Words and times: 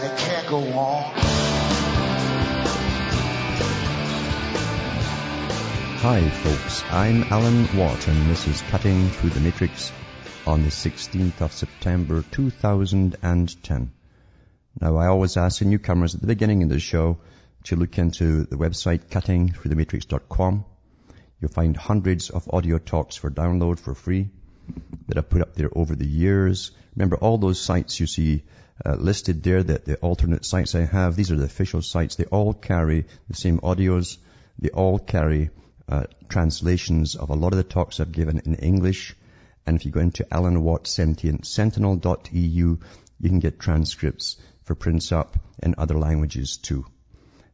and 0.00 0.10
it 0.12 0.18
can't 0.18 0.48
go 0.48 0.58
on. 0.78 1.12
Hi 6.00 6.28
folks, 6.28 6.82
I'm 6.90 7.24
Alan 7.24 7.76
Watt 7.76 8.08
and 8.08 8.30
this 8.30 8.46
is 8.46 8.62
Cutting 8.70 9.08
Through 9.10 9.30
the 9.30 9.40
Matrix 9.40 9.92
on 10.46 10.62
the 10.62 10.70
16th 10.70 11.42
of 11.42 11.52
September 11.52 12.24
2010. 12.30 13.92
Now 14.80 14.96
I 14.96 15.08
always 15.08 15.36
ask 15.36 15.58
the 15.58 15.66
newcomers 15.66 16.14
at 16.14 16.22
the 16.22 16.26
beginning 16.26 16.62
of 16.62 16.70
the 16.70 16.80
show 16.80 17.18
to 17.64 17.76
look 17.76 17.98
into 17.98 18.44
the 18.44 18.56
website 18.56 19.08
cuttingthroughthematrix.com. 19.10 20.64
You'll 21.40 21.50
find 21.50 21.76
hundreds 21.76 22.30
of 22.30 22.48
audio 22.50 22.78
talks 22.78 23.16
for 23.16 23.30
download 23.30 23.78
for 23.78 23.94
free 23.94 24.30
that 25.08 25.18
I've 25.18 25.28
put 25.28 25.42
up 25.42 25.54
there 25.54 25.70
over 25.74 25.94
the 25.94 26.06
years. 26.06 26.70
Remember 26.96 27.16
all 27.16 27.36
those 27.36 27.60
sites 27.60 28.00
you 28.00 28.06
see 28.06 28.44
uh, 28.84 28.94
listed 28.94 29.42
there, 29.42 29.62
that 29.62 29.84
the 29.84 29.96
alternate 29.96 30.44
sites 30.44 30.74
I 30.74 30.84
have, 30.84 31.16
these 31.16 31.30
are 31.30 31.36
the 31.36 31.44
official 31.44 31.82
sites. 31.82 32.16
They 32.16 32.24
all 32.24 32.54
carry 32.54 33.06
the 33.28 33.34
same 33.34 33.58
audios. 33.60 34.18
They 34.58 34.70
all 34.70 34.98
carry 34.98 35.50
uh, 35.88 36.04
translations 36.28 37.16
of 37.16 37.30
a 37.30 37.34
lot 37.34 37.52
of 37.52 37.58
the 37.58 37.64
talks 37.64 38.00
I've 38.00 38.12
given 38.12 38.40
in 38.44 38.54
English. 38.54 39.16
And 39.66 39.76
if 39.76 39.84
you 39.84 39.92
go 39.92 40.00
into 40.00 40.26
Alan 40.32 40.62
Watt 40.62 40.86
Sentient 40.86 41.46
Sentinel.eu, 41.46 42.78
you 43.20 43.28
can 43.28 43.40
get 43.40 43.58
transcripts 43.58 44.36
for 44.64 44.74
prints 44.74 45.12
up 45.12 45.36
in 45.62 45.74
other 45.76 45.98
languages 45.98 46.56
too. 46.56 46.86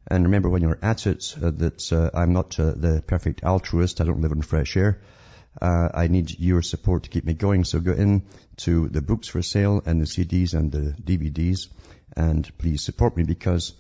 And 0.09 0.25
remember 0.25 0.49
when 0.49 0.63
you're 0.63 0.79
at 0.83 1.07
it 1.07 1.35
uh, 1.43 1.51
that 1.51 1.93
uh, 1.93 2.11
I'm 2.15 2.33
not 2.33 2.59
uh, 2.61 2.73
the 2.77 3.03
perfect 3.05 3.43
altruist. 3.43 4.01
I 4.01 4.05
don't 4.05 4.21
live 4.21 4.33
in 4.33 4.43
fresh 4.43 4.77
air. 4.77 5.01
Uh, 5.61 5.89
I 5.95 6.09
need 6.09 6.39
your 6.39 6.63
support 6.63 7.05
to 7.05 7.11
keep 7.11 7.25
me 7.25 7.35
going. 7.35 7.65
So 7.65 7.81
go 7.81 7.93
in 7.93 8.27
to 8.59 8.89
the 8.89 9.03
books 9.03 9.29
for 9.29 9.43
sale 9.43 9.83
and 9.85 10.01
the 10.01 10.07
CDs 10.07 10.55
and 10.55 10.71
the 10.71 10.95
DVDs 11.03 11.69
and 12.17 12.51
please 12.59 12.83
support 12.83 13.17
me 13.17 13.25
because 13.25 13.75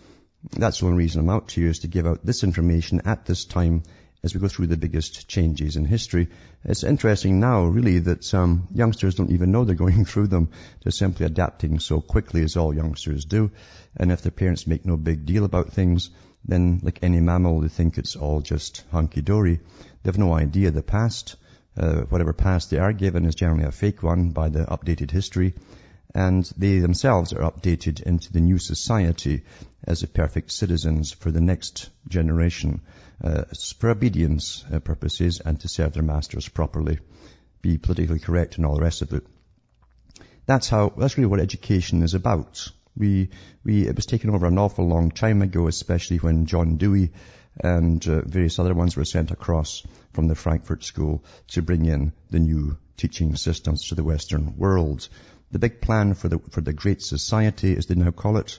that's 0.52 0.80
the 0.80 0.86
only 0.86 0.98
reason 0.98 1.22
I'm 1.22 1.30
out 1.30 1.50
here 1.50 1.68
is 1.68 1.80
to 1.80 1.88
give 1.88 2.06
out 2.06 2.24
this 2.24 2.44
information 2.44 3.02
at 3.05 3.24
this 3.24 3.44
time 3.44 3.83
as 4.22 4.34
we 4.34 4.41
go 4.41 4.48
through 4.48 4.66
the 4.66 4.77
biggest 4.77 5.28
changes 5.28 5.77
in 5.77 5.84
history. 5.84 6.28
It's 6.64 6.84
interesting 6.84 7.41
now, 7.41 7.64
really, 7.64 8.00
that 8.00 8.34
um, 8.34 8.66
youngsters 8.72 9.14
don't 9.14 9.30
even 9.30 9.52
know 9.52 9.64
they're 9.64 9.74
going 9.86 10.05
through 10.05 10.27
them. 10.27 10.50
They're 10.83 10.92
simply 10.92 11.27
adapting 11.27 11.78
so 11.78 12.00
quickly 12.00 12.42
as 12.42 12.56
all 12.56 12.74
youngsters 12.74 13.24
do. 13.24 13.50
And 13.96 14.12
if 14.12 14.22
their 14.22 14.33
parents 14.33 14.66
make 14.66 14.84
no 14.84 14.96
big 14.96 15.27
deal 15.27 15.44
about 15.44 15.72
things, 15.72 16.11
then 16.44 16.80
like 16.83 17.00
any 17.02 17.20
mammal, 17.20 17.61
they 17.61 17.68
think 17.68 17.98
it's 17.98 18.16
all 18.16 18.40
just 18.40 18.84
hunky-dory. 18.90 19.56
They 19.56 20.08
have 20.08 20.18
no 20.18 20.34
idea 20.34 20.70
the 20.70 20.83
past. 20.83 21.36
Uh, 21.77 22.02
whatever 22.02 22.32
past 22.32 22.70
they 22.70 22.78
are 22.78 22.92
given 22.92 23.27
is 23.27 23.34
generally 23.34 23.64
a 23.64 23.72
fake 23.72 24.02
one 24.02 24.30
by 24.30 24.48
the 24.48 24.64
updated 24.64 25.10
history. 25.10 25.55
And 26.14 26.50
they 26.56 26.78
themselves 26.78 27.34
are 27.34 27.50
updated 27.50 28.02
into 28.02 28.33
the 28.33 28.41
new 28.41 28.58
society 28.58 29.42
as 29.84 30.00
the 30.00 30.06
perfect 30.06 30.50
citizens 30.50 31.12
for 31.12 31.30
the 31.30 31.42
next 31.42 31.91
generation 32.08 32.80
uh, 33.22 33.44
for 33.78 33.91
obedience 33.91 34.64
uh, 34.72 34.78
purposes 34.78 35.41
and 35.41 35.60
to 35.60 35.68
serve 35.68 35.92
their 35.92 36.02
masters 36.02 36.48
properly, 36.48 36.98
be 37.61 37.77
politically 37.77 38.18
correct 38.18 38.56
and 38.56 38.64
all 38.64 38.77
the 38.77 38.83
rest 38.83 39.02
of 39.02 39.12
it. 39.12 39.27
That's 40.46 40.68
how, 40.68 40.90
that's 40.96 41.18
really 41.18 41.28
what 41.28 41.40
education 41.40 42.02
is 42.02 42.14
about. 42.14 42.70
We, 42.96 43.30
we, 43.62 43.86
it 43.86 43.96
was 43.96 44.06
taken 44.06 44.30
over 44.30 44.46
an 44.46 44.58
awful 44.58 44.86
long 44.86 45.11
time 45.11 45.42
ago, 45.42 45.67
especially 45.67 46.17
when 46.17 46.46
John 46.46 46.77
Dewey 46.77 47.12
and 47.58 48.06
uh, 48.06 48.22
various 48.22 48.58
other 48.58 48.74
ones 48.74 48.96
were 48.96 49.05
sent 49.05 49.30
across 49.30 49.83
from 50.12 50.28
the 50.28 50.34
Frankfurt 50.34 50.84
School 50.84 51.24
to 51.48 51.62
bring 51.62 51.84
in 51.86 52.12
the 52.30 52.39
new 52.39 52.77
teaching 52.96 53.36
systems 53.36 53.89
to 53.89 53.94
the 53.94 54.05
Western 54.05 54.56
world. 54.56 55.08
The 55.50 55.58
big 55.58 55.80
plan 55.80 56.14
for 56.14 56.28
the, 56.28 56.39
for 56.50 56.61
the 56.61 56.72
Great 56.72 57.02
Society, 57.02 57.77
as 57.77 57.86
they 57.86 57.95
now 57.95 58.11
call 58.11 58.36
it, 58.39 58.58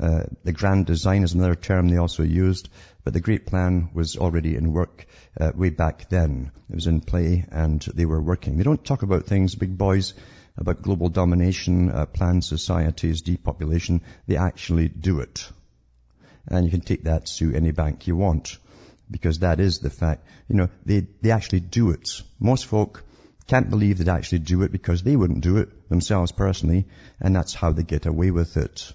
uh, 0.00 0.24
the 0.42 0.52
grand 0.52 0.86
design 0.86 1.22
is 1.22 1.34
another 1.34 1.54
term 1.54 1.88
they 1.88 1.98
also 1.98 2.22
used, 2.22 2.70
but 3.04 3.12
the 3.12 3.20
great 3.20 3.46
plan 3.46 3.90
was 3.92 4.16
already 4.16 4.56
in 4.56 4.72
work 4.72 5.06
uh, 5.38 5.52
way 5.54 5.70
back 5.70 6.08
then. 6.08 6.50
It 6.70 6.74
was 6.74 6.86
in 6.86 7.00
play 7.02 7.44
and 7.50 7.80
they 7.94 8.06
were 8.06 8.22
working. 8.22 8.56
They 8.56 8.64
don't 8.64 8.82
talk 8.82 9.02
about 9.02 9.26
things, 9.26 9.54
big 9.54 9.76
boys, 9.76 10.14
about 10.56 10.82
global 10.82 11.08
domination, 11.08 11.90
uh, 11.90 12.06
planned 12.06 12.44
societies, 12.44 13.22
depopulation. 13.22 14.02
They 14.26 14.36
actually 14.36 14.88
do 14.88 15.20
it. 15.20 15.50
And 16.48 16.64
you 16.64 16.70
can 16.70 16.80
take 16.80 17.04
that 17.04 17.26
to 17.38 17.54
any 17.54 17.70
bank 17.70 18.06
you 18.06 18.16
want 18.16 18.58
because 19.10 19.40
that 19.40 19.60
is 19.60 19.78
the 19.78 19.90
fact. 19.90 20.26
You 20.48 20.56
know, 20.56 20.68
they, 20.84 21.06
they 21.20 21.30
actually 21.30 21.60
do 21.60 21.90
it. 21.90 22.22
Most 22.40 22.66
folk 22.66 23.04
can't 23.46 23.70
believe 23.70 23.98
they'd 23.98 24.08
actually 24.08 24.40
do 24.40 24.62
it 24.62 24.72
because 24.72 25.02
they 25.02 25.16
wouldn't 25.16 25.42
do 25.42 25.58
it 25.58 25.88
themselves 25.88 26.32
personally 26.32 26.86
and 27.20 27.34
that's 27.34 27.54
how 27.54 27.72
they 27.72 27.82
get 27.82 28.06
away 28.06 28.30
with 28.30 28.56
it. 28.56 28.92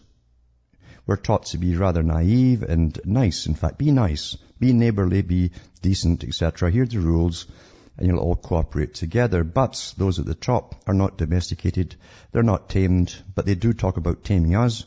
We're 1.06 1.16
taught 1.16 1.46
to 1.47 1.57
be 1.57 1.75
rather 1.75 2.03
naive 2.03 2.63
and 2.63 3.00
nice. 3.06 3.46
In 3.46 3.56
fact, 3.56 3.78
be 3.78 3.91
nice, 3.91 4.36
be 4.59 4.74
neighborly, 4.74 5.22
be 5.22 5.52
decent, 5.81 6.25
etc. 6.25 6.69
Here 6.69 6.84
are 6.84 6.86
the 6.86 7.00
rules 7.00 7.46
and 7.97 8.07
you'll 8.07 8.19
all 8.19 8.36
cooperate 8.36 8.94
together. 8.94 9.44
But 9.44 9.94
those 9.97 10.19
at 10.19 10.25
the 10.25 10.36
top 10.36 10.75
are 10.86 10.94
not 10.94 11.18
domesticated. 11.18 11.96
They're 12.31 12.44
not 12.44 12.69
tamed, 12.69 13.16
but 13.36 13.46
they 13.46 13.56
do 13.56 13.74
talk 13.74 13.97
about 13.97 14.24
taming 14.24 14.56
us. 14.56 14.86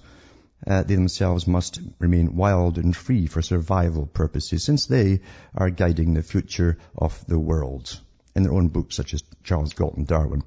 Uh, 0.70 0.84
they 0.84 0.94
themselves 0.94 1.48
must 1.48 1.80
remain 1.98 2.36
wild 2.36 2.78
and 2.78 2.96
free 2.96 3.26
for 3.26 3.42
survival 3.42 4.06
purposes 4.06 4.62
since 4.62 4.86
they 4.86 5.20
are 5.52 5.68
guiding 5.68 6.14
the 6.14 6.22
future 6.22 6.78
of 6.96 7.26
the 7.26 7.40
world 7.40 7.98
in 8.36 8.44
their 8.44 8.52
own 8.52 8.68
books 8.68 8.94
such 8.94 9.12
as 9.12 9.24
Charles 9.42 9.74
Galton 9.74 10.04
Darwin. 10.04 10.44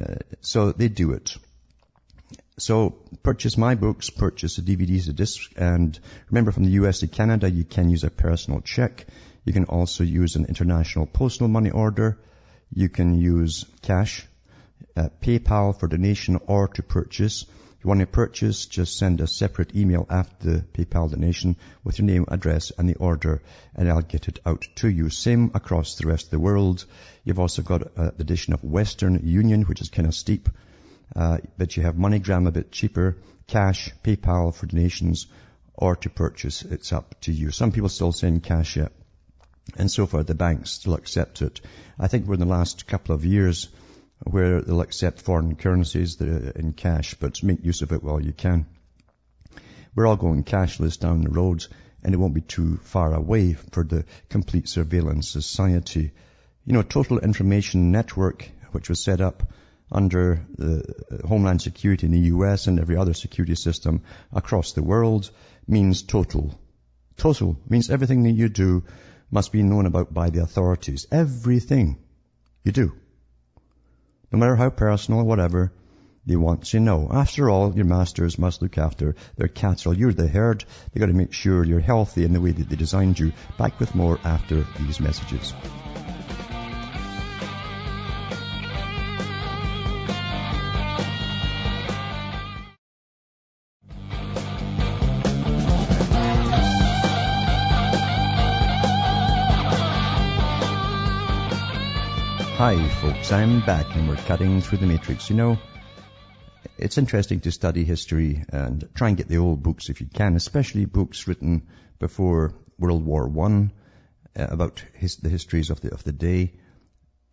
Uh, 0.00 0.14
so 0.40 0.72
they 0.72 0.88
do 0.88 1.12
it. 1.12 1.36
So 2.56 2.96
purchase 3.22 3.58
my 3.58 3.74
books, 3.74 4.08
purchase 4.08 4.56
the 4.56 4.62
DVDs, 4.62 5.04
the 5.04 5.12
discs, 5.12 5.50
and 5.58 5.98
remember 6.30 6.50
from 6.50 6.64
the 6.64 6.78
US 6.82 7.00
to 7.00 7.06
Canada, 7.06 7.50
you 7.50 7.64
can 7.64 7.90
use 7.90 8.02
a 8.02 8.10
personal 8.10 8.62
check. 8.62 9.06
You 9.44 9.52
can 9.52 9.66
also 9.66 10.04
use 10.04 10.36
an 10.36 10.46
international 10.46 11.04
postal 11.04 11.48
money 11.48 11.70
order. 11.70 12.18
You 12.72 12.88
can 12.88 13.20
use 13.20 13.66
cash, 13.82 14.26
uh, 14.96 15.10
PayPal 15.20 15.78
for 15.78 15.86
donation 15.86 16.40
or 16.46 16.68
to 16.68 16.82
purchase. 16.82 17.44
You 17.84 17.88
want 17.88 18.00
to 18.00 18.06
purchase, 18.06 18.64
just 18.64 18.96
send 18.96 19.20
a 19.20 19.26
separate 19.26 19.76
email 19.76 20.06
after 20.08 20.50
the 20.50 20.62
PayPal 20.62 21.10
donation 21.10 21.56
with 21.84 21.98
your 21.98 22.06
name, 22.06 22.24
address, 22.28 22.72
and 22.78 22.88
the 22.88 22.94
order, 22.94 23.42
and 23.74 23.90
I'll 23.90 24.00
get 24.00 24.26
it 24.26 24.38
out 24.46 24.66
to 24.76 24.88
you. 24.88 25.10
Same 25.10 25.50
across 25.52 25.96
the 25.96 26.06
rest 26.06 26.24
of 26.24 26.30
the 26.30 26.38
world. 26.38 26.86
You've 27.24 27.38
also 27.38 27.60
got 27.60 27.82
uh, 27.82 28.12
the 28.16 28.22
addition 28.22 28.54
of 28.54 28.64
Western 28.64 29.20
Union, 29.28 29.64
which 29.64 29.82
is 29.82 29.90
kind 29.90 30.08
of 30.08 30.14
steep. 30.14 30.48
Uh, 31.14 31.40
but 31.58 31.76
you 31.76 31.82
have 31.82 31.96
MoneyGram 31.96 32.48
a 32.48 32.52
bit 32.52 32.72
cheaper, 32.72 33.18
cash, 33.48 33.90
PayPal 34.02 34.54
for 34.54 34.64
donations, 34.64 35.26
or 35.74 35.94
to 35.96 36.08
purchase. 36.08 36.62
It's 36.62 36.90
up 36.90 37.20
to 37.22 37.32
you. 37.32 37.50
Some 37.50 37.70
people 37.70 37.90
still 37.90 38.12
send 38.12 38.44
cash 38.44 38.76
yet. 38.76 38.92
And 39.76 39.90
so 39.90 40.06
far, 40.06 40.22
the 40.22 40.34
banks 40.34 40.70
still 40.70 40.94
accept 40.94 41.42
it. 41.42 41.60
I 41.98 42.08
think 42.08 42.24
we're 42.26 42.34
in 42.34 42.40
the 42.40 42.46
last 42.46 42.86
couple 42.86 43.14
of 43.14 43.26
years 43.26 43.68
where 44.24 44.60
they'll 44.60 44.80
accept 44.80 45.22
foreign 45.22 45.56
currencies 45.56 46.20
in 46.20 46.72
cash, 46.72 47.14
but 47.14 47.42
make 47.42 47.64
use 47.64 47.82
of 47.82 47.92
it 47.92 48.02
while 48.02 48.20
you 48.20 48.32
can. 48.32 48.66
We're 49.94 50.06
all 50.06 50.16
going 50.16 50.44
cashless 50.44 50.98
down 50.98 51.22
the 51.22 51.30
road, 51.30 51.66
and 52.02 52.12
it 52.12 52.16
won't 52.18 52.34
be 52.34 52.40
too 52.40 52.78
far 52.78 53.14
away 53.14 53.52
for 53.54 53.84
the 53.84 54.04
complete 54.28 54.68
surveillance 54.68 55.30
society. 55.30 56.12
You 56.64 56.72
know, 56.72 56.82
Total 56.82 57.18
Information 57.18 57.92
Network, 57.92 58.50
which 58.72 58.88
was 58.88 59.04
set 59.04 59.20
up 59.20 59.52
under 59.92 60.44
the 60.56 60.82
Homeland 61.28 61.62
Security 61.62 62.06
in 62.06 62.12
the 62.12 62.28
US 62.30 62.66
and 62.66 62.80
every 62.80 62.96
other 62.96 63.14
security 63.14 63.54
system 63.54 64.02
across 64.32 64.72
the 64.72 64.82
world 64.82 65.30
means 65.68 66.02
total. 66.02 66.58
Total 67.16 67.56
means 67.68 67.90
everything 67.90 68.24
that 68.24 68.32
you 68.32 68.48
do 68.48 68.82
must 69.30 69.52
be 69.52 69.62
known 69.62 69.86
about 69.86 70.12
by 70.12 70.30
the 70.30 70.42
authorities. 70.42 71.06
Everything 71.12 71.98
you 72.64 72.72
do. 72.72 72.94
No 74.34 74.40
matter 74.40 74.56
how 74.56 74.70
personal 74.70 75.20
or 75.20 75.24
whatever, 75.24 75.72
they 76.26 76.34
want 76.34 76.64
to 76.64 76.80
know. 76.80 77.08
After 77.08 77.48
all, 77.48 77.72
your 77.72 77.84
masters 77.84 78.36
must 78.36 78.62
look 78.62 78.78
after 78.78 79.14
their 79.36 79.46
cattle. 79.46 79.96
You're 79.96 80.12
the 80.12 80.26
herd. 80.26 80.64
They've 80.92 81.00
got 81.00 81.06
to 81.06 81.12
make 81.12 81.32
sure 81.32 81.62
you're 81.62 81.78
healthy 81.78 82.24
in 82.24 82.32
the 82.32 82.40
way 82.40 82.50
that 82.50 82.68
they 82.68 82.74
designed 82.74 83.16
you. 83.16 83.32
Back 83.58 83.78
with 83.78 83.94
more 83.94 84.18
after 84.24 84.66
these 84.80 84.98
messages. 84.98 85.54
Hi, 102.64 102.88
folks. 102.88 103.30
I'm 103.30 103.60
back 103.60 103.94
and 103.94 104.08
we're 104.08 104.16
cutting 104.16 104.62
through 104.62 104.78
the 104.78 104.86
matrix. 104.86 105.28
You 105.28 105.36
know, 105.36 105.58
it's 106.78 106.96
interesting 106.96 107.40
to 107.40 107.52
study 107.52 107.84
history 107.84 108.42
and 108.48 108.88
try 108.94 109.08
and 109.08 109.18
get 109.18 109.28
the 109.28 109.36
old 109.36 109.62
books 109.62 109.90
if 109.90 110.00
you 110.00 110.06
can, 110.06 110.34
especially 110.34 110.86
books 110.86 111.28
written 111.28 111.66
before 111.98 112.54
World 112.78 113.04
War 113.04 113.28
One 113.28 113.70
uh, 114.34 114.46
about 114.48 114.82
his, 114.94 115.16
the 115.16 115.28
histories 115.28 115.68
of 115.68 115.82
the, 115.82 115.92
of 115.92 116.04
the 116.04 116.12
day. 116.12 116.54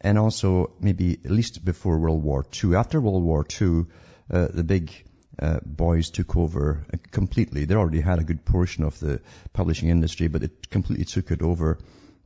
And 0.01 0.19
also 0.19 0.73
maybe 0.81 1.17
at 1.23 1.31
least 1.31 1.63
before 1.63 1.97
World 1.97 2.21
War 2.21 2.43
Two. 2.43 2.75
After 2.75 2.99
World 2.99 3.23
War 3.23 3.45
Two, 3.45 3.87
uh, 4.29 4.49
the 4.53 4.65
big 4.65 4.91
uh, 5.39 5.61
boys 5.65 6.09
took 6.09 6.35
over 6.35 6.85
completely. 7.11 7.63
They 7.63 7.75
already 7.75 8.01
had 8.01 8.19
a 8.19 8.25
good 8.25 8.43
portion 8.43 8.83
of 8.83 8.99
the 8.99 9.21
publishing 9.53 9.87
industry, 9.87 10.27
but 10.27 10.43
it 10.43 10.69
completely 10.69 11.05
took 11.05 11.31
it 11.31 11.41
over. 11.41 11.79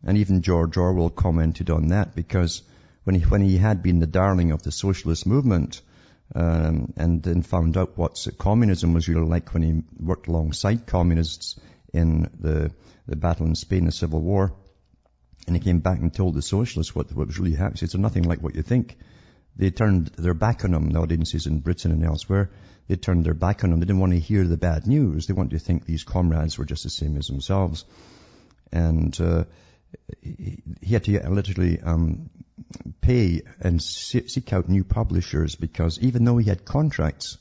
And 0.03 0.17
even 0.17 0.41
George 0.41 0.75
Orwell 0.75 1.11
commented 1.11 1.69
on 1.69 1.89
that 1.89 2.15
because 2.15 2.63
when 3.05 3.15
he, 3.15 3.21
when 3.21 3.41
he 3.41 3.57
had 3.57 3.81
been 3.81 3.99
the 3.99 4.07
darling 4.07 4.51
of 4.51 4.61
the 4.61 4.71
socialist 4.71 5.25
movement, 5.25 5.81
um, 6.33 6.93
and 6.97 7.21
then 7.21 7.43
found 7.43 7.77
out 7.77 7.97
what 7.97 8.27
communism 8.37 8.93
was 8.93 9.07
really 9.07 9.27
like 9.27 9.53
when 9.53 9.63
he 9.63 9.83
worked 9.99 10.27
alongside 10.27 10.87
communists 10.87 11.59
in 11.93 12.29
the, 12.39 12.71
the 13.07 13.15
battle 13.15 13.45
in 13.45 13.55
Spain, 13.55 13.85
the 13.85 13.91
Civil 13.91 14.21
War. 14.21 14.53
And 15.47 15.55
he 15.55 15.61
came 15.61 15.79
back 15.79 15.99
and 15.99 16.11
told 16.11 16.33
the 16.33 16.41
socialists 16.41 16.95
what, 16.95 17.11
what 17.13 17.27
was 17.27 17.37
really 17.37 17.53
happening. 17.53 17.79
He 17.79 17.87
said, 17.87 18.01
nothing 18.01 18.23
like 18.23 18.41
what 18.41 18.55
you 18.55 18.63
think. 18.63 18.97
They 19.55 19.69
turned 19.69 20.07
their 20.07 20.33
back 20.33 20.65
on 20.65 20.73
him, 20.73 20.89
the 20.89 20.99
audiences 20.99 21.45
in 21.45 21.59
Britain 21.59 21.91
and 21.91 22.03
elsewhere. 22.03 22.49
They 22.87 22.95
turned 22.95 23.23
their 23.23 23.35
back 23.35 23.63
on 23.63 23.71
him. 23.71 23.79
They 23.79 23.85
didn't 23.85 24.01
want 24.01 24.13
to 24.13 24.19
hear 24.19 24.45
the 24.45 24.57
bad 24.57 24.87
news. 24.87 25.27
They 25.27 25.33
wanted 25.33 25.51
to 25.51 25.59
think 25.59 25.85
these 25.85 26.03
comrades 26.03 26.57
were 26.57 26.65
just 26.65 26.83
the 26.83 26.89
same 26.89 27.15
as 27.17 27.27
themselves. 27.27 27.85
And, 28.71 29.15
uh, 29.21 29.43
he, 30.21 30.93
had 30.93 31.03
to 31.05 31.29
literally 31.29 31.79
um, 31.81 32.29
pay 33.01 33.41
and 33.59 33.81
seek 33.81 34.53
out 34.53 34.69
new 34.69 34.83
publishers 34.83 35.55
because 35.55 35.99
even 35.99 36.25
though 36.25 36.37
he 36.37 36.49
had 36.49 36.65
contracts 36.65 37.37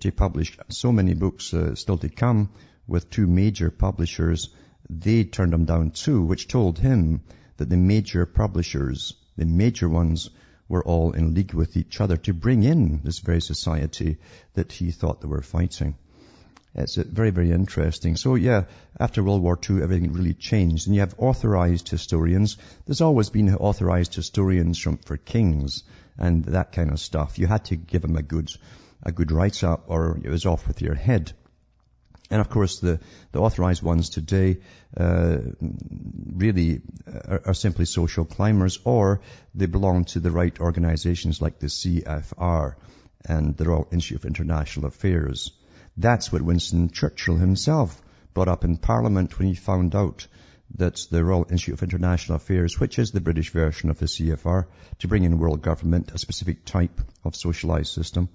to 0.00 0.12
publish 0.12 0.56
so 0.68 0.92
many 0.92 1.14
books 1.14 1.52
uh, 1.52 1.74
still 1.74 1.98
to 1.98 2.08
come 2.08 2.50
with 2.86 3.10
two 3.10 3.26
major 3.26 3.70
publishers, 3.70 4.48
they 4.88 5.24
turned 5.24 5.54
him 5.54 5.64
down 5.64 5.90
too, 5.90 6.22
which 6.22 6.48
told 6.48 6.78
him 6.78 7.22
that 7.56 7.68
the 7.68 7.76
major 7.76 8.26
publishers, 8.26 9.14
the 9.36 9.46
major 9.46 9.88
ones, 9.88 10.30
were 10.68 10.84
all 10.84 11.12
in 11.12 11.34
league 11.34 11.54
with 11.54 11.76
each 11.76 12.00
other 12.00 12.16
to 12.16 12.32
bring 12.32 12.62
in 12.62 13.00
this 13.02 13.18
very 13.18 13.40
society 13.40 14.16
that 14.54 14.72
he 14.72 14.90
thought 14.90 15.20
they 15.20 15.28
were 15.28 15.42
fighting. 15.42 15.94
It's 16.74 16.96
very, 16.96 17.30
very 17.30 17.52
interesting. 17.52 18.16
So 18.16 18.34
yeah, 18.34 18.64
after 18.98 19.22
World 19.22 19.42
War 19.42 19.58
II, 19.68 19.82
everything 19.82 20.12
really 20.12 20.34
changed. 20.34 20.86
And 20.86 20.94
you 20.94 21.00
have 21.00 21.14
authorized 21.18 21.88
historians. 21.88 22.56
There's 22.86 23.02
always 23.02 23.28
been 23.28 23.54
authorized 23.54 24.14
historians 24.14 24.78
from, 24.78 24.96
for 24.96 25.18
kings 25.18 25.82
and 26.18 26.44
that 26.46 26.72
kind 26.72 26.90
of 26.90 26.98
stuff. 26.98 27.38
You 27.38 27.46
had 27.46 27.66
to 27.66 27.76
give 27.76 28.02
them 28.02 28.16
a 28.16 28.22
good, 28.22 28.50
a 29.02 29.12
good 29.12 29.32
write-up 29.32 29.84
or 29.88 30.18
it 30.22 30.30
was 30.30 30.46
off 30.46 30.66
with 30.66 30.80
your 30.80 30.94
head. 30.94 31.32
And 32.30 32.40
of 32.40 32.48
course, 32.48 32.78
the, 32.78 32.98
the 33.32 33.40
authorized 33.40 33.82
ones 33.82 34.08
today 34.08 34.60
uh, 34.96 35.36
really 36.34 36.80
are, 37.06 37.42
are, 37.48 37.54
simply 37.54 37.84
social 37.84 38.24
climbers, 38.24 38.78
or 38.84 39.20
they 39.54 39.66
belong 39.66 40.06
to 40.06 40.20
the 40.20 40.30
right 40.30 40.58
organizations 40.58 41.42
like 41.42 41.58
the 41.58 41.66
CFR 41.66 42.76
and 43.26 43.54
the 43.54 43.64
Royal 43.66 43.86
Institute 43.92 44.20
of 44.20 44.24
International 44.24 44.86
Affairs. 44.86 45.52
That's 45.96 46.32
what 46.32 46.42
Winston 46.42 46.90
Churchill 46.90 47.36
himself 47.36 48.00
brought 48.32 48.48
up 48.48 48.64
in 48.64 48.78
Parliament 48.78 49.38
when 49.38 49.48
he 49.48 49.54
found 49.54 49.94
out 49.94 50.26
that 50.76 51.06
the 51.10 51.22
Royal 51.22 51.46
Institute 51.50 51.74
of 51.74 51.82
International 51.82 52.36
Affairs, 52.36 52.80
which 52.80 52.98
is 52.98 53.10
the 53.10 53.20
British 53.20 53.50
version 53.50 53.90
of 53.90 53.98
the 53.98 54.06
CFR, 54.06 54.66
to 55.00 55.08
bring 55.08 55.24
in 55.24 55.38
world 55.38 55.60
government, 55.60 56.10
a 56.12 56.18
specific 56.18 56.64
type 56.64 57.00
of 57.24 57.36
socialized 57.36 57.92
system. 57.92 58.30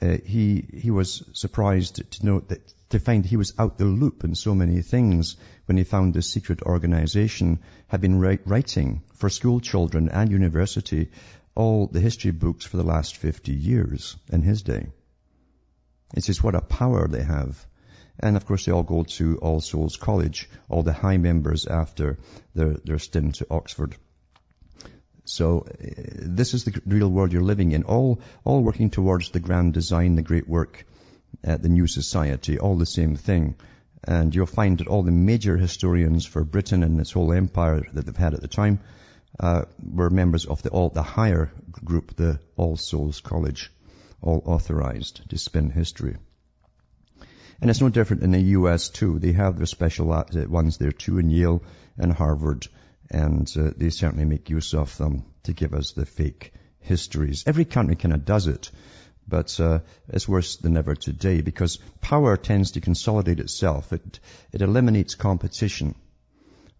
Uh, 0.00 0.18
he 0.24 0.64
he 0.72 0.92
was 0.92 1.24
surprised 1.32 2.08
to 2.12 2.26
note 2.26 2.48
that 2.48 2.72
to 2.90 3.00
find 3.00 3.26
he 3.26 3.36
was 3.36 3.52
out 3.58 3.76
the 3.76 3.84
loop 3.84 4.22
in 4.22 4.36
so 4.36 4.54
many 4.54 4.80
things 4.82 5.36
when 5.66 5.76
he 5.76 5.82
found 5.84 6.14
this 6.14 6.30
secret 6.30 6.62
organization 6.62 7.58
had 7.88 8.00
been 8.00 8.20
writing 8.20 9.02
for 9.14 9.28
school 9.28 9.58
children 9.58 10.08
and 10.08 10.30
university 10.30 11.10
all 11.56 11.88
the 11.88 12.00
history 12.00 12.30
books 12.30 12.64
for 12.64 12.76
the 12.76 12.84
last 12.84 13.16
50 13.16 13.52
years 13.52 14.16
in 14.32 14.42
his 14.42 14.62
day. 14.62 14.86
It's 16.14 16.26
just 16.26 16.42
what 16.42 16.54
a 16.54 16.60
power 16.60 17.06
they 17.06 17.22
have. 17.22 17.66
And 18.18 18.36
of 18.36 18.44
course 18.44 18.66
they 18.66 18.72
all 18.72 18.82
go 18.82 19.04
to 19.04 19.38
All 19.38 19.60
Souls 19.60 19.96
College, 19.96 20.48
all 20.68 20.82
the 20.82 20.92
high 20.92 21.16
members 21.16 21.66
after 21.66 22.18
their, 22.54 22.74
their 22.84 22.98
stint 22.98 23.36
to 23.36 23.46
Oxford. 23.50 23.96
So 25.24 25.60
uh, 25.60 25.84
this 26.16 26.54
is 26.54 26.64
the 26.64 26.82
real 26.84 27.08
world 27.08 27.32
you're 27.32 27.42
living 27.42 27.72
in, 27.72 27.84
all, 27.84 28.20
all 28.44 28.62
working 28.62 28.90
towards 28.90 29.30
the 29.30 29.40
grand 29.40 29.72
design, 29.72 30.16
the 30.16 30.22
great 30.22 30.48
work, 30.48 30.84
uh, 31.46 31.56
the 31.56 31.68
new 31.68 31.86
society, 31.86 32.58
all 32.58 32.76
the 32.76 32.86
same 32.86 33.16
thing. 33.16 33.54
And 34.02 34.34
you'll 34.34 34.46
find 34.46 34.78
that 34.78 34.88
all 34.88 35.02
the 35.02 35.12
major 35.12 35.56
historians 35.56 36.26
for 36.26 36.44
Britain 36.44 36.82
and 36.82 37.00
its 37.00 37.12
whole 37.12 37.32
empire 37.32 37.86
that 37.92 38.06
they've 38.06 38.16
had 38.16 38.34
at 38.34 38.40
the 38.40 38.48
time 38.48 38.80
uh, 39.38 39.64
were 39.78 40.10
members 40.10 40.46
of 40.46 40.62
the, 40.62 40.70
all, 40.70 40.88
the 40.88 41.02
higher 41.02 41.52
group, 41.84 42.16
the 42.16 42.40
All 42.56 42.76
Souls 42.76 43.20
College 43.20 43.70
all 44.22 44.42
authorized 44.44 45.28
to 45.30 45.38
spin 45.38 45.70
history. 45.70 46.16
And 47.60 47.68
it's 47.68 47.80
no 47.80 47.90
different 47.90 48.22
in 48.22 48.30
the 48.30 48.40
US 48.58 48.88
too. 48.88 49.18
They 49.18 49.32
have 49.32 49.56
their 49.56 49.66
special 49.66 50.06
ones 50.06 50.78
there 50.78 50.92
too 50.92 51.18
in 51.18 51.30
Yale 51.30 51.62
and 51.98 52.12
Harvard, 52.12 52.66
and 53.10 53.50
uh, 53.56 53.70
they 53.76 53.90
certainly 53.90 54.24
make 54.24 54.48
use 54.48 54.72
of 54.72 54.96
them 54.96 55.24
to 55.42 55.52
give 55.52 55.74
us 55.74 55.92
the 55.92 56.06
fake 56.06 56.52
histories. 56.80 57.44
Every 57.46 57.64
country 57.64 57.96
kind 57.96 58.14
of 58.14 58.24
does 58.24 58.46
it, 58.46 58.70
but 59.28 59.58
uh, 59.60 59.80
it's 60.08 60.28
worse 60.28 60.56
than 60.56 60.76
ever 60.76 60.94
today 60.94 61.42
because 61.42 61.78
power 62.00 62.36
tends 62.36 62.72
to 62.72 62.80
consolidate 62.80 63.40
itself. 63.40 63.92
It, 63.92 64.20
it 64.52 64.62
eliminates 64.62 65.14
competition. 65.14 65.94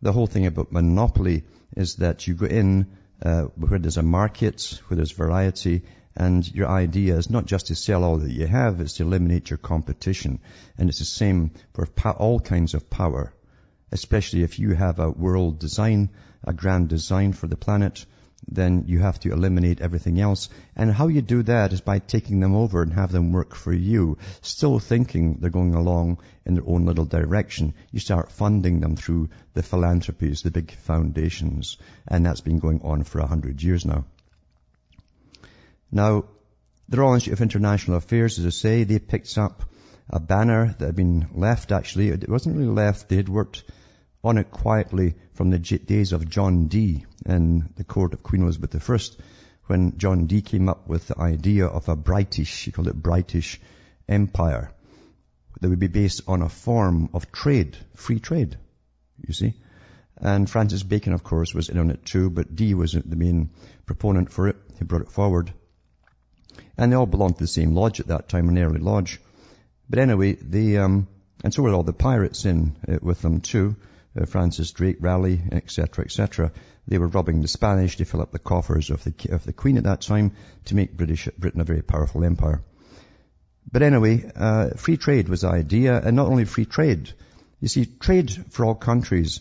The 0.03 0.13
whole 0.13 0.27
thing 0.27 0.47
about 0.47 0.73
monopoly 0.73 1.45
is 1.77 1.97
that 1.97 2.27
you 2.27 2.35
go 2.35 2.47
in 2.47 2.97
uh, 3.23 3.43
where 3.43 3.79
there's 3.79 3.99
a 3.99 4.03
market, 4.03 4.81
where 4.89 4.97
there's 4.97 5.13
variety, 5.13 5.83
and 6.17 6.47
your 6.55 6.69
idea 6.69 7.17
is 7.17 7.31
not 7.31 7.47
just 7.47 7.69
to 7.69 7.77
sell 7.77 8.03
all 8.03 8.19
that 8.19 8.33
you 8.33 8.47
have, 8.47 8.81
it's 8.81 8.95
to 8.95 9.05
eliminate 9.05 9.49
your 9.51 9.59
competition. 9.59 10.41
And 10.77 10.89
it's 10.89 10.99
the 10.99 11.05
same 11.05 11.53
for 11.73 11.87
all 12.13 12.41
kinds 12.41 12.75
of 12.75 12.91
power, 12.91 13.33
especially 13.93 14.43
if 14.43 14.59
you 14.59 14.75
have 14.75 14.99
a 14.99 15.11
world 15.11 15.61
design, 15.61 16.11
a 16.43 16.53
grand 16.53 16.89
design 16.89 17.33
for 17.33 17.47
the 17.47 17.57
planet, 17.57 18.05
then 18.49 18.85
you 18.87 18.99
have 18.99 19.21
to 19.21 19.33
eliminate 19.33 19.81
everything 19.81 20.21
else. 20.21 20.49
And 20.75 20.93
how 20.93 21.07
you 21.07 21.23
do 21.23 21.43
that 21.45 21.73
is 21.73 21.81
by 21.81 22.01
taking 22.01 22.41
them 22.41 22.57
over 22.57 22.83
and 22.83 22.93
have 22.93 23.13
them 23.13 23.33
work 23.33 23.55
for 23.55 23.73
you, 23.73 24.19
still 24.41 24.79
thinking 24.81 25.35
they're 25.35 25.51
going 25.51 25.75
along 25.75 26.19
in 26.45 26.55
their 26.55 26.67
own 26.67 26.87
little 26.87 27.05
direction. 27.05 27.75
You 27.93 28.01
start 28.01 28.33
funding 28.33 28.81
them 28.81 28.97
through 28.97 29.29
the 29.55 29.63
philanthropies, 29.63 30.43
the 30.43 30.51
big 30.51 30.73
foundations, 30.73 31.77
and 32.09 32.27
that's 32.27 32.41
been 32.41 32.59
going 32.59 32.83
on 32.83 33.05
for 33.05 33.21
a 33.21 33.27
hundred 33.27 33.63
years 33.63 33.85
now. 33.85 34.07
Now, 35.93 36.25
the 36.89 36.99
Royal 36.99 37.15
Institute 37.15 37.35
of 37.35 37.43
International 37.43 37.97
Affairs, 37.97 38.39
as 38.39 38.47
I 38.47 38.51
say, 38.51 38.85
they 38.85 38.99
picked 38.99 39.37
up 39.39 39.63
a 40.09 40.21
banner 40.21 40.75
that 40.79 40.87
had 40.87 40.97
been 40.97 41.29
left 41.35 41.73
actually. 41.73 42.09
It 42.09 42.29
wasn't 42.29 42.57
really 42.57 42.71
left. 42.71 43.09
They 43.09 43.17
had 43.17 43.29
worked 43.29 43.63
on 44.23 44.39
it 44.39 44.51
quietly 44.51 45.15
from 45.35 45.51
the 45.51 45.59
days 45.59 46.13
of 46.13 46.29
John 46.29 46.67
Dee 46.67 47.05
in 47.25 47.71
the 47.77 47.85
court 47.85 48.13
of 48.13 48.23
Queen 48.23 48.43
Elizabeth 48.43 48.91
I 48.91 48.99
when 49.67 49.99
John 49.99 50.27
Dee 50.27 50.43
came 50.43 50.69
up 50.69 50.89
with 50.89 51.07
the 51.07 51.19
idea 51.19 51.67
of 51.67 51.89
a 51.89 51.95
British, 51.95 52.65
he 52.65 52.73
called 52.73 52.89
it 52.89 53.01
British 53.01 53.61
Empire 54.09 54.73
that 55.61 55.69
would 55.69 55.79
be 55.79 55.87
based 55.87 56.23
on 56.27 56.43
a 56.43 56.49
form 56.49 57.11
of 57.15 57.31
trade, 57.31 57.77
free 57.95 58.19
trade, 58.19 58.59
you 59.27 59.33
see. 59.33 59.55
And 60.17 60.51
Francis 60.51 60.83
Bacon, 60.83 61.13
of 61.13 61.23
course, 61.23 61.55
was 61.55 61.69
in 61.69 61.79
on 61.79 61.91
it 61.91 62.05
too, 62.05 62.31
but 62.31 62.57
Dee 62.57 62.75
was 62.75 62.93
the 62.93 63.17
main 63.17 63.51
proponent 63.87 64.33
for 64.33 64.49
it. 64.49 64.57
He 64.79 64.85
brought 64.85 65.03
it 65.03 65.13
forward. 65.13 65.53
And 66.77 66.91
they 66.91 66.97
all 66.97 67.07
belonged 67.07 67.37
to 67.37 67.45
the 67.45 67.49
same 67.49 67.75
lodge 67.75 68.01
at 68.01 68.09
that 68.09 68.29
time, 68.29 68.49
an 68.49 68.59
early 68.59 68.81
lodge. 68.81 69.21
But 69.89 69.99
anyway, 69.99 70.35
they, 70.35 70.77
um, 70.77 71.09
and 71.43 71.53
so 71.53 71.63
were 71.63 71.75
all 71.75 71.83
the 71.83 71.93
pirates 71.93 72.45
in 72.45 72.77
uh, 72.89 72.99
with 73.03 73.23
them 73.23 73.41
too. 73.41 73.77
Uh, 74.19 74.25
Francis 74.25 74.73
Drake, 74.73 74.97
Raleigh, 75.01 75.41
etc., 75.53 76.05
etc. 76.05 76.53
They 76.89 76.99
were 76.99 77.07
robbing 77.07 77.43
the 77.43 77.49
Spanish 77.49 77.97
to 77.97 78.05
fill 78.05 78.23
up 78.23 78.33
the 78.33 78.39
coffers 78.39 78.91
of 78.91 79.05
the 79.05 79.15
of 79.31 79.45
the 79.45 79.53
Queen 79.53 79.77
at 79.77 79.85
that 79.85 80.01
time 80.01 80.33
to 80.67 80.75
make 80.75 80.97
British 80.97 81.29
Britain 81.39 81.61
a 81.61 81.65
very 81.65 81.83
powerful 81.83 82.25
empire. 82.25 82.63
But 83.71 83.83
anyway, 83.83 84.31
uh, 84.35 84.71
free 84.71 84.97
trade 84.97 85.29
was 85.29 85.43
the 85.43 85.49
idea, 85.49 86.01
and 86.01 86.17
not 86.17 86.29
only 86.29 86.45
free 86.45 86.65
trade. 86.65 87.13
You 87.61 87.69
see, 87.69 87.85
trade 87.85 88.33
for 88.51 88.65
all 88.65 88.75
countries 88.75 89.41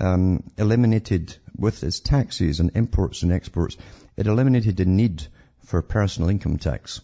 um, 0.00 0.42
eliminated 0.56 1.36
with 1.56 1.84
its 1.84 2.00
taxes 2.00 2.60
and 2.60 2.72
imports 2.74 3.22
and 3.22 3.32
exports. 3.32 3.76
It 4.16 4.26
eliminated 4.26 4.76
the 4.76 4.84
need 4.84 5.26
for 5.68 5.82
personal 5.82 6.30
income 6.30 6.56
tax. 6.56 7.00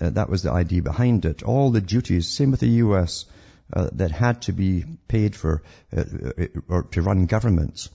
Uh, 0.00 0.10
that 0.10 0.28
was 0.28 0.42
the 0.42 0.52
idea 0.52 0.82
behind 0.82 1.24
it. 1.24 1.42
All 1.42 1.70
the 1.70 1.80
duties, 1.80 2.28
same 2.28 2.50
with 2.50 2.60
the 2.60 2.74
U.S., 2.84 3.24
uh, 3.72 3.88
that 3.92 4.10
had 4.10 4.42
to 4.42 4.52
be 4.52 4.84
paid 5.08 5.36
for 5.36 5.62
uh, 5.96 6.00
uh, 6.00 6.46
or 6.68 6.82
to 6.84 7.02
run 7.02 7.26
governments. 7.26 7.90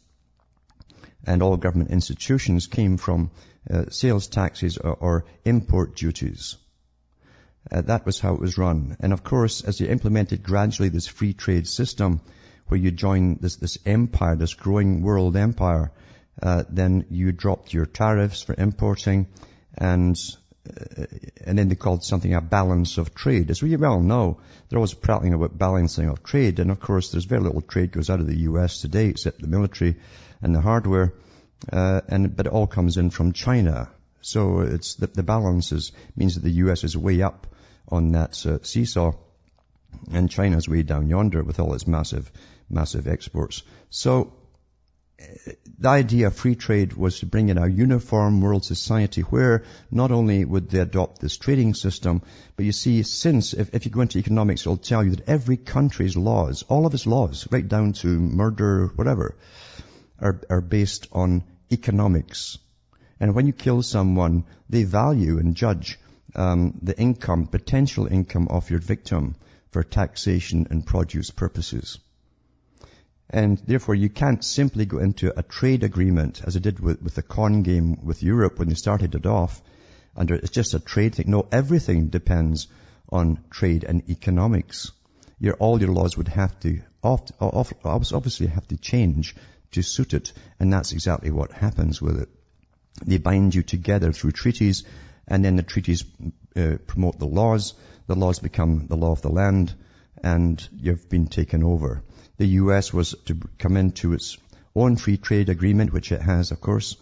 and 1.25 1.41
all 1.41 1.57
government 1.57 1.91
institutions 1.91 2.67
came 2.67 2.97
from 2.97 3.31
uh, 3.69 3.85
sales 3.89 4.27
taxes 4.27 4.77
or, 4.77 4.93
or 4.93 5.25
import 5.45 5.95
duties. 5.95 6.57
Uh, 7.71 7.81
that 7.81 8.05
was 8.05 8.19
how 8.19 8.33
it 8.33 8.41
was 8.41 8.57
run. 8.57 8.97
And 8.99 9.13
of 9.13 9.23
course, 9.23 9.61
as 9.61 9.79
you 9.79 9.87
implemented 9.87 10.43
gradually 10.43 10.89
this 10.89 11.07
free 11.07 11.33
trade 11.33 11.67
system, 11.67 12.19
where 12.67 12.79
you 12.79 12.91
join 12.91 13.37
this, 13.39 13.55
this 13.55 13.77
empire, 13.85 14.35
this 14.35 14.53
growing 14.53 15.01
world 15.01 15.37
empire, 15.37 15.91
uh, 16.41 16.63
then 16.69 17.05
you 17.09 17.31
dropped 17.31 17.73
your 17.73 17.85
tariffs 17.85 18.41
for 18.41 18.55
importing, 18.57 19.27
and 19.77 20.17
uh, 20.67 21.05
and 21.45 21.59
then 21.59 21.67
they 21.67 21.75
called 21.75 22.03
something 22.03 22.33
a 22.33 22.41
balance 22.41 22.97
of 22.97 23.13
trade. 23.13 23.51
As 23.51 23.61
we 23.61 23.75
well 23.75 23.99
know, 23.99 24.39
they're 24.69 24.79
always 24.79 24.93
prattling 24.93 25.33
about 25.33 25.57
balancing 25.57 26.09
of 26.09 26.23
trade, 26.23 26.59
and 26.59 26.71
of 26.71 26.79
course, 26.79 27.11
there's 27.11 27.25
very 27.25 27.41
little 27.41 27.61
trade 27.61 27.91
goes 27.91 28.09
out 28.09 28.19
of 28.19 28.27
the 28.27 28.39
U.S. 28.49 28.81
today, 28.81 29.07
except 29.07 29.41
the 29.41 29.47
military 29.47 29.97
and 30.41 30.55
the 30.55 30.61
hardware, 30.61 31.13
uh, 31.71 32.01
and 32.07 32.35
but 32.35 32.47
it 32.47 32.53
all 32.53 32.67
comes 32.67 32.97
in 32.97 33.09
from 33.09 33.33
China. 33.33 33.89
So 34.21 34.61
it's 34.61 34.95
the, 34.95 35.07
the 35.07 35.23
balance 35.23 35.73
is, 35.73 35.91
means 36.15 36.35
that 36.35 36.43
the 36.43 36.57
U.S. 36.63 36.85
is 36.85 36.95
way 36.95 37.21
up 37.21 37.45
on 37.89 38.13
that 38.13 38.45
uh, 38.45 38.59
seesaw, 38.63 39.11
and 40.11 40.31
China's 40.31 40.67
way 40.67 40.81
down 40.83 41.09
yonder 41.09 41.43
with 41.43 41.59
all 41.59 41.73
its 41.73 41.85
massive, 41.85 42.31
massive 42.69 43.07
exports. 43.07 43.63
So 43.89 44.33
the 45.77 45.89
idea 45.89 46.27
of 46.27 46.35
free 46.35 46.55
trade 46.55 46.93
was 46.93 47.19
to 47.19 47.25
bring 47.25 47.49
in 47.49 47.57
a 47.57 47.67
uniform 47.67 48.41
world 48.41 48.63
society 48.63 49.21
where 49.21 49.63
not 49.91 50.11
only 50.11 50.45
would 50.45 50.69
they 50.69 50.79
adopt 50.79 51.19
this 51.19 51.37
trading 51.37 51.73
system, 51.73 52.21
but 52.55 52.65
you 52.65 52.71
see, 52.71 53.03
since, 53.03 53.53
if, 53.53 53.73
if 53.73 53.85
you 53.85 53.91
go 53.91 54.01
into 54.01 54.17
economics, 54.17 54.61
it'll 54.61 54.77
tell 54.77 55.03
you 55.03 55.11
that 55.11 55.27
every 55.27 55.57
country's 55.57 56.15
laws, 56.15 56.63
all 56.69 56.85
of 56.85 56.93
its 56.93 57.05
laws, 57.05 57.47
right 57.51 57.67
down 57.67 57.93
to 57.93 58.07
murder, 58.07 58.87
whatever, 58.95 59.35
are, 60.19 60.39
are 60.49 60.61
based 60.61 61.07
on 61.11 61.43
economics. 61.71 62.57
And 63.19 63.35
when 63.35 63.47
you 63.47 63.53
kill 63.53 63.81
someone, 63.81 64.45
they 64.69 64.83
value 64.83 65.37
and 65.39 65.55
judge 65.55 65.99
um, 66.35 66.79
the 66.81 66.97
income, 66.99 67.47
potential 67.47 68.07
income 68.07 68.47
of 68.49 68.69
your 68.69 68.79
victim 68.79 69.35
for 69.71 69.83
taxation 69.83 70.67
and 70.69 70.85
produce 70.85 71.29
purposes. 71.31 71.99
And 73.33 73.57
therefore 73.57 73.95
you 73.95 74.09
can't 74.09 74.43
simply 74.43 74.85
go 74.85 74.99
into 74.99 75.33
a 75.35 75.41
trade 75.41 75.83
agreement 75.83 76.43
as 76.45 76.55
I 76.55 76.59
did 76.59 76.79
with, 76.79 77.01
with 77.01 77.15
the 77.15 77.23
corn 77.23 77.63
game 77.63 77.97
with 78.05 78.21
Europe 78.21 78.59
when 78.59 78.69
they 78.69 78.75
started 78.75 79.15
it 79.15 79.25
off 79.25 79.59
under, 80.15 80.35
it's 80.35 80.51
just 80.51 80.75
a 80.75 80.79
trade 80.79 81.15
thing. 81.15 81.31
No, 81.31 81.47
everything 81.51 82.09
depends 82.09 82.67
on 83.09 83.43
trade 83.49 83.85
and 83.85 84.07
economics. 84.07 84.91
Your, 85.39 85.55
all 85.55 85.81
your 85.81 85.91
laws 85.91 86.15
would 86.15 86.27
have 86.27 86.59
to, 86.59 86.81
obviously 87.03 88.47
have 88.47 88.67
to 88.67 88.77
change 88.77 89.35
to 89.71 89.81
suit 89.81 90.13
it. 90.13 90.31
And 90.59 90.71
that's 90.71 90.91
exactly 90.91 91.31
what 91.31 91.51
happens 91.51 91.99
with 91.99 92.21
it. 92.21 92.29
They 93.03 93.17
bind 93.17 93.55
you 93.55 93.63
together 93.63 94.11
through 94.11 94.33
treaties 94.33 94.83
and 95.27 95.43
then 95.43 95.55
the 95.55 95.63
treaties 95.63 96.05
uh, 96.55 96.77
promote 96.85 97.17
the 97.17 97.25
laws. 97.25 97.73
The 98.05 98.15
laws 98.15 98.37
become 98.37 98.85
the 98.85 98.95
law 98.95 99.11
of 99.11 99.23
the 99.23 99.31
land 99.31 99.73
and 100.23 100.67
you've 100.75 101.09
been 101.09 101.27
taken 101.27 101.63
over 101.63 102.01
the 102.37 102.47
US 102.61 102.91
was 102.91 103.15
to 103.25 103.37
come 103.59 103.77
into 103.77 104.13
its 104.13 104.37
own 104.75 104.95
free 104.95 105.17
trade 105.17 105.49
agreement, 105.49 105.93
which 105.93 106.11
it 106.11 106.21
has, 106.21 106.51
of 106.51 106.59
course, 106.61 106.97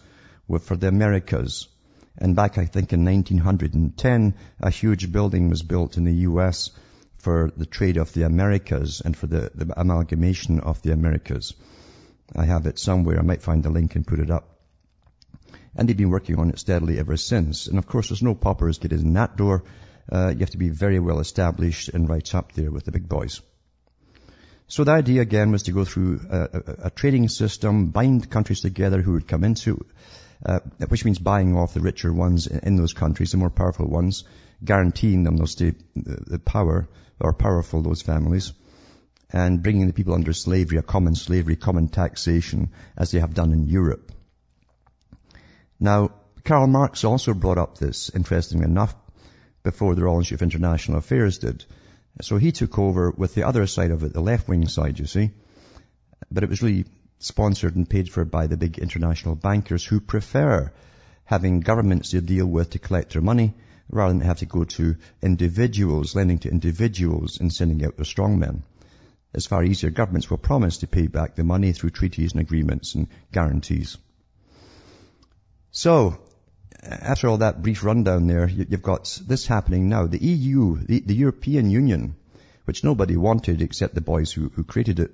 with, 0.46 0.64
for 0.64 0.76
the 0.76 0.88
Americas. 0.88 1.68
And 2.18 2.36
back, 2.36 2.58
I 2.58 2.66
think, 2.66 2.92
in 2.92 3.04
1910, 3.04 4.34
a 4.60 4.70
huge 4.70 5.10
building 5.10 5.48
was 5.48 5.62
built 5.62 5.96
in 5.96 6.04
the 6.04 6.28
US 6.28 6.70
for 7.16 7.50
the 7.56 7.66
trade 7.66 7.96
of 7.96 8.12
the 8.12 8.24
Americas 8.24 9.00
and 9.04 9.16
for 9.16 9.26
the, 9.26 9.50
the 9.54 9.72
amalgamation 9.80 10.60
of 10.60 10.82
the 10.82 10.92
Americas. 10.92 11.54
I 12.36 12.44
have 12.44 12.66
it 12.66 12.78
somewhere. 12.78 13.18
I 13.18 13.22
might 13.22 13.42
find 13.42 13.62
the 13.62 13.70
link 13.70 13.96
and 13.96 14.06
put 14.06 14.20
it 14.20 14.30
up. 14.30 14.58
And 15.74 15.88
they've 15.88 15.96
been 15.96 16.10
working 16.10 16.38
on 16.38 16.50
it 16.50 16.58
steadily 16.58 16.98
ever 16.98 17.16
since. 17.16 17.66
And 17.66 17.78
of 17.78 17.86
course, 17.86 18.10
there's 18.10 18.22
no 18.22 18.34
paupers 18.34 18.78
getting 18.78 19.00
in 19.00 19.12
that 19.14 19.36
door. 19.36 19.64
Uh, 20.10 20.30
you 20.32 20.40
have 20.40 20.50
to 20.50 20.58
be 20.58 20.68
very 20.68 20.98
well 20.98 21.20
established 21.20 21.88
and 21.88 22.08
right 22.08 22.34
up 22.34 22.52
there 22.52 22.70
with 22.70 22.84
the 22.84 22.92
big 22.92 23.08
boys. 23.08 23.40
So 24.68 24.84
the 24.84 24.92
idea 24.92 25.20
again 25.20 25.52
was 25.52 25.64
to 25.64 25.72
go 25.72 25.84
through 25.84 26.20
a, 26.30 26.40
a, 26.40 26.86
a 26.86 26.90
trading 26.90 27.28
system, 27.28 27.88
bind 27.88 28.30
countries 28.30 28.62
together 28.62 29.02
who 29.02 29.12
would 29.12 29.28
come 29.28 29.44
into, 29.44 29.84
uh, 30.46 30.60
which 30.88 31.04
means 31.04 31.18
buying 31.18 31.56
off 31.56 31.74
the 31.74 31.80
richer 31.80 32.12
ones 32.12 32.46
in 32.46 32.76
those 32.76 32.94
countries, 32.94 33.32
the 33.32 33.36
more 33.36 33.50
powerful 33.50 33.86
ones, 33.86 34.24
guaranteeing 34.64 35.24
them 35.24 35.36
they'll 35.36 35.46
stay 35.46 35.74
the 35.94 36.38
power 36.38 36.88
or 37.20 37.32
powerful 37.32 37.82
those 37.82 38.02
families, 38.02 38.52
and 39.30 39.62
bringing 39.62 39.86
the 39.86 39.92
people 39.92 40.14
under 40.14 40.32
slavery, 40.32 40.78
a 40.78 40.82
common 40.82 41.14
slavery, 41.14 41.56
common 41.56 41.88
taxation, 41.88 42.70
as 42.96 43.10
they 43.10 43.20
have 43.20 43.34
done 43.34 43.52
in 43.52 43.64
Europe. 43.64 44.10
Now, 45.78 46.12
Karl 46.44 46.66
Marx 46.66 47.04
also 47.04 47.34
brought 47.34 47.58
up 47.58 47.78
this, 47.78 48.10
interestingly 48.14 48.64
enough, 48.64 48.94
before 49.62 49.94
the 49.94 50.02
Royal 50.02 50.18
Institute 50.18 50.38
of 50.38 50.42
International 50.42 50.98
Affairs 50.98 51.38
did. 51.38 51.64
So 52.20 52.36
he 52.36 52.52
took 52.52 52.78
over 52.78 53.10
with 53.10 53.34
the 53.34 53.44
other 53.44 53.66
side 53.66 53.90
of 53.90 54.02
it, 54.02 54.12
the 54.12 54.20
left-wing 54.20 54.68
side, 54.68 54.98
you 54.98 55.06
see. 55.06 55.30
But 56.30 56.42
it 56.42 56.50
was 56.50 56.62
really 56.62 56.84
sponsored 57.18 57.76
and 57.76 57.88
paid 57.88 58.10
for 58.10 58.24
by 58.24 58.46
the 58.48 58.56
big 58.56 58.78
international 58.78 59.36
bankers 59.36 59.84
who 59.84 60.00
prefer 60.00 60.72
having 61.24 61.60
governments 61.60 62.10
to 62.10 62.20
deal 62.20 62.46
with 62.46 62.70
to 62.70 62.78
collect 62.78 63.12
their 63.12 63.22
money 63.22 63.54
rather 63.88 64.12
than 64.12 64.22
have 64.22 64.38
to 64.38 64.46
go 64.46 64.64
to 64.64 64.96
individuals, 65.22 66.14
lending 66.14 66.38
to 66.38 66.50
individuals 66.50 67.38
and 67.38 67.52
sending 67.52 67.84
out 67.84 67.96
their 67.96 68.04
strongmen. 68.04 68.62
It's 69.34 69.46
far 69.46 69.64
easier. 69.64 69.90
Governments 69.90 70.28
will 70.28 70.38
promise 70.38 70.78
to 70.78 70.86
pay 70.86 71.06
back 71.06 71.34
the 71.34 71.44
money 71.44 71.72
through 71.72 71.90
treaties 71.90 72.32
and 72.32 72.40
agreements 72.40 72.94
and 72.94 73.08
guarantees. 73.32 73.96
So, 75.70 76.18
after 76.82 77.28
all 77.28 77.38
that 77.38 77.62
brief 77.62 77.84
rundown 77.84 78.26
there, 78.26 78.48
you've 78.48 78.82
got 78.82 79.20
this 79.26 79.46
happening 79.46 79.88
now. 79.88 80.06
The 80.06 80.18
EU, 80.18 80.76
the, 80.78 81.00
the 81.00 81.14
European 81.14 81.70
Union, 81.70 82.16
which 82.64 82.82
nobody 82.82 83.16
wanted 83.16 83.62
except 83.62 83.94
the 83.94 84.00
boys 84.00 84.32
who, 84.32 84.48
who 84.48 84.64
created 84.64 84.98
it. 84.98 85.12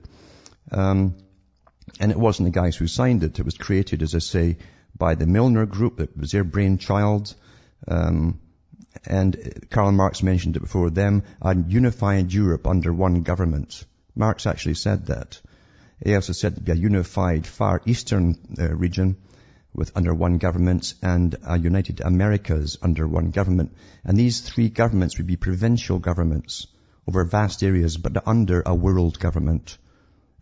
Um, 0.73 1.15
and 2.01 2.11
it 2.11 2.19
wasn't 2.19 2.47
the 2.47 2.59
guys 2.59 2.77
who 2.77 2.87
signed 2.87 3.23
it. 3.23 3.39
It 3.39 3.45
was 3.45 3.57
created, 3.57 4.03
as 4.03 4.15
I 4.15 4.19
say, 4.19 4.57
by 4.97 5.15
the 5.15 5.27
Milner 5.27 5.67
Group. 5.67 6.01
It 6.01 6.17
was 6.17 6.33
their 6.33 6.45
brainchild. 6.45 7.35
Um, 7.87 8.41
and 9.07 9.67
Karl 9.71 9.93
Marx 9.93 10.23
mentioned 10.23 10.57
it 10.57 10.61
before 10.61 10.91
them, 10.91 11.23
a 11.43 11.55
unified 11.55 12.33
Europe 12.33 12.67
under 12.67 12.93
one 12.93 13.23
government. 13.23 13.85
Marx 14.17 14.47
actually 14.47 14.75
said 14.75 15.07
that. 15.07 15.41
He 16.05 16.15
also 16.15 16.33
said 16.33 16.55
to 16.55 16.61
be 16.61 16.73
a 16.73 16.77
unified 16.77 17.47
Far 17.47 17.83
Eastern 17.85 18.39
uh, 18.59 18.75
region 18.75 19.17
with 19.75 19.97
under 19.97 20.15
one 20.15 20.39
government 20.39 20.95
and 21.03 21.37
a 21.47 21.59
United 21.59 22.01
Americas 22.01 22.79
under 22.83 23.07
one 23.07 23.31
government. 23.31 23.75
And 24.05 24.17
these 24.17 24.41
three 24.41 24.69
governments 24.69 25.19
would 25.19 25.27
be 25.27 25.37
provincial 25.37 25.99
governments 25.99 26.67
over 27.07 27.25
vast 27.25 27.63
areas, 27.63 27.97
but 27.97 28.27
under 28.27 28.63
a 28.65 28.75
world 28.75 29.19
government. 29.19 29.79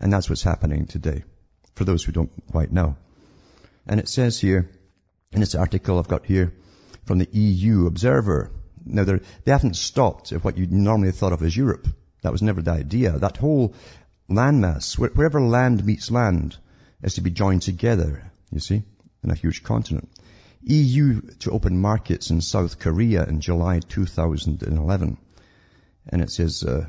And 0.00 0.12
that's 0.12 0.28
what's 0.28 0.42
happening 0.42 0.87
today, 0.87 1.25
for 1.75 1.85
those 1.85 2.04
who 2.04 2.12
don't 2.12 2.33
quite 2.50 2.73
know. 2.73 2.97
And 3.87 4.00
it 4.00 4.09
says 4.09 4.40
here, 4.40 4.71
in 5.33 5.40
this 5.40 5.54
article 5.54 5.99
I've 5.99 6.09
got 6.09 6.26
here, 6.26 6.54
from 7.04 7.18
the 7.18 7.28
EU 7.30 7.87
Observer, 7.87 8.50
now 8.85 9.04
they 9.04 9.21
haven't 9.47 9.76
stopped 9.76 10.33
at 10.33 10.45
what 10.45 10.56
you 10.59 10.66
normally 10.66 11.12
thought 11.12 11.33
of 11.33 11.42
as 11.42 11.56
Europe. 11.56 11.87
That 12.23 12.33
was 12.33 12.42
never 12.42 12.62
the 12.62 12.73
idea. 12.73 13.12
That 13.18 13.37
whole 13.37 13.75
landmass, 14.28 14.99
wherever 14.99 15.40
land 15.40 15.85
meets 15.85 16.11
land, 16.11 16.56
is 17.02 17.14
to 17.14 17.21
be 17.21 17.30
joined 17.30 17.62
together, 17.62 18.33
you 18.50 18.61
see 18.61 18.83
in 19.26 19.33
a 19.33 19.35
huge 19.35 19.62
continent. 19.62 20.09
EU 20.62 21.21
to 21.40 21.50
open 21.50 21.78
markets 21.80 22.30
in 22.30 22.40
South 22.40 22.78
Korea 22.78 23.25
in 23.25 23.40
July 23.40 23.80
2011. 23.80 25.18
And 26.09 26.23
it 26.23 26.30
says, 26.30 26.64
uh, 26.64 26.87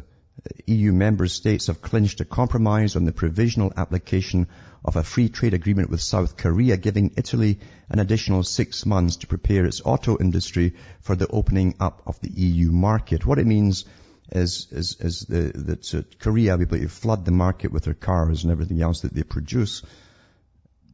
EU 0.67 0.93
member 0.93 1.27
states 1.27 1.67
have 1.67 1.81
clinched 1.81 2.21
a 2.21 2.25
compromise 2.25 2.95
on 2.95 3.05
the 3.05 3.11
provisional 3.11 3.73
application 3.75 4.47
of 4.85 4.95
a 4.95 5.03
free 5.03 5.29
trade 5.29 5.53
agreement 5.53 5.89
with 5.89 6.01
South 6.01 6.37
Korea, 6.37 6.77
giving 6.77 7.13
Italy 7.17 7.59
an 7.89 7.99
additional 7.99 8.43
six 8.43 8.85
months 8.85 9.17
to 9.17 9.27
prepare 9.27 9.65
its 9.65 9.81
auto 9.83 10.17
industry 10.19 10.75
for 11.01 11.15
the 11.15 11.27
opening 11.27 11.75
up 11.79 12.03
of 12.05 12.19
the 12.21 12.29
EU 12.29 12.71
market. 12.71 13.25
What 13.25 13.39
it 13.39 13.47
means 13.47 13.85
is, 14.31 14.67
is, 14.71 14.97
is 14.99 15.21
the, 15.21 15.51
that 15.55 15.93
uh, 15.95 16.01
Korea 16.19 16.57
will 16.57 16.65
be 16.65 16.77
able 16.77 16.87
to 16.87 16.89
flood 16.89 17.25
the 17.25 17.31
market 17.31 17.71
with 17.71 17.83
their 17.85 17.93
cars 17.93 18.43
and 18.43 18.51
everything 18.51 18.81
else 18.81 19.01
that 19.01 19.13
they 19.13 19.23
produce. 19.23 19.83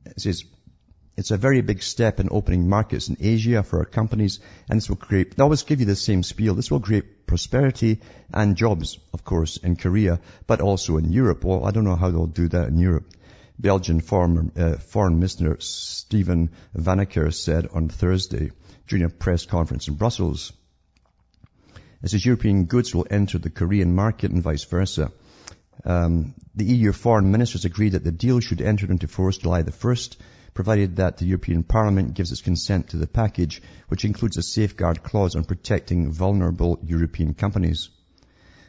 It 0.06 0.22
says 0.22 0.44
it's 1.16 1.32
a 1.32 1.38
very 1.38 1.62
big 1.62 1.84
step 1.84 2.20
in 2.20 2.30
opening 2.32 2.68
markets 2.68 3.08
in 3.08 3.18
Asia 3.20 3.62
for 3.62 3.80
our 3.80 3.86
companies, 3.86 4.40
and 4.68 4.78
this 4.78 4.90
will 4.90 4.96
create, 4.96 5.36
they 5.36 5.44
always 5.44 5.64
give 5.64 5.80
you 5.80 5.86
the 5.86 5.96
same 5.96 6.24
spiel. 6.24 6.56
This 6.56 6.72
will 6.72 6.80
create 6.80 7.28
prosperity 7.28 8.02
and 8.34 8.56
jobs, 8.56 8.98
of 9.14 9.24
course, 9.24 9.58
in 9.58 9.76
Korea, 9.76 10.20
but 10.48 10.62
also 10.62 10.98
in 10.98 11.12
Europe. 11.12 11.44
Well, 11.44 11.66
I 11.66 11.72
don't 11.72 11.84
know 11.84 11.96
how 11.96 12.10
they'll 12.10 12.26
do 12.26 12.48
that 12.50 12.68
in 12.70 12.80
Europe. 12.80 13.14
Belgian 13.60 14.02
foreign, 14.02 14.52
uh, 14.58 14.78
foreign 14.78 15.20
minister 15.20 15.56
Steven 15.60 16.50
Vanackere 16.76 17.32
said 17.32 17.68
on 17.72 17.90
Thursday 17.90 18.50
during 18.88 19.06
a 19.06 19.10
press 19.10 19.46
conference 19.46 19.88
in 19.88 19.94
Brussels. 19.94 20.52
It 22.02 22.10
says 22.10 22.26
European 22.26 22.66
goods 22.66 22.94
will 22.94 23.08
enter 23.10 23.38
the 23.38 23.52
Korean 23.52 23.94
market 23.94 24.32
and 24.32 24.42
vice 24.42 24.64
versa. 24.64 25.12
Um, 25.86 26.34
the 26.56 26.66
EU 26.66 26.92
foreign 26.92 27.32
ministers 27.32 27.66
agreed 27.66 27.94
that 27.94 28.04
the 28.04 28.12
deal 28.12 28.40
should 28.40 28.62
enter 28.62 28.90
into 28.90 29.08
force 29.08 29.38
July 29.38 29.62
the 29.62 29.72
1st 29.72 30.18
provided 30.54 30.98
that 30.98 31.18
the 31.18 31.26
European 31.26 31.64
Parliament 31.64 32.14
gives 32.14 32.32
its 32.32 32.42
consent 32.42 32.90
to 32.90 32.98
the 32.98 33.08
package, 33.08 33.62
which 33.88 34.06
includes 34.06 34.38
a 34.38 34.44
safeguard 34.44 35.04
clause 35.04 35.36
on 35.36 35.44
protecting 35.44 36.12
vulnerable 36.12 36.80
European 36.84 37.34
companies. 37.34 37.90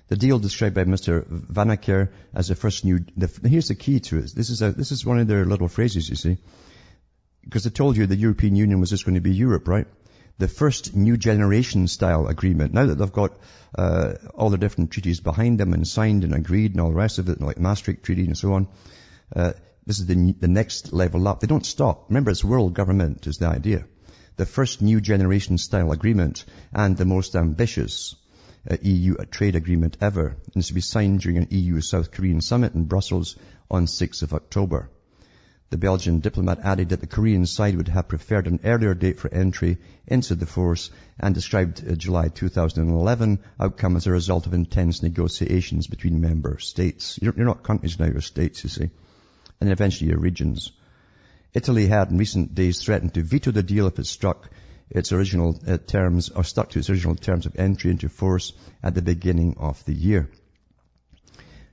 The 0.09 0.17
deal 0.17 0.39
described 0.39 0.75
by 0.75 0.85
Mr. 0.85 1.25
Vanackere 1.27 2.11
as 2.35 2.49
the 2.49 2.55
first 2.55 2.85
new, 2.85 3.01
the, 3.17 3.49
here's 3.49 3.69
the 3.69 3.75
key 3.75 4.01
to 4.01 4.19
it. 4.19 4.33
This 4.35 4.51
is 4.51 4.61
a, 4.61 4.71
this 4.71 4.93
is 4.93 5.05
one 5.05 5.19
of 5.19 5.29
their 5.29 5.45
little 5.45 5.69
phrases, 5.69 6.09
you 6.09 6.17
see. 6.17 6.37
Because 7.43 7.67
I 7.67 7.71
told 7.71 7.97
you 7.97 8.07
the 8.07 8.17
European 8.17 8.57
Union 8.57 8.81
was 8.81 8.91
just 8.91 9.05
going 9.05 9.15
to 9.15 9.21
be 9.21 9.35
Europe, 9.35 9.67
right? 9.69 9.87
The 10.39 10.49
first 10.49 10.95
new 10.97 11.17
generation 11.17 11.89
style 11.89 12.27
agreement. 12.27 12.75
Now 12.75 12.87
that 12.87 12.97
they've 12.97 13.13
got 13.13 13.33
uh, 13.77 14.15
all 14.35 14.51
the 14.51 14.59
different 14.59 14.91
treaties 14.91 15.21
behind 15.21 15.59
them 15.59 15.73
and 15.73 15.87
signed 15.87 16.25
and 16.25 16.35
agreed 16.35 16.73
and 16.73 16.81
all 16.81 16.89
the 16.89 16.97
rest 16.97 17.19
of 17.19 17.29
it, 17.29 17.41
like 17.41 17.59
Maastricht 17.59 18.03
Treaty 18.03 18.25
and 18.25 18.37
so 18.37 18.55
on, 18.55 18.69
uh, 19.35 19.53
this 19.87 19.99
is 19.99 20.07
the, 20.07 20.33
the 20.41 20.49
next 20.49 20.95
level 20.95 21.29
up. 21.29 21.41
They 21.41 21.47
don't 21.47 21.67
stop. 21.67 22.09
Remember, 22.09 22.31
it's 22.31 22.43
world 22.43 22.73
government 22.73 23.27
is 23.27 23.37
the 23.37 23.49
idea. 23.49 23.85
The 24.37 24.47
first 24.47 24.81
new 24.81 24.99
generation 25.01 25.59
style 25.59 25.93
agreement 25.93 26.47
and 26.73 26.97
the 26.97 27.05
most 27.05 27.37
ambitious 27.37 28.17
uh, 28.69 28.79
EU 28.81 29.17
trade 29.31 29.57
agreement 29.57 29.99
ever. 30.01 30.37
And 30.55 30.65
to 30.65 30.73
be 30.73 30.81
signed 30.81 31.21
during 31.21 31.37
an 31.37 31.49
EU-South 31.51 32.13
Korean 32.13 32.41
summit 32.41 32.75
in 32.75 32.85
Brussels 32.85 33.37
on 33.71 33.85
6th 33.85 34.23
of 34.23 34.33
October. 34.33 34.89
The 35.69 35.77
Belgian 35.77 36.21
diplomat 36.21 36.61
added 36.61 36.89
that 36.89 37.01
the 37.01 37.07
Korean 37.07 37.45
side 37.45 37.77
would 37.77 37.89
have 37.89 38.09
preferred 38.09 38.47
an 38.47 38.61
earlier 38.65 38.95
date 38.95 39.21
for 39.21 39.33
entry 39.35 39.79
into 40.07 40.35
the 40.35 40.47
force 40.47 40.91
and 41.21 41.35
described 41.35 41.85
uh, 41.87 41.95
July 41.95 42.29
2011 42.29 43.39
outcome 43.61 43.97
as 43.97 44.07
a 44.07 44.13
result 44.13 44.47
of 44.47 44.55
intense 44.55 45.03
negotiations 45.03 45.89
between 45.89 46.23
member 46.23 46.59
states. 46.59 47.19
You're, 47.21 47.35
you're 47.37 47.45
not 47.45 47.65
countries 47.65 47.99
now, 47.99 48.07
you're 48.07 48.23
states, 48.23 48.65
you 48.65 48.71
see 48.71 48.91
and 49.61 49.71
eventually 49.71 50.11
your 50.11 50.19
regions. 50.19 50.73
Italy 51.53 51.87
had 51.87 52.11
in 52.11 52.19
recent 52.19 52.55
days 52.55 52.83
threatened 52.83 53.15
to 53.15 53.23
veto 53.23 53.53
the 53.53 53.63
deal 53.63 53.87
if 53.87 53.99
it 53.99 54.07
struck 54.07 54.51
its 54.91 55.13
original 55.13 55.59
uh, 55.67 55.79
terms 55.79 56.29
or 56.29 56.45
stuck 56.45 56.71
to 56.71 56.79
its 56.79 56.91
original 56.91 57.15
terms 57.15 57.47
of 57.47 57.57
entry 57.57 57.91
into 57.91 58.09
force 58.09 58.53
at 58.83 58.95
the 58.95 59.03
beginning 59.03 59.57
of 59.59 59.85
the 59.85 59.95
year. 59.95 60.31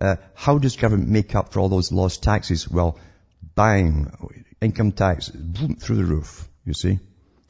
Uh, 0.00 0.16
how 0.34 0.58
does 0.58 0.76
government 0.76 1.08
make 1.08 1.34
up 1.34 1.52
for 1.52 1.60
all 1.60 1.68
those 1.68 1.92
lost 1.92 2.22
taxes? 2.22 2.68
Well, 2.68 2.98
bang, 3.54 4.10
income 4.60 4.92
tax 4.92 5.28
boom, 5.28 5.76
through 5.76 5.96
the 5.96 6.04
roof, 6.04 6.48
you 6.64 6.74
see. 6.74 6.98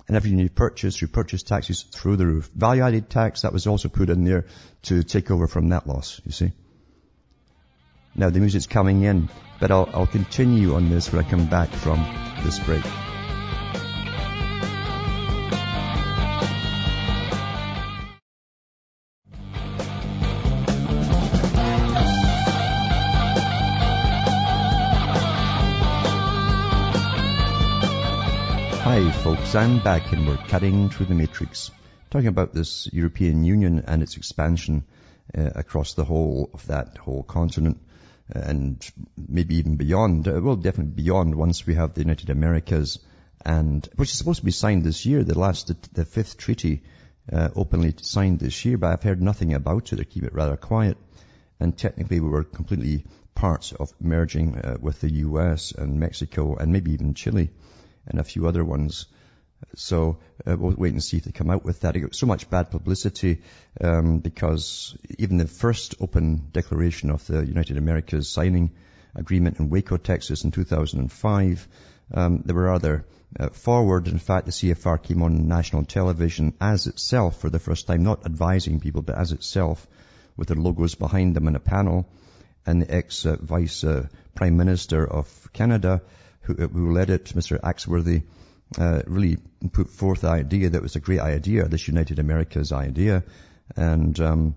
And 0.07 0.17
everything 0.17 0.38
you 0.38 0.49
purchase, 0.49 1.00
you 1.02 1.09
purchase 1.09 1.43
taxes 1.43 1.83
through 1.83 2.17
the 2.17 2.26
roof. 2.26 2.50
Value 2.55 2.83
added 2.83 3.11
tax, 3.11 3.43
that 3.43 3.52
was 3.52 3.67
also 3.67 3.90
put 3.90 4.09
in 4.09 4.25
there 4.25 4.47
to 4.85 5.02
take 5.02 5.31
over 5.31 5.47
from 5.47 5.69
that 5.69 5.87
loss, 5.87 6.21
you 6.25 6.33
see. 6.33 6.52
Now 8.14 8.31
the 8.31 8.40
music's 8.40 8.67
coming 8.67 9.02
in, 9.02 9.28
but 9.61 9.71
I'll, 9.71 9.88
I'll 9.93 10.07
continue 10.07 10.75
on 10.75 10.88
this 10.88 11.12
when 11.12 11.25
I 11.25 11.28
come 11.28 11.47
back 11.47 11.69
from 11.69 11.99
this 12.43 12.59
break. 12.59 12.85
Hi 28.99 29.13
folks, 29.13 29.54
I'm 29.54 29.78
back 29.78 30.11
and 30.11 30.26
we're 30.26 30.37
cutting 30.49 30.91
through 30.91 31.06
the 31.06 31.15
matrix, 31.15 31.71
talking 32.11 32.26
about 32.26 32.52
this 32.52 32.93
European 32.93 33.45
Union 33.45 33.84
and 33.87 34.02
its 34.02 34.17
expansion 34.17 34.82
uh, 35.32 35.50
across 35.54 35.95
the 35.95 36.04
whole 36.04 36.50
of 36.52 36.67
that 36.67 36.97
whole 36.97 37.23
continent 37.23 37.78
uh, 38.34 38.41
and 38.41 38.91
maybe 39.17 39.58
even 39.58 39.76
beyond, 39.76 40.26
uh, 40.26 40.41
well 40.43 40.56
definitely 40.56 41.00
beyond 41.00 41.37
once 41.37 41.65
we 41.65 41.76
have 41.76 41.95
the 41.95 42.00
United 42.00 42.28
Americas 42.28 42.99
and, 43.47 43.89
which 43.95 44.11
is 44.11 44.19
supposed 44.19 44.41
to 44.41 44.45
be 44.45 44.50
signed 44.50 44.82
this 44.82 45.06
year, 45.06 45.23
the 45.23 45.39
last, 45.39 45.73
the 45.95 46.04
fifth 46.04 46.37
treaty 46.37 46.82
uh, 47.32 47.50
openly 47.54 47.95
signed 48.02 48.41
this 48.41 48.65
year, 48.65 48.78
but 48.78 48.89
I've 48.89 49.04
heard 49.04 49.23
nothing 49.23 49.54
about 49.54 49.93
it, 49.93 49.97
they 49.97 50.04
keep 50.06 50.25
it 50.25 50.34
rather 50.34 50.56
quiet. 50.56 50.99
And 51.61 51.78
technically 51.78 52.19
we 52.19 52.28
were 52.28 52.43
completely 52.43 53.04
part 53.37 53.73
of 53.78 53.93
merging 54.00 54.58
uh, 54.58 54.76
with 54.80 55.00
the 55.00 55.13
US 55.28 55.71
and 55.71 56.00
Mexico 56.00 56.56
and 56.56 56.73
maybe 56.73 56.95
even 56.95 57.15
Chile 57.15 57.50
and 58.06 58.19
a 58.19 58.25
few 58.25 58.47
other 58.47 58.65
ones. 58.65 59.06
So 59.75 60.19
uh, 60.47 60.56
we'll 60.56 60.76
wait 60.76 60.93
and 60.93 61.02
see 61.02 61.17
if 61.17 61.25
they 61.25 61.32
come 61.32 61.50
out 61.50 61.65
with 61.65 61.80
that. 61.80 61.97
It 61.97 62.00
got 62.00 62.15
so 62.15 62.26
much 62.26 62.49
bad 62.49 62.71
publicity 62.71 63.43
um, 63.80 64.19
because 64.19 64.97
even 65.19 65.39
the 65.39 65.47
first 65.47 65.97
open 66.00 66.49
declaration 66.52 67.11
of 67.11 67.26
the 67.26 67.45
United 67.45 67.76
Americas 67.76 68.28
signing 68.28 68.73
agreement 69.15 69.58
in 69.58 69.69
Waco, 69.69 69.97
Texas 69.97 70.45
in 70.45 70.52
2005, 70.52 71.69
um, 72.15 72.43
there 72.45 72.54
were 72.54 72.73
other 72.73 73.04
uh, 73.39 73.49
forward. 73.50 74.08
In 74.08 74.19
fact, 74.19 74.47
the 74.47 74.52
CFR 74.52 75.02
came 75.02 75.23
on 75.23 75.49
national 75.49 75.84
television 75.84 76.54
as 76.61 76.87
itself 76.87 77.41
for 77.41 77.50
the 77.50 77.58
first 77.58 77.87
time, 77.87 78.02
not 78.02 78.25
advising 78.25 78.80
people, 78.80 79.02
but 79.02 79.19
as 79.19 79.32
itself 79.32 79.87
with 80.37 80.49
their 80.49 80.56
logos 80.56 80.95
behind 80.95 81.34
them 81.34 81.49
in 81.49 81.56
a 81.56 81.61
panel. 81.61 82.08
And 82.65 82.82
the 82.82 82.95
ex-vice 82.95 83.84
uh, 83.84 84.08
prime 84.34 84.56
minister 84.56 85.06
of 85.06 85.52
Canada 85.52 86.02
who, 86.49 86.67
who 86.67 86.93
led 86.93 87.11
it, 87.11 87.26
Mr. 87.26 87.61
Axworthy, 87.61 88.23
uh, 88.78 89.02
really 89.06 89.39
put 89.73 89.91
forth 89.91 90.23
the 90.23 90.28
idea 90.28 90.71
that 90.71 90.82
was 90.82 90.97
a 90.97 91.00
great 91.00 91.21
idea, 91.21 91.69
this 91.69 91.89
United 91.89 92.19
Americas 92.19 92.73
idea. 92.73 93.25
And, 93.76 94.19
um, 94.21 94.56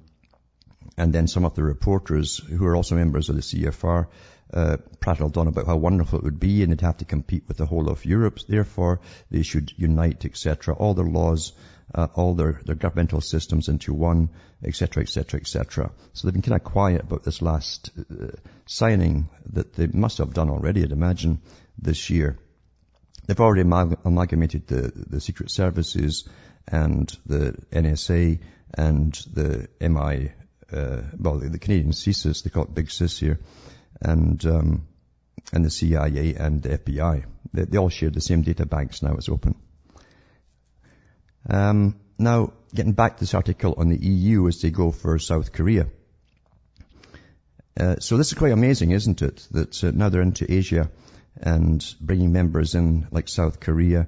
and 0.98 1.14
then 1.14 1.28
some 1.28 1.46
of 1.46 1.56
the 1.56 1.64
reporters 1.64 2.38
who 2.38 2.66
are 2.66 2.76
also 2.76 2.96
members 2.96 3.30
of 3.30 3.36
the 3.36 3.42
CFR, 3.42 4.08
uh, 4.54 4.78
prattled 5.00 5.38
on 5.38 5.48
about 5.48 5.66
how 5.66 5.78
wonderful 5.78 6.20
it 6.20 6.26
would 6.26 6.40
be 6.40 6.62
and 6.62 6.72
they'd 6.72 6.82
have 6.82 6.98
to 6.98 7.06
compete 7.06 7.46
with 7.48 7.58
the 7.58 7.66
whole 7.66 7.90
of 7.90 8.06
Europe. 8.06 8.38
Therefore, 8.48 9.00
they 9.30 9.44
should 9.44 9.72
unite, 9.78 10.26
etc. 10.26 10.74
All 10.74 10.94
their 10.94 11.06
laws, 11.06 11.54
uh, 11.96 12.08
all 12.16 12.36
their, 12.36 12.60
their 12.66 12.76
governmental 12.76 13.22
systems 13.22 13.70
into 13.70 13.94
one, 13.94 14.30
etc., 14.64 15.04
etc., 15.04 15.40
etc. 15.40 15.92
So 16.14 16.28
they've 16.28 16.34
been 16.34 16.42
kind 16.42 16.60
of 16.60 16.64
quiet 16.64 17.02
about 17.02 17.24
this 17.24 17.42
last 17.42 17.92
uh, 17.98 18.28
signing 18.66 19.30
that 19.54 19.74
they 19.74 19.88
must 19.88 20.18
have 20.20 20.34
done 20.34 20.50
already, 20.50 20.84
I'd 20.84 20.92
imagine, 20.92 21.42
this 21.82 22.10
year. 22.10 22.38
They've 23.28 23.40
already 23.40 23.62
amalgamated 23.62 24.68
the, 24.68 24.92
the 24.96 25.22
secret 25.22 25.52
services 25.52 26.28
and 26.68 27.16
the 27.26 27.56
NSA 27.72 28.40
and 28.74 29.14
the 29.34 29.68
MI, 29.80 30.32
uh, 30.72 31.02
well, 31.18 31.40
the, 31.40 31.50
the 31.50 31.60
Canadian 31.60 31.92
CSIS, 31.92 32.44
they 32.44 32.50
call 32.50 32.64
it 32.64 32.74
Big 32.74 32.90
CIS 32.90 33.20
here, 33.20 33.40
and, 34.02 34.44
um, 34.46 34.88
and 35.54 35.66
the 35.66 35.70
CIA 35.70 36.36
and 36.36 36.62
the 36.62 36.78
FBI. 36.78 37.26
They, 37.54 37.66
they 37.66 37.78
all 37.78 37.90
share 37.90 38.10
the 38.10 38.22
same 38.22 38.42
data 38.42 38.66
banks 38.66 39.02
now, 39.02 39.16
it's 39.16 39.30
open. 39.30 39.56
Um, 41.50 42.00
now, 42.18 42.54
getting 42.74 42.94
back 42.94 43.18
to 43.18 43.20
this 43.22 43.34
article 43.34 43.76
on 43.78 43.90
the 43.90 43.98
EU 43.98 44.48
as 44.48 44.62
they 44.62 44.70
go 44.70 44.92
for 44.92 45.18
South 45.20 45.52
Korea. 45.52 45.88
Uh, 47.80 47.96
so 48.00 48.18
this 48.18 48.28
is 48.28 48.38
quite 48.38 48.52
amazing, 48.52 48.92
isn't 48.92 49.22
it? 49.22 49.48
That 49.52 49.84
uh, 49.84 49.92
now 49.92 50.10
they're 50.10 50.22
into 50.22 50.52
Asia 50.52 50.92
and 51.38 51.84
bringing 52.00 52.32
members 52.32 52.76
in 52.76 53.08
like 53.12 53.28
South 53.28 53.60
Korea. 53.60 54.08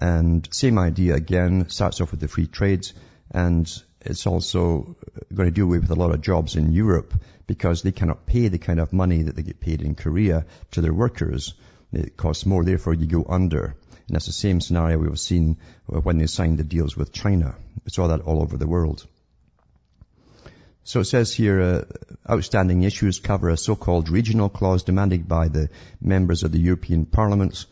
And 0.00 0.48
same 0.52 0.78
idea 0.78 1.14
again, 1.14 1.68
starts 1.68 2.00
off 2.00 2.10
with 2.10 2.20
the 2.20 2.28
free 2.28 2.46
trade 2.46 2.86
and 3.30 3.70
it's 4.04 4.26
also 4.26 4.96
going 5.32 5.48
to 5.48 5.54
do 5.54 5.64
away 5.64 5.78
with 5.78 5.90
a 5.90 5.94
lot 5.94 6.12
of 6.12 6.20
jobs 6.20 6.56
in 6.56 6.72
Europe 6.72 7.14
because 7.46 7.82
they 7.82 7.92
cannot 7.92 8.26
pay 8.26 8.48
the 8.48 8.58
kind 8.58 8.80
of 8.80 8.92
money 8.92 9.22
that 9.22 9.36
they 9.36 9.42
get 9.42 9.60
paid 9.60 9.82
in 9.82 9.94
Korea 9.94 10.44
to 10.72 10.80
their 10.80 10.94
workers. 10.94 11.54
It 11.92 12.16
costs 12.16 12.46
more, 12.46 12.64
therefore 12.64 12.94
you 12.94 13.06
go 13.06 13.24
under. 13.28 13.64
And 13.64 14.16
that's 14.16 14.26
the 14.26 14.32
same 14.32 14.60
scenario 14.60 14.98
we've 14.98 15.18
seen 15.18 15.58
when 15.86 16.18
they 16.18 16.26
signed 16.26 16.58
the 16.58 16.64
deals 16.64 16.96
with 16.96 17.12
China. 17.12 17.54
We 17.84 17.90
saw 17.90 18.08
that 18.08 18.22
all 18.22 18.42
over 18.42 18.56
the 18.56 18.66
world. 18.66 19.06
So 20.84 21.00
it 21.00 21.04
says 21.04 21.32
here, 21.32 21.60
uh, 21.60 21.84
outstanding 22.28 22.82
issues 22.82 23.20
cover 23.20 23.48
a 23.50 23.56
so-called 23.56 24.08
regional 24.08 24.48
clause 24.48 24.82
demanded 24.82 25.28
by 25.28 25.48
the 25.48 25.68
members 26.00 26.42
of 26.42 26.50
the 26.50 26.58
European 26.58 27.06
Parliament, 27.06 27.66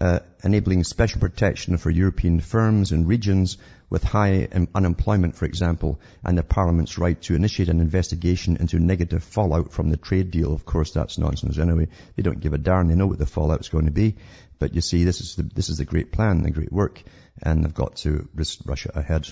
uh, 0.00 0.20
enabling 0.42 0.82
special 0.84 1.20
protection 1.20 1.76
for 1.76 1.90
European 1.90 2.40
firms 2.40 2.92
and 2.92 3.06
regions 3.06 3.58
with 3.90 4.02
high 4.02 4.48
unemployment, 4.74 5.36
for 5.36 5.44
example, 5.44 6.00
and 6.24 6.38
the 6.38 6.42
Parliament's 6.42 6.96
right 6.96 7.20
to 7.22 7.34
initiate 7.34 7.68
an 7.68 7.80
investigation 7.80 8.56
into 8.56 8.78
negative 8.78 9.22
fallout 9.22 9.72
from 9.72 9.90
the 9.90 9.98
trade 9.98 10.30
deal. 10.30 10.54
Of 10.54 10.64
course, 10.64 10.92
that's 10.92 11.18
nonsense 11.18 11.58
anyway. 11.58 11.88
They 12.16 12.22
don't 12.22 12.40
give 12.40 12.54
a 12.54 12.58
darn. 12.58 12.88
They 12.88 12.94
know 12.94 13.06
what 13.06 13.18
the 13.18 13.26
fallout 13.26 13.60
is 13.60 13.68
going 13.68 13.84
to 13.84 13.92
be. 13.92 14.16
But 14.58 14.74
you 14.74 14.80
see, 14.80 15.04
this 15.04 15.20
is 15.20 15.36
the, 15.36 15.42
this 15.42 15.68
is 15.68 15.78
the 15.78 15.84
great 15.84 16.12
plan, 16.12 16.42
the 16.42 16.50
great 16.50 16.72
work, 16.72 17.02
and 17.42 17.62
they've 17.62 17.74
got 17.74 17.96
to 17.96 18.26
risk 18.34 18.60
Russia 18.64 18.90
ahead. 18.94 19.28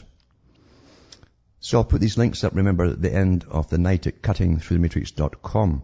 So 1.63 1.79
I'll 1.79 1.85
put 1.85 2.01
these 2.01 2.19
links 2.19 2.43
up, 2.43 2.57
remember, 2.57 2.87
at 2.87 3.01
the 3.01 3.15
end 3.15 3.45
of 3.49 3.71
the 3.71 3.79
night 3.79 4.09
at 4.09 4.21
cuttingthroughthematrix.com. 4.21 5.83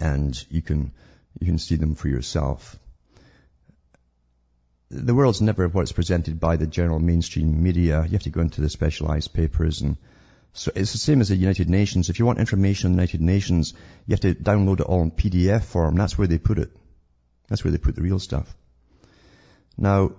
And 0.00 0.46
you 0.50 0.62
can, 0.62 0.90
you 1.38 1.46
can 1.46 1.58
see 1.58 1.76
them 1.76 1.94
for 1.94 2.08
yourself. 2.08 2.76
the 4.90 5.14
world's 5.14 5.40
never 5.40 5.68
what 5.68 5.82
it's 5.82 5.92
presented 5.92 6.40
by 6.40 6.56
the 6.56 6.66
general 6.66 6.98
mainstream 6.98 7.62
media. 7.62 8.02
You 8.04 8.12
have 8.12 8.24
to 8.24 8.30
go 8.30 8.40
into 8.40 8.60
the 8.60 8.68
specialized 8.68 9.32
papers 9.32 9.80
and 9.80 9.96
so 10.56 10.72
it's 10.74 10.92
the 10.92 10.98
same 10.98 11.20
as 11.20 11.28
the 11.28 11.36
United 11.36 11.68
Nations. 11.68 12.10
If 12.10 12.18
you 12.18 12.26
want 12.26 12.38
information 12.38 12.90
on 12.90 12.92
the 12.92 13.02
United 13.02 13.20
Nations, 13.20 13.74
you 14.06 14.12
have 14.12 14.20
to 14.20 14.34
download 14.34 14.80
it 14.80 14.86
all 14.86 15.02
in 15.02 15.10
PDF 15.10 15.64
form. 15.64 15.96
That's 15.96 16.18
where 16.18 16.28
they 16.28 16.38
put 16.38 16.58
it. 16.58 16.70
That's 17.48 17.64
where 17.64 17.72
they 17.72 17.78
put 17.78 17.96
the 17.96 18.02
real 18.02 18.20
stuff. 18.20 18.56
Now, 19.76 20.12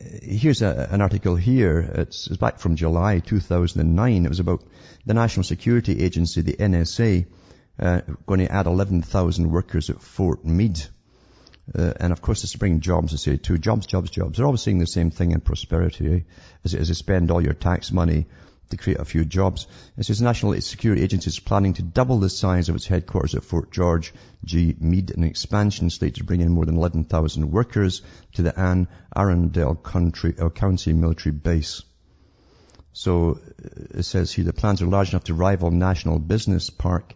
here's 0.00 0.62
a, 0.62 0.88
an 0.90 1.00
article 1.00 1.36
here. 1.36 1.78
It's, 1.78 2.26
it's, 2.26 2.36
back 2.36 2.58
from 2.58 2.76
July 2.76 3.20
2009. 3.20 4.24
It 4.24 4.28
was 4.28 4.40
about 4.40 4.62
the 5.04 5.14
National 5.14 5.44
Security 5.44 6.02
Agency, 6.02 6.42
the 6.42 6.54
NSA, 6.54 7.26
uh, 7.78 8.00
going 8.26 8.40
to 8.40 8.52
add 8.52 8.66
11,000 8.66 9.50
workers 9.50 9.90
at 9.90 10.02
Fort 10.02 10.44
Meade. 10.44 10.82
Uh, 11.74 11.92
and 11.98 12.12
of 12.12 12.22
course, 12.22 12.44
it's 12.44 12.52
to 12.52 12.58
bring 12.58 12.80
jobs, 12.80 13.12
I 13.12 13.16
say 13.16 13.36
too. 13.36 13.58
Jobs, 13.58 13.86
jobs, 13.86 14.10
jobs. 14.10 14.36
They're 14.36 14.46
always 14.46 14.62
saying 14.62 14.78
the 14.78 14.86
same 14.86 15.10
thing 15.10 15.32
in 15.32 15.40
prosperity, 15.40 16.14
eh? 16.14 16.20
as, 16.64 16.74
as 16.74 16.88
you 16.88 16.94
spend 16.94 17.30
all 17.30 17.42
your 17.42 17.54
tax 17.54 17.90
money 17.90 18.26
to 18.70 18.76
create 18.76 18.98
a 18.98 19.04
few 19.04 19.24
jobs. 19.24 19.66
It 19.96 20.04
says 20.04 20.20
National 20.20 20.60
Security 20.60 21.02
Agency 21.02 21.28
is 21.28 21.38
planning 21.38 21.74
to 21.74 21.82
double 21.82 22.18
the 22.18 22.28
size 22.28 22.68
of 22.68 22.76
its 22.76 22.86
headquarters 22.86 23.34
at 23.34 23.44
Fort 23.44 23.70
George 23.70 24.12
G. 24.44 24.74
Meade, 24.78 25.10
an 25.16 25.24
expansion 25.24 25.90
slated 25.90 26.16
to 26.16 26.24
bring 26.24 26.40
in 26.40 26.52
more 26.52 26.64
than 26.64 26.76
11,000 26.76 27.50
workers 27.50 28.02
to 28.34 28.42
the 28.42 28.58
Anne 28.58 28.88
Arundel 29.14 29.74
country, 29.74 30.34
uh, 30.38 30.48
County 30.48 30.92
military 30.92 31.32
base. 31.32 31.82
So 32.92 33.32
uh, 33.32 33.98
it 33.98 34.04
says 34.04 34.32
here 34.32 34.44
the 34.44 34.52
plans 34.52 34.82
are 34.82 34.86
large 34.86 35.10
enough 35.10 35.24
to 35.24 35.34
rival 35.34 35.70
National 35.70 36.18
Business 36.18 36.70
Park 36.70 37.14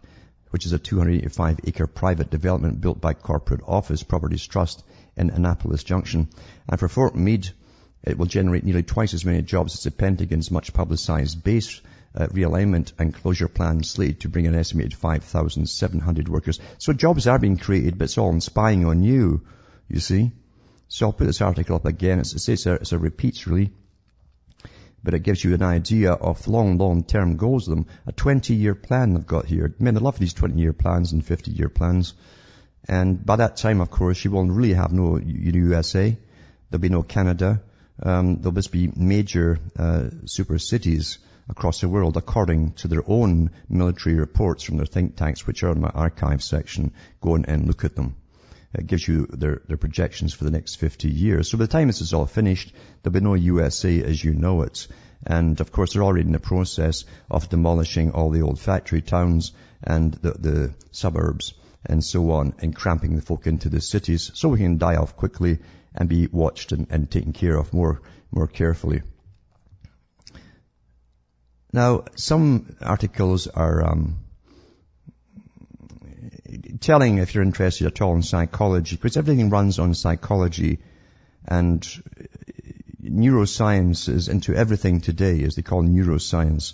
which 0.51 0.65
is 0.65 0.73
a 0.73 0.79
285 0.79 1.61
acre 1.65 1.87
private 1.87 2.29
development 2.29 2.79
built 2.81 3.01
by 3.01 3.13
Corporate 3.13 3.61
Office 3.65 4.03
Properties 4.03 4.45
Trust 4.45 4.83
in 5.17 5.29
Annapolis 5.29 5.83
Junction. 5.83 6.29
And 6.69 6.79
for 6.79 6.87
Fort 6.87 7.15
Meade, 7.15 7.49
it 8.03 8.17
will 8.17 8.25
generate 8.25 8.63
nearly 8.63 8.83
twice 8.83 9.13
as 9.13 9.25
many 9.25 9.41
jobs 9.41 9.75
as 9.75 9.83
the 9.83 9.91
Pentagon's 9.91 10.51
much 10.51 10.73
publicized 10.73 11.43
base 11.43 11.81
uh, 12.15 12.27
realignment 12.27 12.93
and 12.99 13.13
closure 13.13 13.47
plan 13.47 13.83
slated 13.83 14.21
to 14.21 14.29
bring 14.29 14.47
an 14.47 14.55
estimated 14.55 14.93
5,700 14.93 16.27
workers. 16.27 16.59
So 16.77 16.93
jobs 16.93 17.27
are 17.27 17.39
being 17.39 17.57
created, 17.57 17.97
but 17.97 18.05
it's 18.05 18.17
all 18.17 18.39
spying 18.41 18.85
on 18.85 19.03
you, 19.03 19.45
you 19.87 19.99
see. 19.99 20.31
So 20.87 21.07
I'll 21.07 21.13
put 21.13 21.27
this 21.27 21.41
article 21.41 21.75
up 21.75 21.85
again. 21.85 22.19
It's, 22.19 22.49
it's, 22.49 22.65
a, 22.65 22.73
it's 22.73 22.91
a 22.91 22.97
repeats 22.97 23.47
really 23.47 23.71
but 25.03 25.13
it 25.13 25.23
gives 25.23 25.43
you 25.43 25.53
an 25.53 25.63
idea 25.63 26.11
of 26.11 26.47
long, 26.47 26.77
long-term 26.77 27.37
goals 27.37 27.67
of 27.67 27.75
them. 27.75 27.87
A 28.05 28.11
20-year 28.11 28.75
plan 28.75 29.13
they've 29.13 29.25
got 29.25 29.45
here. 29.45 29.73
Mean, 29.79 29.97
I 29.97 29.99
love 29.99 30.19
these 30.19 30.33
20-year 30.33 30.73
plans 30.73 31.11
and 31.11 31.25
50-year 31.25 31.69
plans. 31.69 32.13
And 32.87 33.23
by 33.25 33.37
that 33.37 33.57
time, 33.57 33.81
of 33.81 33.89
course, 33.89 34.23
you 34.23 34.31
will 34.31 34.45
really 34.45 34.73
have 34.73 34.91
no 34.91 35.17
USA. 35.17 36.15
There'll 36.69 36.81
be 36.81 36.89
no 36.89 37.03
Canada. 37.03 37.61
Um, 38.01 38.37
there'll 38.37 38.51
just 38.53 38.71
be 38.71 38.91
major 38.95 39.59
uh, 39.77 40.09
super 40.25 40.57
cities 40.57 41.19
across 41.49 41.81
the 41.81 41.89
world 41.89 42.17
according 42.17 42.71
to 42.73 42.87
their 42.87 43.03
own 43.05 43.51
military 43.69 44.15
reports 44.15 44.63
from 44.63 44.77
their 44.77 44.85
think 44.85 45.15
tanks, 45.15 45.45
which 45.45 45.63
are 45.63 45.71
in 45.71 45.81
my 45.81 45.89
archive 45.89 46.41
section. 46.41 46.93
Go 47.21 47.35
and 47.35 47.67
look 47.67 47.83
at 47.83 47.95
them. 47.95 48.15
It 48.73 48.87
gives 48.87 49.05
you 49.05 49.27
their, 49.27 49.61
their 49.67 49.77
projections 49.77 50.33
for 50.33 50.45
the 50.45 50.51
next 50.51 50.75
50 50.75 51.09
years. 51.09 51.49
So 51.49 51.57
by 51.57 51.65
the 51.65 51.71
time 51.71 51.87
this 51.87 52.01
is 52.01 52.13
all 52.13 52.25
finished, 52.25 52.73
there'll 53.03 53.13
be 53.13 53.19
no 53.19 53.33
USA 53.33 54.01
as 54.03 54.23
you 54.23 54.33
know 54.33 54.61
it. 54.61 54.87
And 55.25 55.59
of 55.59 55.71
course, 55.71 55.93
they're 55.93 56.03
already 56.03 56.25
in 56.25 56.31
the 56.31 56.39
process 56.39 57.03
of 57.29 57.49
demolishing 57.49 58.11
all 58.11 58.29
the 58.29 58.41
old 58.41 58.59
factory 58.59 59.01
towns 59.01 59.51
and 59.83 60.13
the, 60.13 60.31
the 60.31 60.73
suburbs 60.91 61.53
and 61.85 62.03
so 62.03 62.31
on 62.31 62.53
and 62.59 62.75
cramping 62.75 63.15
the 63.15 63.21
folk 63.21 63.47
into 63.47 63.69
the 63.69 63.81
cities 63.81 64.31
so 64.33 64.49
we 64.49 64.59
can 64.59 64.77
die 64.77 64.95
off 64.95 65.15
quickly 65.15 65.59
and 65.93 66.07
be 66.09 66.27
watched 66.27 66.71
and, 66.71 66.87
and 66.89 67.09
taken 67.09 67.33
care 67.33 67.57
of 67.57 67.73
more, 67.73 68.01
more 68.31 68.47
carefully. 68.47 69.01
Now, 71.73 72.03
some 72.15 72.75
articles 72.81 73.47
are 73.47 73.85
um, 73.85 74.19
telling 76.81 77.17
if 77.17 77.33
you're 77.33 77.43
interested 77.43 77.87
at 77.87 78.01
all 78.01 78.15
in 78.15 78.23
psychology, 78.23 78.95
because 78.95 79.17
everything 79.17 79.49
runs 79.49 79.79
on 79.79 79.93
psychology 79.93 80.79
and 81.47 81.81
neuroscience 83.03 84.09
is 84.09 84.27
into 84.27 84.53
everything 84.53 85.01
today, 85.01 85.43
as 85.43 85.55
they 85.55 85.61
call 85.61 85.83
neuroscience. 85.83 86.73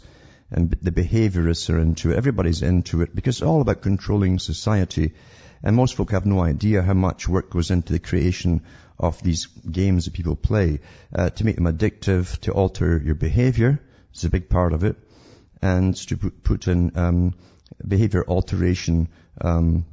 And 0.49 0.71
the 0.71 0.91
behaviorists 0.91 1.69
are 1.73 1.79
into 1.79 2.11
it. 2.11 2.17
Everybody's 2.17 2.61
into 2.61 3.01
it 3.01 3.13
because 3.13 3.35
it's 3.35 3.47
all 3.47 3.61
about 3.61 3.81
controlling 3.81 4.39
society. 4.39 5.13
And 5.61 5.75
most 5.75 5.95
folk 5.95 6.11
have 6.11 6.25
no 6.25 6.39
idea 6.39 6.81
how 6.81 6.93
much 6.93 7.27
work 7.27 7.49
goes 7.49 7.69
into 7.69 7.93
the 7.93 7.99
creation 7.99 8.63
of 8.99 9.21
these 9.21 9.45
games 9.45 10.05
that 10.05 10.13
people 10.13 10.35
play 10.35 10.79
uh, 11.13 11.29
to 11.29 11.45
make 11.45 11.55
them 11.55 11.65
addictive, 11.65 12.39
to 12.39 12.51
alter 12.51 13.01
your 13.03 13.15
behavior. 13.15 13.79
It's 14.11 14.23
a 14.23 14.29
big 14.29 14.49
part 14.49 14.73
of 14.73 14.83
it. 14.83 14.97
And 15.61 15.95
to 16.07 16.17
put 16.17 16.67
in 16.67 16.97
um, 16.97 17.35
behavior 17.85 18.23
alteration 18.27 19.09
um, 19.41 19.85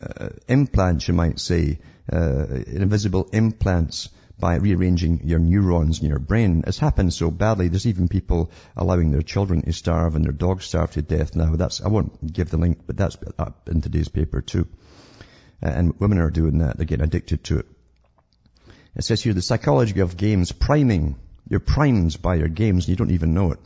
uh, 0.00 0.28
implants, 0.48 1.08
you 1.08 1.14
might 1.14 1.40
say, 1.40 1.78
uh, 2.12 2.46
invisible 2.66 3.28
implants 3.32 4.10
by 4.38 4.56
rearranging 4.56 5.20
your 5.24 5.38
neurons 5.38 6.00
in 6.00 6.08
your 6.08 6.18
brain. 6.18 6.64
It's 6.66 6.78
happened 6.78 7.14
so 7.14 7.30
badly. 7.30 7.68
There's 7.68 7.86
even 7.86 8.08
people 8.08 8.50
allowing 8.76 9.10
their 9.12 9.22
children 9.22 9.62
to 9.62 9.72
starve 9.72 10.16
and 10.16 10.24
their 10.24 10.32
dogs 10.32 10.64
starve 10.64 10.90
to 10.92 11.02
death 11.02 11.36
now. 11.36 11.56
That's 11.56 11.80
I 11.80 11.88
won't 11.88 12.32
give 12.32 12.50
the 12.50 12.56
link, 12.56 12.80
but 12.86 12.96
that's 12.96 13.16
up 13.38 13.68
in 13.68 13.80
today's 13.80 14.08
paper 14.08 14.40
too. 14.40 14.66
Uh, 15.62 15.68
and 15.68 16.00
women 16.00 16.18
are 16.18 16.30
doing 16.30 16.58
that. 16.58 16.76
They're 16.76 16.86
getting 16.86 17.04
addicted 17.04 17.44
to 17.44 17.60
it. 17.60 17.66
It 18.96 19.02
says 19.02 19.22
here 19.22 19.34
the 19.34 19.42
psychology 19.42 20.00
of 20.00 20.16
games 20.16 20.52
priming. 20.52 21.16
You're 21.48 21.60
primed 21.60 22.22
by 22.22 22.36
your 22.36 22.48
games 22.48 22.84
and 22.84 22.90
you 22.90 22.96
don't 22.96 23.10
even 23.10 23.34
know 23.34 23.52
it. 23.52 23.58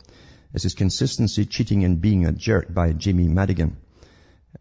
It 0.53 0.61
says 0.61 0.73
consistency, 0.73 1.45
cheating 1.45 1.83
and 1.83 2.01
being 2.01 2.25
a 2.25 2.31
jerk 2.31 2.73
by 2.73 2.93
Jamie 2.93 3.27
Madigan. 3.27 3.77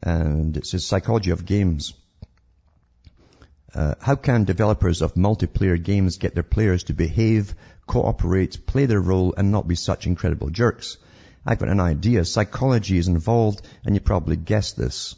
And 0.02 0.57
it 0.57 0.66
says 0.66 0.85
psychology 0.85 1.31
of 1.31 1.46
games. 1.46 1.94
Uh, 3.74 3.94
how 4.00 4.14
can 4.14 4.44
developers 4.44 5.02
of 5.02 5.14
multiplayer 5.14 5.83
games 5.83 6.18
get 6.18 6.35
their 6.35 6.42
players 6.42 6.85
to 6.85 6.92
behave, 6.92 7.54
cooperate, 7.87 8.66
play 8.66 8.87
their 8.87 9.00
role, 9.00 9.35
and 9.37 9.50
not 9.50 9.68
be 9.68 9.74
such 9.74 10.07
incredible 10.07 10.50
jerks? 10.50 10.98
I've 11.46 11.59
got 11.59 11.68
an 11.68 11.81
idea. 11.81 12.24
Psychology 12.24 12.98
is 12.98 13.09
involved, 13.09 13.62
and 13.85 13.94
you 13.94 14.00
probably 14.00 14.37
guessed 14.37 14.76
this. 14.76 15.14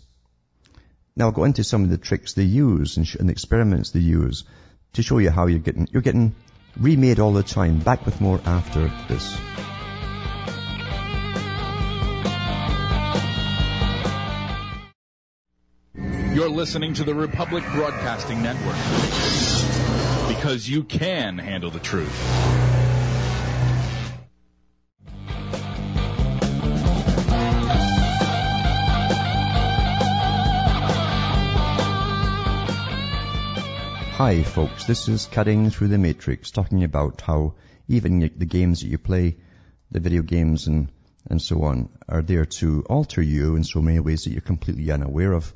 Now 1.16 1.26
I'll 1.26 1.32
go 1.32 1.44
into 1.44 1.64
some 1.64 1.82
of 1.82 1.90
the 1.90 1.98
tricks 1.98 2.34
they 2.34 2.44
use 2.44 2.96
and, 2.96 3.06
sh- 3.06 3.16
and 3.16 3.28
the 3.28 3.32
experiments 3.32 3.90
they 3.90 4.00
use 4.00 4.44
to 4.94 5.03
show 5.03 5.18
you 5.18 5.31
how 5.31 5.46
you're 5.46 5.59
getting, 5.59 5.88
you're 5.90 6.03
getting 6.03 6.35
remade 6.76 7.20
all 7.20 7.33
the 7.33 7.42
time. 7.42 7.79
Back 7.79 8.05
with 8.05 8.20
more 8.20 8.40
after 8.44 8.90
this. 9.09 9.38
You're 16.35 16.48
listening 16.48 16.94
to 16.94 17.05
the 17.05 17.14
Republic 17.14 17.64
Broadcasting 17.72 18.40
Network 18.40 18.76
because 20.29 20.68
you 20.68 20.85
can 20.85 21.38
handle 21.38 21.70
the 21.70 21.81
truth. 21.81 22.79
Hi 34.20 34.42
folks, 34.42 34.85
this 34.85 35.09
is 35.09 35.24
Cutting 35.24 35.70
Through 35.70 35.88
the 35.88 35.96
Matrix, 35.96 36.50
talking 36.50 36.85
about 36.85 37.22
how 37.22 37.54
even 37.88 38.20
the 38.37 38.44
games 38.44 38.83
that 38.83 38.88
you 38.88 38.98
play, 38.98 39.38
the 39.90 39.98
video 39.98 40.20
games 40.20 40.66
and, 40.66 40.92
and 41.30 41.40
so 41.40 41.62
on, 41.62 41.88
are 42.06 42.20
there 42.20 42.44
to 42.44 42.85
alter 42.90 43.22
you 43.22 43.56
in 43.56 43.64
so 43.64 43.80
many 43.80 43.98
ways 43.98 44.24
that 44.24 44.33
you're 44.33 44.42
completely 44.42 44.90
unaware 44.90 45.33
of. 45.33 45.50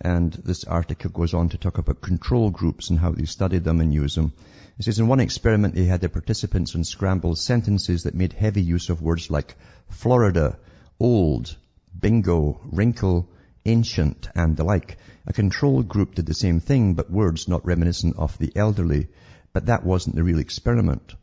And 0.00 0.32
this 0.32 0.64
article 0.64 1.10
goes 1.10 1.34
on 1.34 1.50
to 1.50 1.58
talk 1.58 1.76
about 1.76 2.00
control 2.00 2.48
groups 2.48 2.88
and 2.88 2.98
how 2.98 3.12
they 3.12 3.26
studied 3.26 3.64
them 3.64 3.78
and 3.82 3.92
use 3.92 4.14
them. 4.14 4.32
It 4.78 4.86
says 4.86 4.98
in 4.98 5.06
one 5.06 5.20
experiment 5.20 5.74
they 5.74 5.84
had 5.84 6.00
the 6.00 6.08
participants 6.08 6.74
unscramble 6.74 7.36
sentences 7.36 8.04
that 8.04 8.14
made 8.14 8.32
heavy 8.32 8.62
use 8.62 8.88
of 8.88 9.02
words 9.02 9.30
like 9.30 9.54
Florida, 9.90 10.58
old, 10.98 11.54
bingo, 12.00 12.58
wrinkle, 12.72 13.28
ancient, 13.64 14.28
and 14.34 14.56
the 14.56 14.64
like. 14.64 14.98
A 15.26 15.32
control 15.32 15.82
group 15.82 16.14
did 16.14 16.26
the 16.26 16.34
same 16.34 16.60
thing, 16.60 16.94
but 16.94 17.10
words 17.10 17.48
not 17.48 17.66
reminiscent 17.66 18.16
of 18.16 18.38
the 18.38 18.52
elderly. 18.56 19.08
But 19.52 19.66
that 19.66 19.84
wasn't 19.84 20.16
the 20.16 20.22
real 20.22 20.38
experiment. 20.38 21.14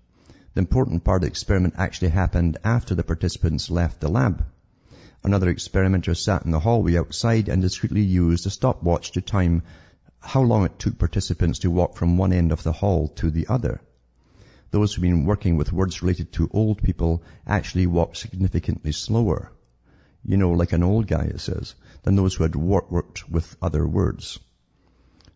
The 0.54 0.62
important 0.62 1.04
part 1.04 1.18
of 1.18 1.22
the 1.22 1.28
experiment 1.28 1.76
actually 1.78 2.10
happened 2.10 2.58
after 2.64 2.96
the 2.96 3.04
participants 3.04 3.70
left 3.70 4.00
the 4.00 4.10
lab. 4.10 4.46
Another 5.24 5.50
experimenter 5.50 6.14
sat 6.14 6.46
in 6.46 6.52
the 6.52 6.60
hallway 6.60 6.98
outside 6.98 7.50
and 7.50 7.62
discreetly 7.62 8.04
used 8.04 8.46
a 8.46 8.50
stopwatch 8.50 9.12
to 9.12 9.22
time 9.22 9.64
how 10.20 10.42
long 10.42 10.66
it 10.66 10.80
took 10.80 10.98
participants 10.98 11.60
to 11.60 11.72
walk 11.72 11.96
from 11.96 12.18
one 12.18 12.32
end 12.32 12.52
of 12.52 12.64
the 12.64 12.72
hall 12.72 13.08
to 13.10 13.30
the 13.30 13.48
other. 13.48 13.82
Those 14.72 14.94
who've 14.94 15.02
been 15.02 15.26
working 15.26 15.58
with 15.58 15.72
words 15.72 16.02
related 16.02 16.32
to 16.34 16.50
old 16.52 16.84
people 16.84 17.24
actually 17.48 17.88
walked 17.88 18.18
significantly 18.18 18.92
slower. 18.92 19.52
You 20.26 20.38
know, 20.38 20.52
like 20.52 20.74
an 20.74 20.84
old 20.84 21.08
guy, 21.08 21.26
it 21.26 21.40
says, 21.40 21.76
than 22.04 22.16
those 22.16 22.34
who 22.34 22.44
had 22.44 22.56
worked 22.56 23.30
with 23.30 23.56
other 23.62 23.88
words. 23.88 24.40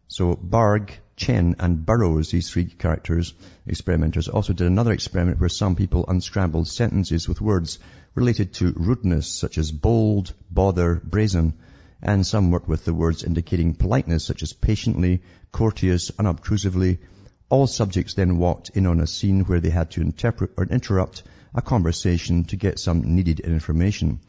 So 0.07 0.35
Bargh, 0.35 0.91
Chen, 1.15 1.55
and 1.59 1.85
Burrows, 1.85 2.31
these 2.31 2.49
three 2.49 2.65
characters, 2.65 3.33
experimenters, 3.67 4.27
also 4.27 4.53
did 4.53 4.65
another 4.65 4.91
experiment 4.91 5.39
where 5.39 5.49
some 5.49 5.75
people 5.75 6.05
unscrambled 6.07 6.67
sentences 6.67 7.27
with 7.27 7.41
words 7.41 7.77
related 8.15 8.53
to 8.55 8.73
rudeness, 8.75 9.27
such 9.27 9.59
as 9.59 9.71
bold, 9.71 10.33
bother, 10.49 10.95
brazen, 10.95 11.53
and 12.01 12.25
some 12.25 12.49
worked 12.49 12.67
with 12.67 12.85
the 12.85 12.93
words 12.93 13.23
indicating 13.23 13.75
politeness, 13.75 14.25
such 14.25 14.41
as 14.41 14.53
patiently, 14.53 15.21
courteous, 15.51 16.09
unobtrusively. 16.17 16.97
All 17.49 17.67
subjects 17.67 18.15
then 18.15 18.37
walked 18.37 18.69
in 18.69 18.87
on 18.87 18.99
a 18.99 19.07
scene 19.07 19.41
where 19.41 19.59
they 19.59 19.69
had 19.69 19.91
to 19.91 20.01
interpret 20.01 20.51
or 20.57 20.65
interrupt 20.65 21.21
a 21.53 21.61
conversation 21.61 22.45
to 22.45 22.55
get 22.55 22.79
some 22.79 23.15
needed 23.15 23.41
information. 23.41 24.19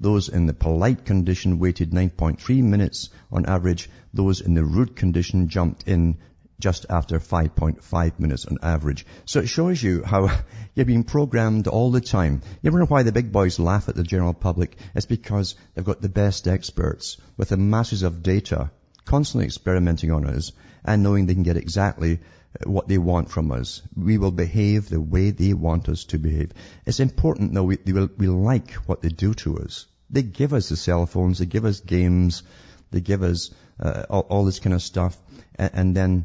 Those 0.00 0.28
in 0.28 0.46
the 0.46 0.54
polite 0.54 1.04
condition 1.04 1.58
waited 1.58 1.90
9.3 1.90 2.62
minutes 2.62 3.10
on 3.32 3.46
average. 3.46 3.90
Those 4.14 4.40
in 4.40 4.54
the 4.54 4.64
rude 4.64 4.94
condition 4.94 5.48
jumped 5.48 5.88
in 5.88 6.18
just 6.60 6.86
after 6.90 7.20
5.5 7.20 8.18
minutes 8.18 8.46
on 8.46 8.58
average. 8.62 9.06
So 9.24 9.40
it 9.40 9.48
shows 9.48 9.82
you 9.82 10.02
how 10.04 10.30
you're 10.74 10.86
being 10.86 11.04
programmed 11.04 11.68
all 11.68 11.90
the 11.90 12.00
time. 12.00 12.42
You 12.62 12.70
know 12.70 12.84
why 12.86 13.02
the 13.02 13.12
big 13.12 13.32
boys 13.32 13.58
laugh 13.58 13.88
at 13.88 13.94
the 13.94 14.02
general 14.02 14.34
public? 14.34 14.76
It's 14.94 15.06
because 15.06 15.54
they've 15.74 15.84
got 15.84 16.00
the 16.00 16.08
best 16.08 16.48
experts 16.48 17.16
with 17.36 17.50
the 17.50 17.56
masses 17.56 18.02
of 18.02 18.22
data 18.22 18.70
constantly 19.04 19.46
experimenting 19.46 20.10
on 20.10 20.26
us 20.26 20.52
and 20.84 21.02
knowing 21.02 21.26
they 21.26 21.34
can 21.34 21.42
get 21.42 21.56
exactly 21.56 22.20
what 22.64 22.88
they 22.88 22.98
want 22.98 23.30
from 23.30 23.52
us. 23.52 23.82
We 23.94 24.18
will 24.18 24.30
behave 24.30 24.88
the 24.88 25.00
way 25.00 25.30
they 25.30 25.52
want 25.52 25.88
us 25.88 26.04
to 26.06 26.18
behave. 26.18 26.52
It's 26.86 27.00
important 27.00 27.54
though 27.54 27.64
we, 27.64 27.78
will, 27.86 28.08
we 28.16 28.28
like 28.28 28.72
what 28.86 29.02
they 29.02 29.08
do 29.08 29.34
to 29.34 29.58
us. 29.58 29.86
They 30.10 30.22
give 30.22 30.54
us 30.54 30.68
the 30.68 30.76
cell 30.76 31.06
phones, 31.06 31.38
they 31.38 31.46
give 31.46 31.64
us 31.64 31.80
games, 31.80 32.42
they 32.90 33.00
give 33.00 33.22
us 33.22 33.50
uh, 33.78 34.04
all, 34.08 34.26
all, 34.30 34.44
this 34.44 34.58
kind 34.58 34.74
of 34.74 34.82
stuff, 34.82 35.16
and, 35.56 35.70
and 35.74 35.96
then 35.96 36.24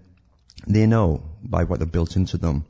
they 0.66 0.88
know 0.88 1.24
by 1.44 1.66
what 1.66 1.80
they're 1.80 1.88
built 1.88 2.16
into 2.16 2.38
them, 2.38 2.66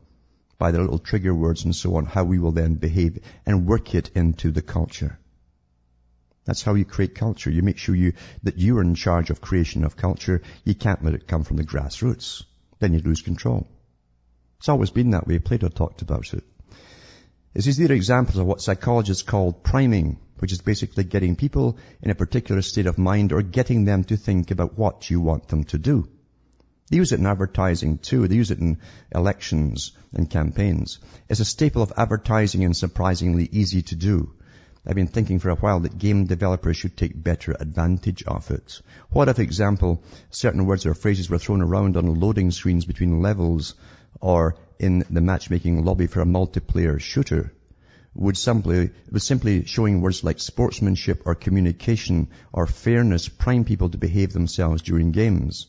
by 0.58 0.72
their 0.72 0.82
little 0.82 0.98
trigger 1.00 1.34
words 1.34 1.64
and 1.64 1.76
so 1.76 1.96
on, 1.96 2.06
how 2.06 2.24
we 2.24 2.40
will 2.40 2.52
then 2.52 2.76
behave 2.76 3.20
and 3.46 3.68
work 3.68 3.94
it 3.94 4.10
into 4.16 4.52
the 4.52 4.64
culture. 4.64 5.20
That's 6.46 6.64
how 6.64 6.74
you 6.74 6.84
create 6.84 7.16
culture. 7.16 7.52
You 7.52 7.62
make 7.62 7.78
sure 7.78 7.96
you, 7.96 8.14
that 8.42 8.58
you 8.58 8.78
are 8.78 8.82
in 8.82 8.96
charge 8.96 9.30
of 9.30 9.40
creation 9.40 9.86
of 9.86 9.96
culture. 9.96 10.42
You 10.66 10.76
can't 10.76 11.04
let 11.04 11.14
it 11.14 11.28
come 11.28 11.44
from 11.44 11.58
the 11.58 11.64
grassroots. 11.64 12.44
Then 12.84 12.92
you 12.92 13.00
lose 13.00 13.22
control. 13.22 13.66
It's 14.58 14.68
always 14.68 14.90
been 14.90 15.12
that 15.12 15.26
way. 15.26 15.40
Plato 15.40 15.70
talked 15.70 16.02
about 16.02 16.34
it. 16.34 16.44
These 17.54 17.80
are 17.80 17.94
examples 17.94 18.38
of 18.38 18.46
what 18.46 18.60
psychologists 18.60 19.24
call 19.24 19.54
priming, 19.54 20.20
which 20.40 20.52
is 20.52 20.60
basically 20.60 21.06
getting 21.06 21.38
people 21.38 21.78
in 22.02 22.12
a 22.12 22.16
particular 22.16 22.62
state 22.62 22.86
of 22.86 22.98
mind 22.98 23.32
or 23.32 23.42
getting 23.42 23.86
them 23.86 24.04
to 24.04 24.18
think 24.18 24.52
about 24.52 24.78
what 24.78 25.10
you 25.10 25.22
want 25.22 25.48
them 25.48 25.64
to 25.72 25.78
do. 25.78 26.10
They 26.90 26.98
use 26.98 27.14
it 27.14 27.22
in 27.22 27.26
advertising 27.26 28.00
too. 28.00 28.28
They 28.28 28.36
use 28.36 28.52
it 28.52 28.60
in 28.60 28.80
elections 29.16 29.94
and 30.12 30.30
campaigns. 30.30 31.00
It's 31.30 31.40
a 31.40 31.46
staple 31.46 31.84
of 31.84 31.94
advertising 31.96 32.66
and 32.66 32.76
surprisingly 32.76 33.48
easy 33.50 33.84
to 33.84 33.96
do. 33.96 34.34
I've 34.86 34.96
been 34.96 35.08
thinking 35.08 35.40
for 35.40 35.50
a 35.50 35.56
while 35.56 35.80
that 35.82 35.98
game 35.98 36.26
developers 36.26 36.76
should 36.76 36.98
take 36.98 37.24
better 37.24 37.56
advantage 37.58 38.24
of 38.24 38.52
it. 38.52 38.82
What 39.10 39.30
if, 39.30 39.40
example, 39.40 40.04
certain 40.30 40.66
words 40.66 40.86
or 40.86 40.94
phrases 40.94 41.30
were 41.30 41.40
thrown 41.40 41.62
around 41.62 41.96
on 41.96 42.20
loading 42.20 42.52
screens 42.52 42.84
between 42.84 43.22
levels 43.22 43.76
or 44.20 44.58
in 44.80 45.06
the 45.10 45.22
matchmaking 45.22 45.86
lobby 45.86 46.08
for 46.08 46.20
a 46.20 46.26
multiplayer 46.26 47.00
shooter 47.00 47.54
would 48.16 48.38
simply, 48.38 48.92
was 49.10 49.24
simply 49.24 49.66
showing 49.66 50.02
words 50.02 50.24
like 50.24 50.40
sportsmanship 50.40 51.24
or 51.26 51.34
communication 51.34 52.28
or 52.52 52.68
fairness 52.68 53.28
prime 53.30 53.64
people 53.64 53.90
to 53.90 53.98
behave 53.98 54.34
themselves 54.34 54.82
during 54.82 55.12
games. 55.12 55.68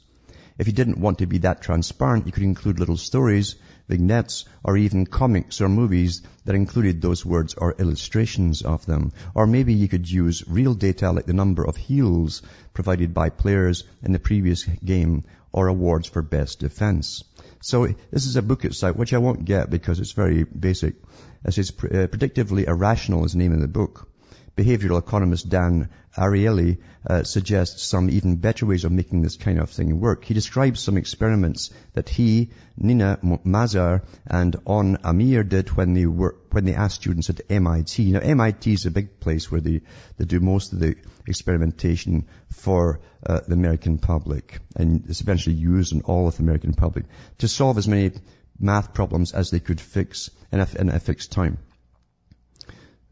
If 0.58 0.66
you 0.66 0.72
didn't 0.72 1.00
want 1.00 1.18
to 1.18 1.26
be 1.26 1.38
that 1.38 1.62
transparent, 1.62 2.26
you 2.26 2.32
could 2.32 2.42
include 2.42 2.78
little 2.78 2.96
stories, 2.96 3.56
vignettes, 3.88 4.44
or 4.62 4.76
even 4.76 5.06
comics 5.06 5.60
or 5.60 5.68
movies 5.68 6.22
that 6.44 6.54
included 6.54 7.00
those 7.00 7.24
words 7.24 7.54
or 7.54 7.74
illustrations 7.78 8.62
of 8.62 8.86
them. 8.86 9.12
Or 9.34 9.46
maybe 9.46 9.74
you 9.74 9.88
could 9.88 10.10
use 10.10 10.42
real 10.48 10.74
data 10.74 11.10
like 11.12 11.26
the 11.26 11.32
number 11.32 11.64
of 11.64 11.76
heals 11.76 12.42
provided 12.72 13.12
by 13.14 13.30
players 13.30 13.84
in 14.02 14.12
the 14.12 14.18
previous 14.18 14.64
game 14.64 15.24
or 15.52 15.68
awards 15.68 16.08
for 16.08 16.22
best 16.22 16.60
defense. 16.60 17.24
So 17.60 17.86
this 18.10 18.26
is 18.26 18.36
a 18.36 18.42
book 18.42 18.64
site, 18.72 18.96
which 18.96 19.14
I 19.14 19.18
won't 19.18 19.44
get 19.44 19.70
because 19.70 20.00
it's 20.00 20.12
very 20.12 20.44
basic. 20.44 20.96
It 21.44 21.52
says 21.52 21.70
uh, 21.70 22.08
predictably 22.08 22.66
irrational 22.66 23.24
is 23.24 23.32
the 23.32 23.38
name 23.38 23.52
of 23.52 23.60
the 23.60 23.68
book. 23.68 24.08
Behavioral 24.56 24.98
economist 24.98 25.48
Dan 25.48 25.88
Ariely 26.16 26.78
uh, 27.04 27.24
suggests 27.24 27.82
some 27.82 28.08
even 28.08 28.36
better 28.36 28.66
ways 28.66 28.84
of 28.84 28.92
making 28.92 29.20
this 29.20 29.36
kind 29.36 29.58
of 29.58 29.70
thing 29.70 29.98
work. 29.98 30.24
He 30.24 30.32
describes 30.32 30.78
some 30.78 30.96
experiments 30.96 31.70
that 31.94 32.08
he, 32.08 32.50
Nina 32.76 33.18
Mazar, 33.22 34.02
and 34.26 34.54
On 34.64 34.98
Amir 35.02 35.42
did 35.42 35.70
when 35.70 35.94
they 35.94 36.06
were 36.06 36.36
when 36.52 36.64
they 36.64 36.74
asked 36.74 37.02
students 37.02 37.30
at 37.30 37.40
MIT. 37.50 38.12
Now 38.12 38.20
MIT 38.20 38.72
is 38.72 38.86
a 38.86 38.92
big 38.92 39.18
place 39.18 39.50
where 39.50 39.60
they, 39.60 39.80
they 40.18 40.24
do 40.24 40.38
most 40.38 40.72
of 40.72 40.78
the 40.78 40.94
experimentation 41.26 42.28
for 42.48 43.00
uh, 43.26 43.40
the 43.48 43.54
American 43.54 43.98
public, 43.98 44.60
and 44.76 45.04
it's 45.08 45.20
eventually 45.20 45.56
used 45.56 45.92
in 45.92 46.02
all 46.02 46.28
of 46.28 46.36
the 46.36 46.44
American 46.44 46.74
public 46.74 47.06
to 47.38 47.48
solve 47.48 47.76
as 47.76 47.88
many 47.88 48.12
math 48.58 48.94
problems 48.94 49.32
as 49.32 49.50
they 49.50 49.58
could 49.58 49.80
fix 49.80 50.30
in 50.52 50.60
a, 50.60 50.68
in 50.78 50.88
a 50.90 51.00
fixed 51.00 51.32
time. 51.32 51.58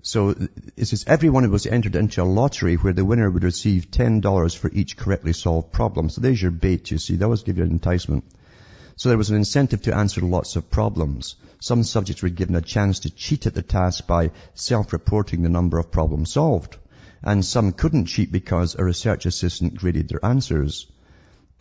So 0.05 0.35
it 0.77 0.87
says 0.87 1.05
everyone 1.07 1.49
was 1.49 1.65
entered 1.65 1.95
into 1.95 2.23
a 2.23 2.25
lottery 2.25 2.75
where 2.75 2.93
the 2.93 3.05
winner 3.05 3.31
would 3.31 3.45
receive 3.45 3.93
$10 3.93 4.57
for 4.57 4.69
each 4.73 4.97
correctly 4.97 5.33
solved 5.33 5.73
problem. 5.73 6.11
So 6.11 6.21
there's 6.21 6.43
your 6.43 6.51
bait, 6.51 6.91
you 6.91 6.99
see. 6.99 7.17
That 7.17 7.29
was 7.29 7.45
give 7.45 7.59
you 7.59 7.62
an 7.62 7.71
enticement. 7.71 8.25
So 8.97 9.09
there 9.09 9.19
was 9.19 9.31
an 9.31 9.37
incentive 9.37 9.83
to 9.83 9.97
answer 9.97 10.21
lots 10.21 10.57
of 10.57 10.71
problems. 10.71 11.37
Some 11.61 11.85
subjects 11.85 12.23
were 12.23 12.31
given 12.31 12.57
a 12.57 12.61
chance 12.61 13.01
to 13.01 13.11
cheat 13.11 13.47
at 13.47 13.55
the 13.55 13.62
task 13.62 14.09
by 14.09 14.33
self-reporting 14.55 15.43
the 15.43 15.49
number 15.49 15.79
of 15.79 15.93
problems 15.93 16.33
solved. 16.33 16.77
And 17.23 17.45
some 17.45 17.73
couldn't 17.73 18.07
cheat 18.07 18.33
because 18.33 18.75
a 18.75 18.85
research 18.85 19.25
assistant 19.27 19.77
graded 19.77 20.09
their 20.09 20.25
answers. 20.25 20.88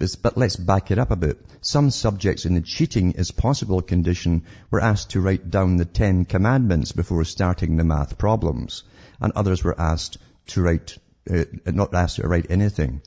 But 0.01 0.35
let's 0.35 0.55
back 0.55 0.89
it 0.89 0.97
up 0.97 1.11
a 1.11 1.15
bit. 1.15 1.45
Some 1.61 1.91
subjects 1.91 2.45
in 2.45 2.55
the 2.55 2.61
cheating 2.61 3.11
is 3.11 3.29
possible 3.29 3.83
condition 3.83 4.45
were 4.71 4.81
asked 4.81 5.11
to 5.11 5.21
write 5.21 5.51
down 5.51 5.77
the 5.77 5.85
Ten 5.85 6.25
Commandments 6.25 6.91
before 6.91 7.23
starting 7.23 7.77
the 7.77 7.83
math 7.83 8.17
problems. 8.17 8.83
And 9.19 9.31
others 9.35 9.63
were 9.63 9.79
asked 9.79 10.17
to 10.47 10.61
write, 10.63 10.97
uh, 11.29 11.43
not 11.67 11.93
asked 11.93 12.15
to 12.15 12.27
write 12.27 12.47
anything. 12.49 13.03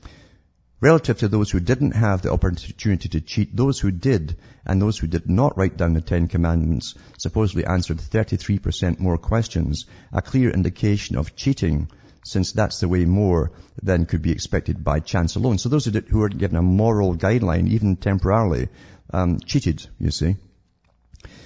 Relative 0.79 1.17
to 1.17 1.27
those 1.27 1.51
who 1.51 1.59
didn't 1.59 1.95
have 1.95 2.21
the 2.21 2.31
opportunity 2.31 3.09
to 3.09 3.19
cheat, 3.19 3.53
those 3.53 3.77
who 3.77 3.91
did 3.91 4.37
and 4.65 4.81
those 4.81 4.97
who 4.97 5.07
did 5.07 5.29
not 5.29 5.57
write 5.57 5.75
down 5.75 5.95
the 5.95 6.01
Ten 6.01 6.29
Commandments 6.29 6.95
supposedly 7.17 7.65
answered 7.65 7.97
33% 7.97 8.99
more 8.99 9.17
questions, 9.17 9.85
a 10.13 10.21
clear 10.21 10.49
indication 10.49 11.17
of 11.17 11.35
cheating 11.35 11.89
since 12.25 12.53
that's 12.53 12.79
the 12.79 12.87
way 12.87 13.05
more 13.05 13.51
than 13.83 14.07
could 14.07 14.23
be 14.23 14.31
expected 14.31 14.83
by 14.83 14.99
chance 14.99 15.35
alone. 15.35 15.59
So 15.59 15.69
those 15.69 15.85
who 15.85 16.23
are 16.23 16.29
given 16.29 16.57
a 16.57 16.61
moral 16.63 17.15
guideline, 17.15 17.67
even 17.67 17.97
temporarily, 17.97 18.67
um, 19.13 19.37
cheated, 19.45 19.85
you 19.99 20.09
see. 20.09 20.35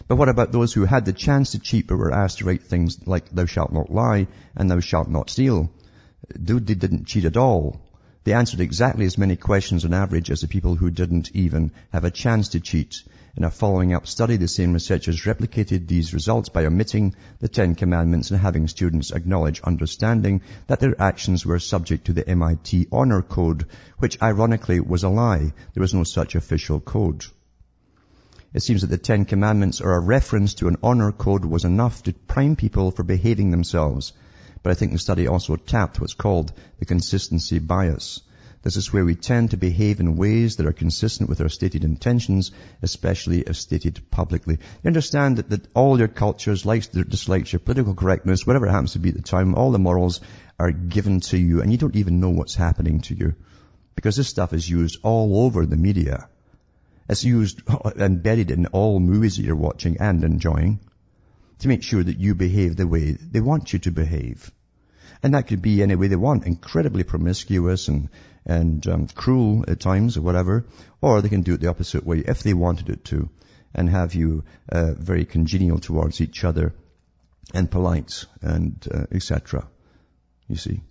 But 0.08 0.15
what 0.15 0.30
about 0.30 0.54
those 0.54 0.74
who 0.74 0.86
had 0.86 1.04
the 1.04 1.12
chance 1.12 1.52
to 1.52 1.60
cheat 1.60 1.88
but 1.88 1.98
were 1.98 2.13
asked 2.13 2.38
to 2.38 2.46
write 2.46 2.63
things 2.63 3.06
like 3.06 3.30
thou 3.30 3.46
shalt 3.46 3.74
not 3.74 3.92
lie 3.92 4.28
and 4.56 4.72
thou 4.72 4.80
shalt 4.80 5.10
not 5.10 5.30
steal? 5.30 5.70
They 6.34 6.60
didn't 6.60 7.08
cheat 7.08 7.26
at 7.26 7.36
all. 7.36 7.82
They 8.24 8.32
answered 8.32 8.62
exactly 8.62 9.06
as 9.06 9.18
many 9.18 9.36
questions 9.36 9.84
on 9.84 9.94
average 9.94 10.32
as 10.32 10.39
the 10.42 10.48
people 10.48 10.76
who 10.76 10.92
didn't 10.92 11.36
even 11.36 11.72
have 11.92 12.06
a 12.06 12.12
chance 12.12 12.50
to 12.50 12.62
cheat. 12.62 13.04
In 13.39 13.45
a 13.45 13.49
following 13.49 13.93
up 13.93 14.06
study, 14.06 14.36
the 14.36 14.49
same 14.49 14.73
researchers 14.73 15.23
replicated 15.23 15.88
these 15.88 16.13
results 16.13 16.49
by 16.49 16.65
omitting 16.65 17.15
the 17.39 17.47
Ten 17.47 17.73
Commandments 17.73 18.32
and 18.32 18.39
having 18.41 18.67
students 18.67 19.12
acknowledge 19.12 19.62
understanding 19.62 20.41
that 20.67 20.82
their 20.82 21.02
actions 21.02 21.45
were 21.45 21.58
subject 21.58 22.08
to 22.08 22.12
the 22.12 22.28
MIT 22.28 22.89
honor 22.91 23.21
code, 23.21 23.65
which 23.97 24.21
ironically 24.21 24.82
was 24.82 25.04
a 25.04 25.08
lie. 25.08 25.54
There 25.73 25.80
was 25.80 25.93
no 25.93 26.04
such 26.04 26.36
official 26.36 26.82
code. 26.82 27.23
It 28.54 28.62
seems 28.62 28.82
that 28.82 28.88
the 28.88 28.97
Ten 28.97 29.23
Commandments 29.23 29.80
or 29.80 29.93
a 29.93 30.02
reference 30.02 30.56
to 30.56 30.67
an 30.67 30.75
honor 30.84 31.13
code 31.13 31.45
was 31.45 31.63
enough 31.63 32.04
to 32.04 32.12
prime 32.12 32.58
people 32.58 32.91
for 32.91 33.04
behaving 33.04 33.52
themselves. 33.52 34.12
But 34.63 34.71
I 34.71 34.73
think 34.73 34.91
the 34.91 34.99
study 34.99 35.28
also 35.28 35.56
tapped 35.56 36.02
what's 36.02 36.13
called 36.13 36.52
the 36.80 36.84
consistency 36.84 37.60
bias. 37.60 38.19
This 38.62 38.76
is 38.76 38.91
where 38.91 39.06
we 39.06 39.15
tend 39.15 39.52
to 39.52 39.58
behave 39.58 40.02
in 40.02 40.17
ways 40.17 40.58
that 40.58 40.65
are 40.65 40.74
consistent 40.74 41.30
with 41.30 41.39
our 41.39 41.48
stated 41.48 41.86
intentions, 41.86 42.52
especially 42.82 43.39
if 43.41 43.56
stated 43.56 44.02
publicly. 44.12 44.56
You 44.84 44.88
understand 44.88 45.38
that, 45.38 45.50
that 45.50 45.67
all 45.74 45.98
your 45.98 46.10
cultures, 46.10 46.65
likes, 46.65 46.88
dislikes, 46.88 47.54
your 47.54 47.62
political 47.62 47.95
correctness, 47.95 48.45
whatever 48.45 48.67
it 48.67 48.72
happens 48.72 48.93
to 48.93 49.00
be 49.00 49.10
at 49.10 49.15
the 49.15 49.22
time, 49.22 49.56
all 49.56 49.72
the 49.72 49.80
morals 49.80 50.19
are 50.60 50.72
given 50.72 51.22
to 51.22 51.38
you 51.38 51.62
and 51.62 51.72
you 51.72 51.78
don't 51.78 51.95
even 51.95 52.19
know 52.19 52.32
what's 52.32 52.56
happening 52.56 53.00
to 53.02 53.15
you. 53.15 53.36
Because 53.95 54.17
this 54.17 54.28
stuff 54.28 54.52
is 54.52 54.69
used 54.69 55.00
all 55.04 55.45
over 55.45 55.65
the 55.65 55.78
media. 55.78 56.28
It's 57.08 57.24
used, 57.24 57.62
embedded 57.95 58.52
in 58.52 58.65
all 58.67 59.00
movies 59.00 59.38
that 59.38 59.43
you're 59.43 59.56
watching 59.56 59.98
and 60.02 60.22
enjoying 60.24 60.82
to 61.60 61.69
make 61.69 61.84
sure 61.84 62.04
that 62.04 62.19
you 62.19 62.36
behave 62.36 62.76
the 62.76 62.88
way 62.88 63.12
they 63.12 63.41
want 63.41 63.72
you 63.72 63.80
to 63.80 63.91
behave. 63.91 64.52
And 65.21 65.34
that 65.34 65.47
could 65.47 65.62
be 65.62 65.82
any 65.82 65.95
way 65.95 66.08
they 66.08 66.15
want, 66.15 66.45
incredibly 66.45 67.03
promiscuous 67.03 67.88
and, 67.88 68.10
and 68.45 68.86
um, 68.88 69.08
cruel 69.08 69.65
at 69.67 69.79
times 69.79 70.17
or 70.17 70.21
whatever. 70.21 70.65
Or 71.01 71.21
they 71.21 71.29
can 71.29 71.41
do 71.41 71.55
it 71.55 71.62
the 71.62 71.67
opposite 71.67 72.05
way 72.05 72.19
if 72.19 72.43
they 72.43 72.53
wanted 72.53 72.89
it 72.89 73.05
to 73.05 73.29
and 73.73 73.89
have 73.89 74.15
you 74.15 74.43
uh, 74.71 74.93
very 74.93 75.25
congenial 75.25 75.79
towards 75.79 76.21
each 76.21 76.43
other 76.43 76.73
and 77.53 77.69
polite 77.69 78.25
and 78.41 78.88
uh, 78.91 79.05
etc. 79.12 79.67
You 80.47 80.55
see. 80.55 80.82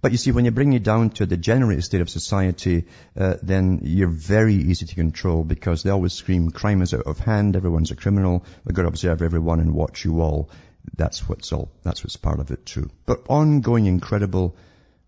But 0.00 0.12
you 0.12 0.18
see, 0.18 0.32
when 0.32 0.44
you 0.44 0.50
bring 0.50 0.72
it 0.74 0.82
down 0.82 1.10
to 1.10 1.26
the 1.26 1.36
degenerate 1.36 1.82
state 1.82 2.00
of 2.00 2.10
society, 2.10 2.84
uh, 3.16 3.34
then 3.42 3.80
you're 3.82 4.08
very 4.08 4.54
easy 4.54 4.86
to 4.86 4.94
control 4.94 5.44
because 5.44 5.82
they 5.82 5.90
always 5.90 6.12
scream 6.12 6.50
crime 6.50 6.82
is 6.82 6.94
out 6.94 7.06
of 7.06 7.18
hand, 7.18 7.56
everyone's 7.56 7.90
a 7.90 7.96
criminal, 7.96 8.44
we've 8.64 8.74
got 8.74 8.82
to 8.82 8.88
observe 8.88 9.22
everyone 9.22 9.60
and 9.60 9.74
watch 9.74 10.04
you 10.04 10.20
all. 10.20 10.50
That's 10.96 11.28
what's 11.28 11.52
all, 11.52 11.70
that's 11.82 12.02
what's 12.02 12.16
part 12.16 12.40
of 12.40 12.50
it 12.50 12.66
too. 12.66 12.90
But 13.06 13.26
ongoing, 13.28 13.86
incredible, 13.86 14.56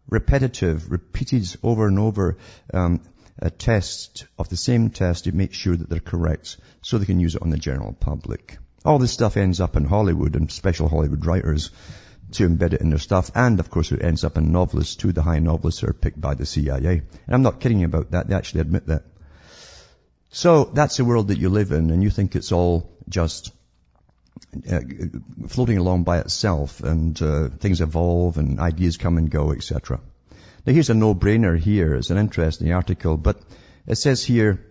repetitive, 0.09 0.91
repeated 0.91 1.57
over 1.63 1.87
and 1.87 1.99
over, 1.99 2.37
um, 2.73 3.01
a 3.39 3.51
test 3.51 4.27
of 4.39 4.49
the 4.49 4.57
same 4.57 4.91
test 4.91 5.25
to 5.25 5.33
make 5.33 5.53
sure 5.53 5.77
that 5.77 5.89
they're 5.89 6.01
correct 6.01 6.59
so 6.83 6.99
they 6.99 7.07
can 7.07 7.21
use 7.21 7.35
it 7.35 7.43
on 7.43 7.51
the 7.51 7.57
general 7.57 7.93
public. 7.93 8.59
All 8.85 8.99
this 8.99 9.13
stuff 9.13 9.37
ends 9.37 9.61
up 9.61 9.77
in 9.77 9.85
Hollywood 9.85 10.37
and 10.37 10.51
special 10.51 10.89
Hollywood 10.89 11.25
writers 11.25 11.71
to 12.33 12.49
embed 12.49 12.75
it 12.75 12.81
in 12.81 12.91
their 12.91 12.99
stuff. 12.99 13.31
And 13.35 13.61
of 13.61 13.71
course 13.71 13.93
it 13.93 14.03
ends 14.03 14.25
up 14.25 14.37
in 14.37 14.53
novelists 14.53 14.97
too. 14.97 15.13
The 15.13 15.23
high 15.23 15.39
novelists 15.39 15.83
are 15.85 15.93
picked 15.93 16.21
by 16.21 16.35
the 16.35 16.47
CIA. 16.47 17.03
And 17.27 17.35
I'm 17.35 17.43
not 17.43 17.61
kidding 17.61 17.85
about 17.85 18.13
that. 18.13 18.29
They 18.29 18.35
actually 18.35 18.61
admit 18.61 18.87
that. 18.87 19.05
So 20.31 20.65
that's 20.65 20.97
the 20.97 21.05
world 21.05 21.29
that 21.29 21.39
you 21.39 21.49
live 21.49 21.73
in 21.73 21.91
and 21.91 22.03
you 22.03 22.11
think 22.11 22.37
it's 22.37 22.53
all 22.53 22.91
just 23.09 23.53
floating 25.49 25.79
along 25.79 26.05
by 26.05 26.19
itself 26.19 26.81
and 26.83 27.21
uh, 27.23 27.49
things 27.49 27.81
evolve 27.81 28.39
and 28.39 28.61
ideas 28.61 28.97
come 28.97 29.19
and 29.19 29.31
go, 29.31 29.53
etc. 29.53 30.01
Now 30.67 30.73
here's 30.73 30.91
a 30.91 30.95
no-brainer 30.95 31.59
here. 31.59 31.95
It's 31.95 32.11
an 32.11 32.19
interesting 32.19 32.73
article, 32.73 33.17
but 33.17 33.41
it 33.87 33.97
says 33.97 34.25
here, 34.25 34.65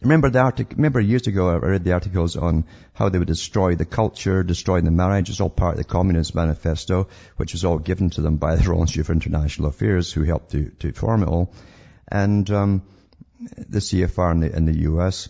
remember 0.00 0.30
the 0.30 0.40
article, 0.40 0.76
remember 0.76 1.00
years 1.00 1.26
ago 1.26 1.50
I 1.50 1.56
read 1.56 1.84
the 1.84 1.92
articles 1.92 2.36
on 2.36 2.64
how 2.92 3.08
they 3.08 3.18
would 3.18 3.28
destroy 3.28 3.74
the 3.74 3.84
culture, 3.84 4.42
destroy 4.42 4.80
the 4.80 4.90
marriage. 4.90 5.30
It's 5.30 5.40
all 5.40 5.50
part 5.50 5.74
of 5.74 5.78
the 5.78 5.84
Communist 5.84 6.34
Manifesto, 6.34 7.08
which 7.36 7.52
was 7.52 7.64
all 7.64 7.78
given 7.78 8.10
to 8.10 8.22
them 8.22 8.36
by 8.36 8.56
the 8.56 8.68
Royal 8.68 8.82
Institute 8.82 9.06
for 9.06 9.12
International 9.12 9.68
Affairs 9.68 10.12
who 10.12 10.22
helped 10.22 10.52
to, 10.52 10.70
to 10.80 10.92
form 10.92 11.22
it 11.22 11.28
all. 11.28 11.52
And, 12.08 12.50
um, 12.50 12.82
the 13.56 13.78
CFR 13.78 14.32
in 14.32 14.40
the, 14.40 14.56
in 14.56 14.64
the 14.64 14.78
US. 14.90 15.28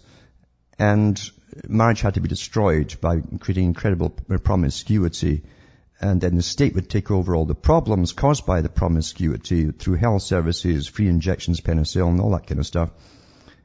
And 0.79 1.21
marriage 1.69 2.01
had 2.01 2.15
to 2.15 2.21
be 2.21 2.29
destroyed 2.29 2.97
by 3.01 3.21
creating 3.41 3.65
incredible 3.65 4.11
promiscuity 4.11 5.43
and 6.01 6.21
then 6.21 6.37
the 6.37 6.43
state 6.43 6.75
would 6.75 6.91
take 6.91 7.11
over 7.11 7.35
all 7.35 7.47
the 7.47 7.55
problems 7.55 8.13
caused 8.13 8.45
by 8.45 8.61
the 8.61 8.69
promiscuity 8.69 9.71
through 9.71 9.95
health 9.95 10.23
services, 10.23 10.89
free 10.89 11.09
injections, 11.09 11.61
penicillin, 11.61 12.21
all 12.21 12.33
that 12.33 12.47
kind 12.47 12.59
of 12.59 12.67
stuff, 12.67 12.91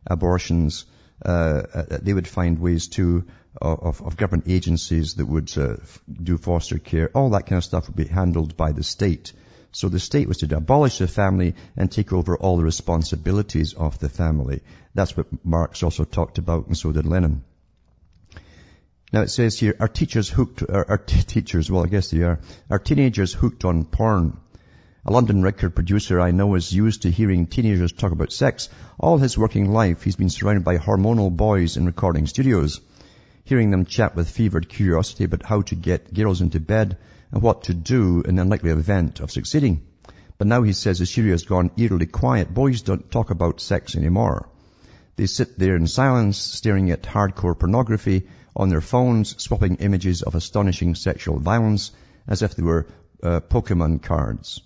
abortions. 0.07 0.85
Uh, 1.25 1.63
uh 1.73 1.97
they 2.01 2.13
would 2.13 2.27
find 2.27 2.59
ways 2.59 2.87
to 2.87 3.25
of, 3.61 4.01
of 4.01 4.15
government 4.15 4.45
agencies 4.47 5.15
that 5.15 5.25
would 5.25 5.51
uh, 5.57 5.75
do 6.23 6.37
foster 6.37 6.77
care. 6.77 7.09
All 7.13 7.31
that 7.31 7.45
kind 7.47 7.57
of 7.57 7.63
stuff 7.63 7.87
would 7.87 7.97
be 7.97 8.05
handled 8.05 8.55
by 8.55 8.71
the 8.71 8.83
state. 8.83 9.33
So 9.71 9.89
the 9.89 9.99
state 9.99 10.27
was 10.27 10.37
to 10.37 10.55
abolish 10.55 10.99
the 10.99 11.07
family 11.07 11.55
and 11.75 11.91
take 11.91 12.13
over 12.13 12.37
all 12.37 12.57
the 12.57 12.63
responsibilities 12.63 13.73
of 13.73 13.99
the 13.99 14.09
family. 14.09 14.61
That's 14.95 15.17
what 15.17 15.27
Marx 15.45 15.83
also 15.83 16.05
talked 16.05 16.37
about, 16.37 16.67
and 16.67 16.77
so 16.77 16.91
did 16.91 17.05
Lenin. 17.05 17.43
Now 19.11 19.21
it 19.21 19.31
says 19.31 19.57
here, 19.57 19.75
are 19.79 19.87
teachers 19.87 20.29
hooked, 20.29 20.61
are, 20.69 20.99
t- 20.99 21.23
teachers, 21.23 21.71
well 21.71 21.83
I 21.83 21.87
guess 21.87 22.11
they 22.11 22.21
are, 22.21 22.39
are 22.69 22.77
teenagers 22.77 23.33
hooked 23.33 23.65
on 23.65 23.85
porn? 23.85 24.37
A 25.03 25.11
London 25.11 25.41
record 25.41 25.73
producer 25.73 26.21
I 26.21 26.29
know 26.29 26.53
is 26.53 26.71
used 26.71 27.01
to 27.01 27.09
hearing 27.09 27.47
teenagers 27.47 27.91
talk 27.91 28.11
about 28.11 28.31
sex. 28.31 28.69
All 28.99 29.17
his 29.17 29.35
working 29.35 29.71
life 29.71 30.03
he's 30.03 30.15
been 30.15 30.29
surrounded 30.29 30.63
by 30.63 30.77
hormonal 30.77 31.35
boys 31.35 31.75
in 31.75 31.87
recording 31.87 32.27
studios. 32.27 32.81
Hearing 33.45 33.71
them 33.71 33.85
chat 33.85 34.15
with 34.15 34.29
fevered 34.29 34.69
curiosity 34.69 35.23
about 35.23 35.43
how 35.43 35.63
to 35.63 35.75
get 35.75 36.13
girls 36.13 36.41
into 36.41 36.59
bed 36.59 36.97
and 37.31 37.41
what 37.41 37.63
to 37.63 37.73
do 37.73 38.21
in 38.21 38.35
the 38.35 38.43
unlikely 38.43 38.69
event 38.69 39.21
of 39.21 39.31
succeeding. 39.31 39.87
But 40.37 40.45
now 40.45 40.61
he 40.61 40.73
says 40.73 40.99
the 40.99 41.07
studio 41.07 41.31
has 41.31 41.45
gone 41.45 41.71
eerily 41.77 42.05
quiet. 42.05 42.53
Boys 42.53 42.83
don't 42.83 43.09
talk 43.09 43.31
about 43.31 43.59
sex 43.59 43.95
anymore. 43.95 44.49
They 45.15 45.25
sit 45.25 45.57
there 45.57 45.75
in 45.75 45.87
silence, 45.87 46.37
staring 46.37 46.91
at 46.91 47.01
hardcore 47.01 47.57
pornography 47.57 48.27
on 48.59 48.67
their 48.67 48.81
phones, 48.81 49.41
swapping 49.41 49.75
images 49.77 50.21
of 50.21 50.35
astonishing 50.35 50.93
sexual 50.93 51.39
violence 51.39 51.91
as 52.27 52.41
if 52.41 52.55
they 52.55 52.63
were 52.63 52.87
uh, 53.23 53.39
Pokemon 53.39 54.03
cards. 54.03 54.61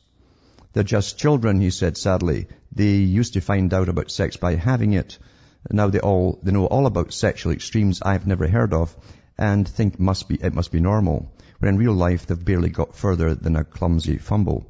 They're 0.73 0.83
just 0.83 1.19
children, 1.19 1.61
he 1.61 1.69
said 1.69 1.95
sadly. 1.95 2.47
They 2.71 2.95
used 2.95 3.33
to 3.33 3.41
find 3.41 3.71
out 3.71 3.89
about 3.89 4.09
sex 4.09 4.35
by 4.35 4.55
having 4.55 4.93
it. 4.93 5.19
Now 5.69 5.91
they 5.91 5.99
all, 5.99 6.39
they 6.41 6.51
know 6.51 6.65
all 6.65 6.87
about 6.87 7.13
sexual 7.13 7.53
extremes 7.53 8.01
I've 8.01 8.25
never 8.25 8.47
heard 8.47 8.73
of 8.73 8.95
and 9.37 9.67
think 9.67 9.99
must 9.99 10.27
be, 10.27 10.35
it 10.35 10.55
must 10.55 10.71
be 10.71 10.79
normal. 10.79 11.31
When 11.59 11.69
in 11.69 11.77
real 11.77 11.93
life 11.93 12.25
they've 12.25 12.45
barely 12.51 12.69
got 12.69 12.95
further 12.95 13.35
than 13.35 13.55
a 13.55 13.63
clumsy 13.63 14.17
fumble. 14.17 14.65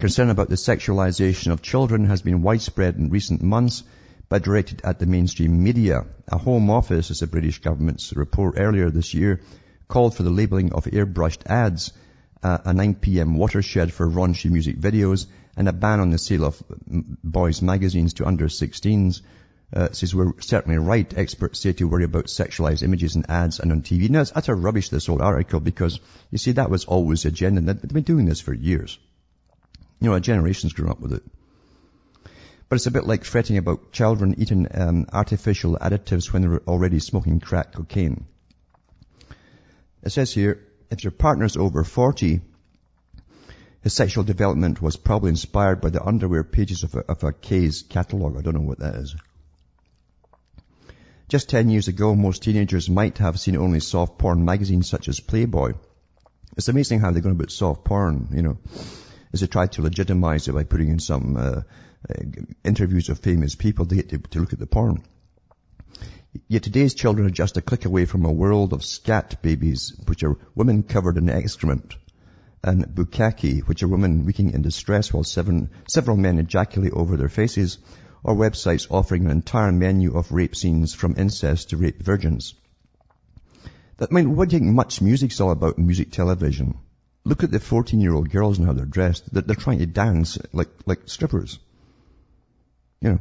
Concern 0.00 0.30
about 0.30 0.48
the 0.48 0.56
sexualization 0.56 1.52
of 1.52 1.62
children 1.62 2.06
has 2.06 2.20
been 2.20 2.42
widespread 2.42 2.96
in 2.96 3.10
recent 3.10 3.42
months 3.42 3.84
but 4.28 4.42
directed 4.42 4.80
at 4.84 4.98
the 4.98 5.06
mainstream 5.06 5.62
media. 5.62 6.06
A 6.28 6.38
Home 6.38 6.70
Office, 6.70 7.10
as 7.10 7.20
the 7.20 7.26
British 7.26 7.60
government's 7.60 8.12
report 8.12 8.54
earlier 8.58 8.90
this 8.90 9.14
year, 9.14 9.40
called 9.88 10.16
for 10.16 10.22
the 10.22 10.30
labelling 10.30 10.72
of 10.72 10.84
airbrushed 10.84 11.46
ads, 11.46 11.92
a 12.42 12.72
9pm 12.72 13.36
watershed 13.36 13.92
for 13.92 14.08
raunchy 14.08 14.50
music 14.50 14.78
videos, 14.78 15.26
and 15.56 15.68
a 15.68 15.72
ban 15.72 16.00
on 16.00 16.10
the 16.10 16.18
sale 16.18 16.44
of 16.44 16.62
boys' 17.24 17.62
magazines 17.62 18.14
to 18.14 18.26
under 18.26 18.46
16s. 18.46 19.22
Uh, 19.74 19.90
says 19.90 20.14
we're 20.14 20.32
certainly 20.40 20.78
right, 20.78 21.18
experts 21.18 21.58
say, 21.58 21.72
to 21.72 21.88
worry 21.88 22.04
about 22.04 22.26
sexualized 22.26 22.84
images 22.84 23.16
in 23.16 23.26
ads 23.28 23.58
and 23.58 23.72
on 23.72 23.82
TV. 23.82 24.08
Now, 24.08 24.20
it's 24.20 24.30
utter 24.32 24.54
rubbish, 24.54 24.90
this 24.90 25.06
whole 25.06 25.20
article, 25.20 25.58
because, 25.58 25.98
you 26.30 26.38
see, 26.38 26.52
that 26.52 26.70
was 26.70 26.84
always 26.84 27.24
the 27.24 27.30
agenda. 27.30 27.60
They've 27.60 27.92
been 27.92 28.04
doing 28.04 28.26
this 28.26 28.40
for 28.40 28.54
years. 28.54 28.96
You 30.00 30.10
know, 30.10 30.14
a 30.14 30.20
generation's 30.20 30.72
grown 30.72 30.90
up 30.90 31.00
with 31.00 31.14
it. 31.14 31.24
But 32.68 32.76
it's 32.76 32.86
a 32.86 32.90
bit 32.90 33.06
like 33.06 33.24
fretting 33.24 33.58
about 33.58 33.92
children 33.92 34.34
eating 34.38 34.66
um, 34.74 35.06
artificial 35.12 35.78
additives 35.80 36.32
when 36.32 36.42
they're 36.42 36.60
already 36.66 36.98
smoking 36.98 37.38
crack 37.38 37.72
cocaine. 37.72 38.26
It 40.02 40.10
says 40.10 40.32
here, 40.32 40.60
if 40.90 41.04
your 41.04 41.12
partner's 41.12 41.56
over 41.56 41.84
40, 41.84 42.40
his 43.82 43.94
sexual 43.94 44.24
development 44.24 44.82
was 44.82 44.96
probably 44.96 45.30
inspired 45.30 45.80
by 45.80 45.90
the 45.90 46.04
underwear 46.04 46.42
pages 46.42 46.82
of 46.82 46.94
a, 46.96 47.00
of 47.00 47.22
a 47.22 47.32
Kay's 47.32 47.82
catalogue. 47.82 48.36
I 48.36 48.40
don't 48.40 48.54
know 48.54 48.60
what 48.60 48.80
that 48.80 48.96
is. 48.96 49.14
Just 51.28 51.48
10 51.50 51.70
years 51.70 51.88
ago, 51.88 52.14
most 52.14 52.42
teenagers 52.42 52.88
might 52.88 53.18
have 53.18 53.38
seen 53.38 53.56
only 53.56 53.80
soft 53.80 54.18
porn 54.18 54.44
magazines 54.44 54.88
such 54.88 55.08
as 55.08 55.18
Playboy. 55.18 55.74
It's 56.56 56.68
amazing 56.68 57.00
how 57.00 57.10
they're 57.10 57.22
going 57.22 57.34
about 57.34 57.50
soft 57.50 57.84
porn, 57.84 58.28
you 58.32 58.42
know, 58.42 58.58
they 59.40 59.46
try 59.46 59.66
to 59.66 59.82
legitimize 59.82 60.48
it 60.48 60.54
by 60.54 60.64
putting 60.64 60.88
in 60.88 60.98
some 60.98 61.36
uh, 61.36 61.40
uh, 61.40 61.62
interviews 62.64 63.08
of 63.08 63.18
famous 63.18 63.54
people 63.54 63.86
to 63.86 63.94
get 63.94 64.08
to, 64.10 64.18
to 64.18 64.40
look 64.40 64.52
at 64.52 64.58
the 64.58 64.66
porn. 64.66 65.02
Yet 66.48 66.62
today's 66.62 66.94
children 66.94 67.26
are 67.26 67.30
just 67.30 67.56
a 67.56 67.62
click 67.62 67.84
away 67.84 68.04
from 68.04 68.24
a 68.24 68.32
world 68.32 68.72
of 68.72 68.84
scat 68.84 69.40
babies, 69.42 69.92
which 70.06 70.22
are 70.22 70.36
women 70.54 70.82
covered 70.82 71.16
in 71.16 71.30
excrement, 71.30 71.96
and 72.62 72.84
bukkake, 72.84 73.66
which 73.66 73.82
are 73.82 73.88
women 73.88 74.26
weeping 74.26 74.52
in 74.52 74.62
distress 74.62 75.12
while 75.12 75.24
seven, 75.24 75.70
several 75.88 76.16
men 76.16 76.38
ejaculate 76.38 76.92
over 76.92 77.16
their 77.16 77.28
faces, 77.28 77.78
or 78.22 78.34
websites 78.34 78.90
offering 78.90 79.24
an 79.24 79.30
entire 79.30 79.72
menu 79.72 80.16
of 80.16 80.32
rape 80.32 80.56
scenes 80.56 80.92
from 80.92 81.14
incest 81.16 81.70
to 81.70 81.76
rape 81.76 82.02
virgins. 82.02 82.54
That, 83.98 84.10
I 84.10 84.14
mean, 84.14 84.36
what 84.36 84.48
do 84.48 84.56
you 84.56 84.60
think 84.60 84.76
MuchMusic's 84.76 85.40
all 85.40 85.52
about 85.52 85.78
in 85.78 85.86
music 85.86 86.10
television? 86.10 86.78
Look 87.26 87.42
at 87.42 87.50
the 87.50 87.58
14 87.58 88.00
year 88.00 88.14
old 88.14 88.30
girls 88.30 88.58
and 88.58 88.68
how 88.68 88.72
they're 88.72 88.84
dressed. 88.84 89.34
They're, 89.34 89.42
they're 89.42 89.56
trying 89.56 89.80
to 89.80 89.86
dance 89.86 90.38
like, 90.52 90.68
like 90.86 91.00
strippers. 91.06 91.58
You 93.00 93.10
know. 93.10 93.18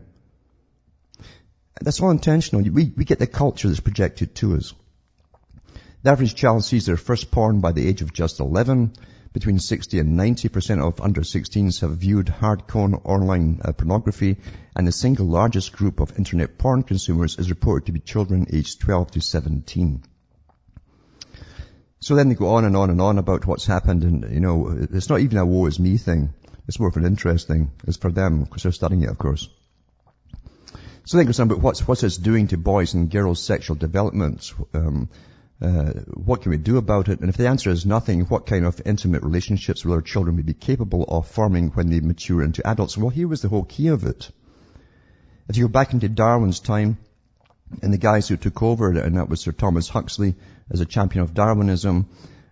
That's 1.81 1.99
all 1.99 2.11
intentional. 2.11 2.61
We, 2.61 2.93
we 2.95 3.03
get 3.03 3.17
the 3.17 3.25
culture 3.25 3.67
that's 3.67 3.79
projected 3.79 4.35
to 4.35 4.57
us. 4.57 4.75
The 6.03 6.11
average 6.11 6.35
child 6.35 6.63
sees 6.63 6.85
their 6.85 6.97
first 6.97 7.31
porn 7.31 7.61
by 7.61 7.71
the 7.71 7.87
age 7.87 8.03
of 8.03 8.13
just 8.13 8.39
11. 8.39 8.93
Between 9.33 9.57
60 9.57 9.97
and 9.97 10.19
90% 10.19 10.87
of 10.87 11.01
under 11.01 11.21
16s 11.21 11.81
have 11.81 11.97
viewed 11.97 12.27
hardcore 12.27 13.01
online 13.03 13.59
uh, 13.65 13.71
pornography, 13.71 14.37
and 14.75 14.87
the 14.87 14.91
single 14.91 15.25
largest 15.25 15.73
group 15.73 15.99
of 15.99 16.17
internet 16.19 16.59
porn 16.59 16.83
consumers 16.83 17.39
is 17.39 17.49
reported 17.49 17.87
to 17.87 17.91
be 17.91 17.99
children 18.01 18.45
aged 18.53 18.81
12 18.81 19.11
to 19.11 19.21
17. 19.21 20.03
So 22.05 22.15
then 22.15 22.29
they 22.29 22.35
go 22.35 22.49
on 22.55 22.65
and 22.65 22.77
on 22.77 22.91
and 22.91 23.01
on 23.01 23.17
about 23.17 23.47
what's 23.47 23.65
happened, 23.65 24.03
and 24.03 24.31
you 24.31 24.39
know, 24.39 24.57
it's 24.95 25.09
not 25.09 25.21
even 25.21 25.39
a 25.39 25.45
woe 25.45 25.65
is 25.65 25.79
me 25.79 25.97
thing. 25.97 26.33
It's 26.67 26.79
more 26.79 26.89
of 26.89 26.97
an 26.97 27.05
interest 27.05 27.47
thing. 27.47 27.71
It's 27.87 27.97
for 27.97 28.11
them, 28.11 28.43
because 28.43 28.63
they're 28.63 28.71
studying 28.79 29.01
it, 29.03 29.09
of 29.09 29.17
course. 29.17 29.49
So 31.05 31.17
think 31.17 31.29
of 31.29 31.35
something 31.35 31.57
about 31.57 31.63
what's, 31.63 31.87
what's 31.87 32.01
this 32.01 32.17
doing 32.17 32.49
to 32.49 32.57
boys 32.57 32.93
and 32.93 33.09
girls' 33.09 33.41
sexual 33.41 33.75
development. 33.75 34.53
Um, 34.73 35.09
Uh, 35.61 35.93
what 36.29 36.41
can 36.41 36.51
we 36.51 36.57
do 36.57 36.77
about 36.77 37.07
it? 37.07 37.21
And 37.21 37.29
if 37.29 37.37
the 37.37 37.47
answer 37.47 37.71
is 37.73 37.85
nothing, 37.85 38.25
what 38.31 38.45
kind 38.45 38.65
of 38.65 38.81
intimate 38.85 39.23
relationships 39.23 39.85
will 39.85 39.93
our 39.93 40.01
children 40.01 40.35
be 40.35 40.53
capable 40.53 41.05
of 41.17 41.29
forming 41.35 41.69
when 41.75 41.89
they 41.89 42.01
mature 42.01 42.43
into 42.43 42.67
adults? 42.67 42.97
Well, 42.97 43.13
here 43.19 43.29
was 43.29 43.41
the 43.41 43.47
whole 43.53 43.63
key 43.75 43.87
of 43.93 44.03
it. 44.03 44.29
If 45.47 45.55
you 45.57 45.67
go 45.67 45.71
back 45.71 45.93
into 45.93 46.09
Darwin's 46.09 46.59
time, 46.59 46.97
and 47.81 47.93
the 47.93 47.97
guys 47.97 48.27
who 48.27 48.37
took 48.37 48.61
over, 48.61 48.91
and 48.91 49.17
that 49.17 49.29
was 49.29 49.41
Sir 49.41 49.51
Thomas 49.51 49.89
Huxley 49.89 50.35
as 50.69 50.81
a 50.81 50.85
champion 50.85 51.23
of 51.23 51.33
Darwinism, 51.33 52.07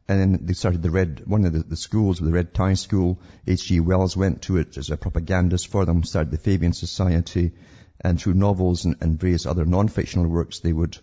and 0.08 0.20
then 0.20 0.46
they 0.46 0.54
started 0.54 0.82
the 0.82 0.92
Red, 0.92 1.24
one 1.26 1.46
of 1.46 1.54
the, 1.54 1.60
the 1.60 1.78
schools, 1.78 2.20
the 2.20 2.32
Red 2.32 2.54
Tie 2.54 2.74
School. 2.74 3.20
H.G. 3.48 3.80
Wells 3.80 4.18
went 4.18 4.44
to 4.44 4.58
it 4.58 4.78
as 4.78 4.90
a 4.90 4.98
propagandist 4.98 5.68
for 5.68 5.86
them, 5.86 6.04
started 6.04 6.32
the 6.32 6.38
Fabian 6.38 6.74
Society, 6.74 7.54
and 8.02 8.20
through 8.20 8.34
novels 8.34 8.86
and, 8.86 8.98
and 9.02 9.20
various 9.20 9.46
other 9.46 9.66
non-fictional 9.66 10.28
works, 10.28 10.60
they 10.60 10.74
would 10.74 10.98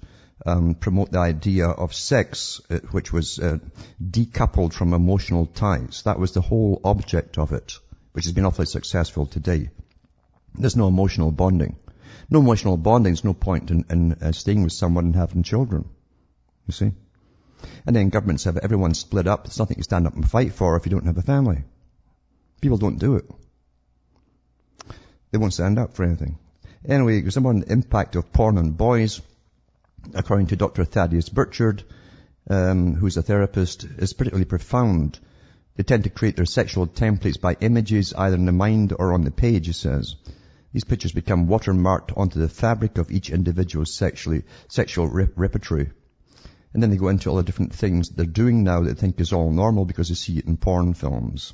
um, 0.44 0.74
promote 0.74 1.12
the 1.12 1.18
idea 1.18 1.66
of 1.68 1.94
sex, 1.94 2.60
uh, 2.70 2.78
which 2.90 3.12
was 3.12 3.38
uh, 3.38 3.58
decoupled 4.02 4.72
from 4.72 4.92
emotional 4.92 5.46
ties. 5.46 6.02
That 6.04 6.18
was 6.18 6.32
the 6.32 6.40
whole 6.40 6.80
object 6.84 7.38
of 7.38 7.52
it, 7.52 7.78
which 8.12 8.24
has 8.24 8.32
been 8.32 8.44
awfully 8.44 8.66
successful 8.66 9.26
today. 9.26 9.70
There's 10.54 10.76
no 10.76 10.88
emotional 10.88 11.30
bonding. 11.30 11.76
No 12.28 12.40
emotional 12.40 12.76
bonding. 12.76 13.12
There's 13.12 13.24
no 13.24 13.34
point 13.34 13.70
in, 13.70 13.84
in 13.90 14.12
uh, 14.14 14.32
staying 14.32 14.62
with 14.62 14.72
someone 14.72 15.06
and 15.06 15.16
having 15.16 15.42
children. 15.42 15.88
You 16.66 16.72
see? 16.72 16.92
And 17.86 17.94
then 17.94 18.08
governments 18.08 18.44
have 18.44 18.56
everyone 18.56 18.94
split 18.94 19.26
up. 19.26 19.44
There's 19.44 19.58
nothing 19.58 19.76
to 19.76 19.82
stand 19.82 20.06
up 20.06 20.14
and 20.14 20.28
fight 20.28 20.54
for 20.54 20.76
if 20.76 20.86
you 20.86 20.90
don't 20.90 21.06
have 21.06 21.18
a 21.18 21.22
family. 21.22 21.64
People 22.60 22.78
don't 22.78 22.98
do 22.98 23.16
it. 23.16 23.24
They 25.30 25.38
won't 25.38 25.54
stand 25.54 25.78
up 25.78 25.94
for 25.94 26.04
anything. 26.04 26.38
Anyway, 26.84 27.20
there's 27.20 27.36
on 27.36 27.60
the 27.60 27.72
impact 27.72 28.16
of 28.16 28.32
porn 28.32 28.58
on 28.58 28.70
boys, 28.70 29.20
according 30.14 30.48
to 30.48 30.56
Dr. 30.56 30.84
Thaddeus 30.84 31.28
Birchard, 31.28 31.82
um, 32.48 32.94
who's 32.94 33.16
a 33.16 33.22
therapist, 33.22 33.84
is 33.84 34.12
particularly 34.12 34.46
profound. 34.46 35.18
They 35.76 35.82
tend 35.82 36.04
to 36.04 36.10
create 36.10 36.36
their 36.36 36.46
sexual 36.46 36.86
templates 36.86 37.40
by 37.40 37.56
images 37.60 38.14
either 38.14 38.36
in 38.36 38.46
the 38.46 38.52
mind 38.52 38.94
or 38.98 39.12
on 39.12 39.22
the 39.22 39.30
page, 39.30 39.66
he 39.66 39.72
says. 39.72 40.16
These 40.72 40.84
pictures 40.84 41.12
become 41.12 41.48
watermarked 41.48 42.16
onto 42.16 42.38
the 42.38 42.48
fabric 42.48 42.98
of 42.98 43.10
each 43.10 43.30
individual's 43.30 43.92
sexually, 43.92 44.44
sexual 44.68 45.08
rep- 45.08 45.32
repertory. 45.36 45.90
And 46.72 46.82
then 46.82 46.90
they 46.90 46.96
go 46.96 47.08
into 47.08 47.28
all 47.28 47.36
the 47.36 47.42
different 47.42 47.74
things 47.74 48.10
they're 48.10 48.24
doing 48.24 48.62
now 48.62 48.80
that 48.82 48.94
they 48.94 49.00
think 49.00 49.20
is 49.20 49.32
all 49.32 49.50
normal 49.50 49.84
because 49.84 50.08
they 50.08 50.14
see 50.14 50.38
it 50.38 50.46
in 50.46 50.56
porn 50.56 50.94
films. 50.94 51.52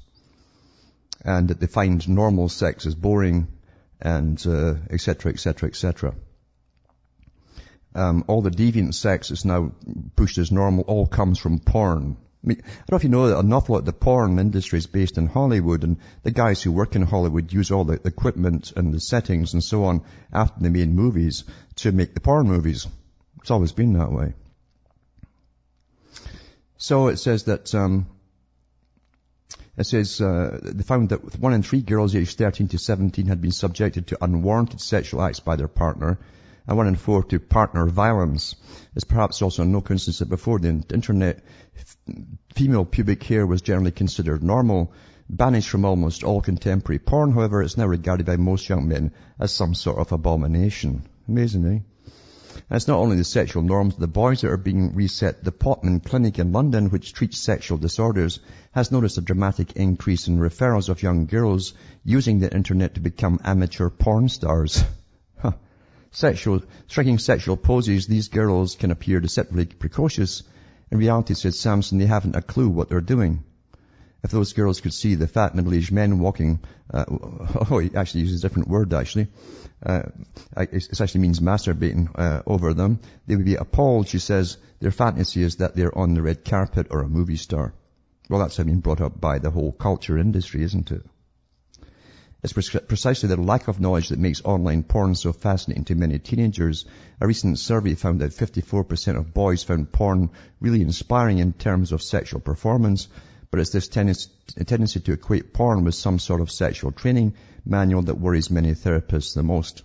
And 1.24 1.48
that 1.48 1.60
they 1.60 1.66
find 1.66 2.06
normal 2.06 2.50
sex 2.50 2.84
as 2.84 2.94
boring 2.94 3.48
and 4.00 4.38
etc., 4.90 5.32
etc., 5.32 5.68
etc. 5.70 6.14
All 7.94 8.42
the 8.42 8.50
deviant 8.50 8.92
sex 8.92 9.30
is 9.30 9.46
now 9.46 9.72
pushed 10.14 10.36
as 10.36 10.52
normal, 10.52 10.84
all 10.84 11.06
comes 11.06 11.38
from 11.38 11.58
porn. 11.58 12.18
I, 12.46 12.48
mean, 12.48 12.62
I 12.64 12.68
don't 12.68 12.92
know 12.92 12.96
if 12.96 13.02
you 13.02 13.10
know 13.10 13.28
that 13.28 13.38
an 13.40 13.52
awful 13.52 13.72
lot 13.74 13.80
of 13.80 13.86
the 13.86 13.92
porn 13.92 14.38
industry 14.38 14.78
is 14.78 14.86
based 14.86 15.18
in 15.18 15.26
Hollywood 15.26 15.82
and 15.82 15.96
the 16.22 16.30
guys 16.30 16.62
who 16.62 16.70
work 16.70 16.94
in 16.94 17.02
Hollywood 17.02 17.52
use 17.52 17.72
all 17.72 17.84
the 17.84 18.00
equipment 18.06 18.72
and 18.76 18.94
the 18.94 19.00
settings 19.00 19.52
and 19.52 19.64
so 19.64 19.84
on 19.84 20.02
after 20.32 20.60
they 20.60 20.68
made 20.68 20.88
movies 20.88 21.42
to 21.76 21.90
make 21.90 22.14
the 22.14 22.20
porn 22.20 22.46
movies. 22.46 22.86
It's 23.40 23.50
always 23.50 23.72
been 23.72 23.94
that 23.94 24.12
way. 24.12 24.34
So 26.78 27.08
it 27.08 27.16
says 27.16 27.44
that 27.44 27.74
um, 27.74 28.06
it 29.76 29.84
says 29.84 30.20
uh, 30.20 30.60
they 30.62 30.84
found 30.84 31.08
that 31.08 31.40
one 31.40 31.52
in 31.52 31.64
three 31.64 31.82
girls 31.82 32.14
aged 32.14 32.38
13 32.38 32.68
to 32.68 32.78
17 32.78 33.26
had 33.26 33.40
been 33.40 33.50
subjected 33.50 34.06
to 34.08 34.24
unwarranted 34.24 34.80
sexual 34.80 35.20
acts 35.20 35.40
by 35.40 35.56
their 35.56 35.68
partner, 35.68 36.18
and 36.66 36.76
one 36.76 36.88
in 36.88 36.96
four 36.96 37.22
to 37.24 37.38
partner 37.38 37.86
violence. 37.86 38.56
It's 38.94 39.04
perhaps 39.04 39.42
also 39.42 39.64
no 39.64 39.80
coincidence 39.80 40.18
that 40.18 40.28
before 40.28 40.58
the 40.58 40.84
internet, 40.92 41.44
female 42.54 42.84
pubic 42.84 43.22
hair 43.22 43.46
was 43.46 43.62
generally 43.62 43.92
considered 43.92 44.42
normal, 44.42 44.92
banished 45.28 45.68
from 45.68 45.84
almost 45.84 46.24
all 46.24 46.40
contemporary 46.40 46.98
porn. 46.98 47.32
However, 47.32 47.62
it's 47.62 47.76
now 47.76 47.86
regarded 47.86 48.26
by 48.26 48.36
most 48.36 48.68
young 48.68 48.88
men 48.88 49.12
as 49.38 49.52
some 49.52 49.74
sort 49.74 49.98
of 49.98 50.12
abomination. 50.12 51.02
Amazing, 51.28 51.66
eh? 51.66 51.78
And 52.68 52.76
it's 52.76 52.88
not 52.88 52.98
only 52.98 53.16
the 53.16 53.24
sexual 53.24 53.62
norms 53.62 53.94
the 53.96 54.08
boys 54.08 54.40
that 54.40 54.50
are 54.50 54.56
being 54.56 54.94
reset. 54.94 55.44
The 55.44 55.52
Portman 55.52 56.00
Clinic 56.00 56.38
in 56.38 56.52
London, 56.52 56.90
which 56.90 57.12
treats 57.12 57.38
sexual 57.38 57.78
disorders, 57.78 58.40
has 58.72 58.90
noticed 58.90 59.18
a 59.18 59.20
dramatic 59.20 59.72
increase 59.72 60.26
in 60.26 60.38
referrals 60.38 60.88
of 60.88 61.02
young 61.02 61.26
girls 61.26 61.74
using 62.02 62.40
the 62.40 62.52
internet 62.52 62.94
to 62.94 63.00
become 63.00 63.40
amateur 63.44 63.88
porn 63.88 64.28
stars. 64.28 64.82
sexual, 66.16 66.62
striking 66.86 67.18
sexual 67.18 67.58
poses, 67.58 68.06
these 68.06 68.28
girls 68.28 68.74
can 68.74 68.90
appear 68.90 69.20
deceptively 69.20 69.66
precocious. 69.66 70.42
In 70.90 70.98
reality, 70.98 71.34
said 71.34 71.54
Samson, 71.54 71.98
they 71.98 72.06
haven't 72.06 72.36
a 72.36 72.40
clue 72.40 72.70
what 72.70 72.88
they're 72.88 73.02
doing. 73.02 73.44
If 74.24 74.30
those 74.30 74.54
girls 74.54 74.80
could 74.80 74.94
see 74.94 75.14
the 75.14 75.28
fat 75.28 75.54
middle-aged 75.54 75.92
men 75.92 76.18
walking, 76.18 76.60
uh, 76.92 77.04
oh, 77.70 77.78
he 77.78 77.94
actually 77.94 78.22
uses 78.22 78.42
a 78.42 78.48
different 78.48 78.68
word 78.68 78.94
actually, 78.94 79.28
uh, 79.84 80.04
it 80.56 81.00
actually 81.00 81.20
means 81.20 81.40
masturbating 81.40 82.08
uh, 82.14 82.42
over 82.46 82.72
them, 82.72 83.00
they 83.26 83.36
would 83.36 83.44
be 83.44 83.56
appalled. 83.56 84.08
She 84.08 84.18
says 84.18 84.56
their 84.80 84.90
fantasy 84.90 85.42
is 85.42 85.56
that 85.56 85.76
they're 85.76 85.96
on 85.96 86.14
the 86.14 86.22
red 86.22 86.46
carpet 86.46 86.86
or 86.90 87.02
a 87.02 87.08
movie 87.08 87.36
star. 87.36 87.74
Well, 88.30 88.40
that's 88.40 88.56
been 88.56 88.80
brought 88.80 89.02
up 89.02 89.20
by 89.20 89.38
the 89.38 89.50
whole 89.50 89.70
culture 89.70 90.16
industry, 90.16 90.62
isn't 90.62 90.90
it? 90.90 91.02
It's 92.46 92.52
precisely 92.52 93.28
the 93.28 93.36
lack 93.36 93.66
of 93.66 93.80
knowledge 93.80 94.10
that 94.10 94.20
makes 94.20 94.40
online 94.44 94.84
porn 94.84 95.16
so 95.16 95.32
fascinating 95.32 95.82
to 95.86 95.96
many 95.96 96.20
teenagers. 96.20 96.84
A 97.20 97.26
recent 97.26 97.58
survey 97.58 97.96
found 97.96 98.20
that 98.20 98.30
54% 98.30 99.16
of 99.16 99.34
boys 99.34 99.64
found 99.64 99.90
porn 99.90 100.30
really 100.60 100.80
inspiring 100.80 101.38
in 101.38 101.54
terms 101.54 101.90
of 101.90 102.04
sexual 102.04 102.38
performance, 102.38 103.08
but 103.50 103.58
it's 103.58 103.70
this 103.70 103.88
tendency 103.88 105.00
to 105.00 105.12
equate 105.12 105.52
porn 105.52 105.82
with 105.82 105.96
some 105.96 106.20
sort 106.20 106.40
of 106.40 106.52
sexual 106.52 106.92
training 106.92 107.34
manual 107.64 108.02
that 108.02 108.20
worries 108.20 108.48
many 108.48 108.74
therapists 108.74 109.34
the 109.34 109.42
most. 109.42 109.82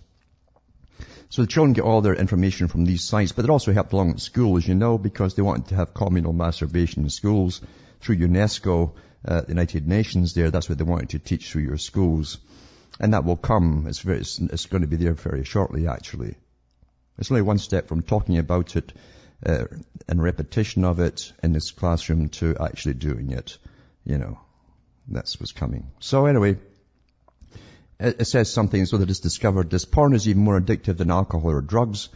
So 1.30 1.42
the 1.42 1.48
children 1.48 1.72
get 1.72 1.82
all 1.82 2.00
their 2.00 2.14
information 2.14 2.68
from 2.68 2.84
these 2.84 3.02
sites, 3.02 3.32
but 3.32 3.42
they're 3.42 3.50
also 3.50 3.72
helped 3.72 3.92
along 3.92 4.10
at 4.12 4.20
school, 4.20 4.56
as 4.56 4.68
you 4.68 4.76
know, 4.76 4.98
because 4.98 5.34
they 5.34 5.42
wanted 5.42 5.66
to 5.70 5.74
have 5.74 5.94
communal 5.94 6.32
masturbation 6.32 7.02
in 7.02 7.10
schools 7.10 7.60
through 8.02 8.16
UNESCO, 8.16 8.94
uh, 9.26 9.42
the 9.42 9.48
United 9.48 9.86
Nations 9.86 10.34
there. 10.34 10.50
That's 10.50 10.68
what 10.68 10.78
they 10.78 10.84
wanted 10.84 11.10
to 11.10 11.18
teach 11.18 11.50
through 11.50 11.62
your 11.62 11.78
schools. 11.78 12.38
And 13.00 13.14
that 13.14 13.24
will 13.24 13.36
come. 13.36 13.86
It's, 13.88 14.00
very, 14.00 14.18
it's, 14.18 14.38
it's 14.38 14.66
going 14.66 14.82
to 14.82 14.88
be 14.88 14.96
there 14.96 15.14
very 15.14 15.44
shortly, 15.44 15.88
actually. 15.88 16.36
It's 17.18 17.30
only 17.30 17.42
one 17.42 17.58
step 17.58 17.88
from 17.88 18.02
talking 18.02 18.38
about 18.38 18.76
it 18.76 18.92
uh, 19.44 19.64
and 20.08 20.22
repetition 20.22 20.84
of 20.84 21.00
it 21.00 21.32
in 21.42 21.52
this 21.52 21.70
classroom 21.70 22.28
to 22.30 22.56
actually 22.60 22.94
doing 22.94 23.30
it. 23.30 23.58
You 24.04 24.18
know, 24.18 24.40
that's 25.08 25.38
what's 25.38 25.52
coming. 25.52 25.90
So 26.00 26.26
anyway, 26.26 26.58
it 27.98 28.26
says 28.26 28.52
something 28.52 28.86
so 28.86 28.98
that 28.98 29.10
it's 29.10 29.20
discovered 29.20 29.70
this 29.70 29.84
porn 29.84 30.14
is 30.14 30.28
even 30.28 30.42
more 30.42 30.60
addictive 30.60 30.96
than 30.96 31.10
alcohol 31.10 31.52
or 31.52 31.60
drugs, 31.60 32.08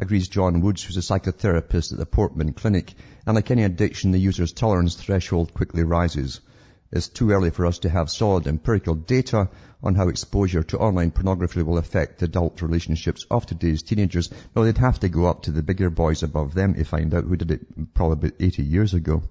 agrees 0.00 0.28
John 0.28 0.62
Woods, 0.62 0.82
who's 0.82 0.96
a 0.96 1.00
psychotherapist 1.00 1.92
at 1.92 1.98
the 1.98 2.06
Portman 2.06 2.54
Clinic. 2.54 2.94
And 3.26 3.34
like 3.34 3.50
any 3.50 3.64
addiction, 3.64 4.12
the 4.12 4.18
user's 4.18 4.54
tolerance 4.54 4.94
threshold 4.94 5.52
quickly 5.52 5.84
rises. 5.84 6.40
It's 6.90 7.08
too 7.08 7.30
early 7.30 7.50
for 7.50 7.66
us 7.66 7.80
to 7.80 7.90
have 7.90 8.10
solid 8.10 8.46
empirical 8.46 8.94
data 8.94 9.50
on 9.82 9.94
how 9.94 10.08
exposure 10.08 10.62
to 10.62 10.78
online 10.78 11.10
pornography 11.10 11.62
will 11.62 11.76
affect 11.76 12.22
adult 12.22 12.62
relationships 12.62 13.26
of 13.30 13.44
today's 13.44 13.82
teenagers. 13.82 14.30
Well, 14.54 14.64
they'd 14.64 14.78
have 14.78 15.00
to 15.00 15.10
go 15.10 15.26
up 15.26 15.42
to 15.42 15.52
the 15.52 15.62
bigger 15.62 15.90
boys 15.90 16.22
above 16.22 16.54
them 16.54 16.74
to 16.74 16.84
find 16.84 17.14
out 17.14 17.24
who 17.24 17.36
did 17.36 17.50
it 17.50 17.94
probably 17.94 18.28
about 18.28 18.42
80 18.42 18.62
years 18.62 18.94
ago. 18.94 19.22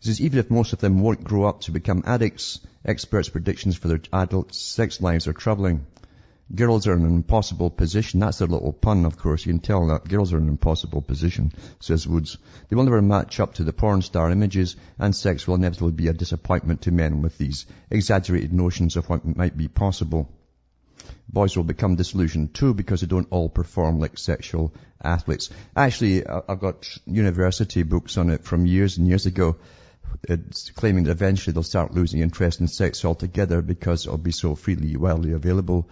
He 0.00 0.06
says, 0.06 0.20
even 0.22 0.38
if 0.38 0.50
most 0.50 0.72
of 0.72 0.78
them 0.78 1.00
won't 1.00 1.24
grow 1.24 1.44
up 1.44 1.60
to 1.62 1.72
become 1.72 2.04
addicts, 2.06 2.60
experts' 2.84 3.28
predictions 3.28 3.76
for 3.76 3.88
their 3.88 4.00
adult 4.14 4.54
sex 4.54 5.00
lives 5.02 5.28
are 5.28 5.34
troubling. 5.34 5.84
Girls 6.54 6.86
are 6.86 6.94
in 6.94 7.04
an 7.04 7.14
impossible 7.14 7.68
position. 7.68 8.20
That's 8.20 8.40
a 8.40 8.46
little 8.46 8.72
pun, 8.72 9.04
of 9.04 9.18
course. 9.18 9.44
You 9.44 9.52
can 9.52 9.60
tell 9.60 9.86
that. 9.88 10.08
Girls 10.08 10.32
are 10.32 10.38
in 10.38 10.44
an 10.44 10.48
impossible 10.48 11.02
position, 11.02 11.52
says 11.78 12.08
Woods. 12.08 12.38
They 12.68 12.76
will 12.76 12.84
never 12.84 13.02
match 13.02 13.38
up 13.38 13.54
to 13.54 13.64
the 13.64 13.72
porn 13.74 14.00
star 14.00 14.30
images, 14.30 14.76
and 14.98 15.14
sex 15.14 15.46
will 15.46 15.56
inevitably 15.56 15.92
be 15.92 16.08
a 16.08 16.14
disappointment 16.14 16.82
to 16.82 16.90
men 16.90 17.20
with 17.20 17.36
these 17.36 17.66
exaggerated 17.90 18.54
notions 18.54 18.96
of 18.96 19.10
what 19.10 19.26
might 19.36 19.58
be 19.58 19.68
possible. 19.68 20.30
Boys 21.28 21.54
will 21.54 21.64
become 21.64 21.96
disillusioned 21.96 22.54
too 22.54 22.72
because 22.72 23.02
they 23.02 23.06
don't 23.06 23.28
all 23.30 23.50
perform 23.50 23.98
like 24.00 24.16
sexual 24.16 24.72
athletes. 25.02 25.50
Actually, 25.76 26.26
I've 26.26 26.60
got 26.60 26.88
university 27.04 27.82
books 27.82 28.16
on 28.16 28.30
it 28.30 28.44
from 28.44 28.64
years 28.64 28.96
and 28.96 29.06
years 29.06 29.26
ago 29.26 29.56
it's 30.22 30.70
claiming 30.70 31.04
that 31.04 31.10
eventually 31.10 31.52
they'll 31.52 31.62
start 31.62 31.92
losing 31.92 32.20
interest 32.20 32.60
in 32.60 32.68
sex 32.68 33.04
altogether 33.04 33.60
because 33.60 34.06
it'll 34.06 34.16
be 34.16 34.32
so 34.32 34.54
freely, 34.54 34.96
widely 34.96 35.32
available 35.32 35.86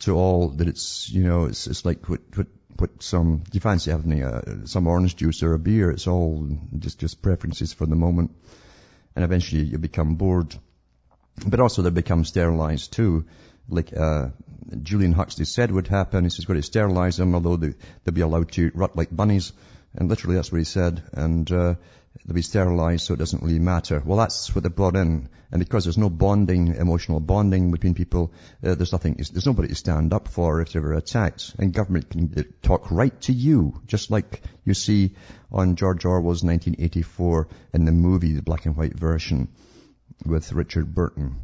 to 0.00 0.16
all 0.16 0.48
that 0.48 0.68
it's, 0.68 1.10
you 1.10 1.22
know, 1.24 1.44
it's, 1.44 1.66
it's 1.66 1.84
like 1.84 2.08
what, 2.08 2.30
put, 2.30 2.48
put 2.76 3.02
some, 3.02 3.44
you 3.52 3.60
fancy 3.60 3.90
having 3.90 4.22
a, 4.22 4.66
some 4.66 4.86
orange 4.86 5.16
juice 5.16 5.42
or 5.42 5.54
a 5.54 5.58
beer? 5.58 5.90
It's 5.90 6.06
all 6.06 6.48
just, 6.78 6.98
just 6.98 7.22
preferences 7.22 7.72
for 7.72 7.86
the 7.86 7.96
moment. 7.96 8.34
And 9.14 9.24
eventually 9.24 9.62
you 9.62 9.78
become 9.78 10.16
bored. 10.16 10.54
But 11.46 11.60
also 11.60 11.82
they 11.82 11.90
become 11.90 12.24
sterilized 12.24 12.92
too. 12.92 13.26
Like, 13.68 13.96
uh, 13.96 14.28
Julian 14.82 15.12
Huxley 15.12 15.44
said 15.44 15.70
would 15.70 15.88
happen. 15.88 16.24
He's 16.24 16.44
going 16.44 16.60
to 16.60 16.66
sterilize 16.66 17.16
them, 17.16 17.34
although 17.34 17.56
they, 17.56 17.74
they'll 18.04 18.14
be 18.14 18.20
allowed 18.20 18.52
to 18.52 18.70
rut 18.74 18.96
like 18.96 19.14
bunnies 19.14 19.52
And 19.94 20.08
literally 20.08 20.36
that's 20.36 20.52
what 20.52 20.58
he 20.58 20.64
said. 20.64 21.02
And, 21.12 21.50
uh, 21.50 21.74
they'll 22.24 22.34
be 22.34 22.42
sterilized 22.42 23.06
so 23.06 23.14
it 23.14 23.18
doesn't 23.18 23.42
really 23.42 23.58
matter. 23.58 24.02
Well, 24.04 24.18
that's 24.18 24.54
what 24.54 24.64
they 24.64 24.68
brought 24.68 24.96
in. 24.96 25.28
And 25.52 25.58
because 25.58 25.84
there's 25.84 25.98
no 25.98 26.10
bonding, 26.10 26.74
emotional 26.76 27.20
bonding 27.20 27.70
between 27.70 27.94
people, 27.94 28.32
uh, 28.64 28.74
there's 28.74 28.92
nothing, 28.92 29.14
there's 29.14 29.46
nobody 29.46 29.68
to 29.68 29.74
stand 29.74 30.12
up 30.12 30.28
for 30.28 30.60
if 30.60 30.72
they 30.72 30.80
were 30.80 30.94
attacked. 30.94 31.54
And 31.58 31.72
government 31.72 32.10
can 32.10 32.32
uh, 32.36 32.42
talk 32.62 32.90
right 32.90 33.18
to 33.22 33.32
you, 33.32 33.80
just 33.86 34.10
like 34.10 34.42
you 34.64 34.74
see 34.74 35.16
on 35.50 35.76
George 35.76 36.04
Orwell's 36.04 36.44
1984 36.44 37.48
in 37.74 37.84
the 37.84 37.92
movie, 37.92 38.32
the 38.32 38.42
black 38.42 38.66
and 38.66 38.76
white 38.76 38.98
version 38.98 39.48
with 40.24 40.52
Richard 40.52 40.94
Burton. 40.94 41.40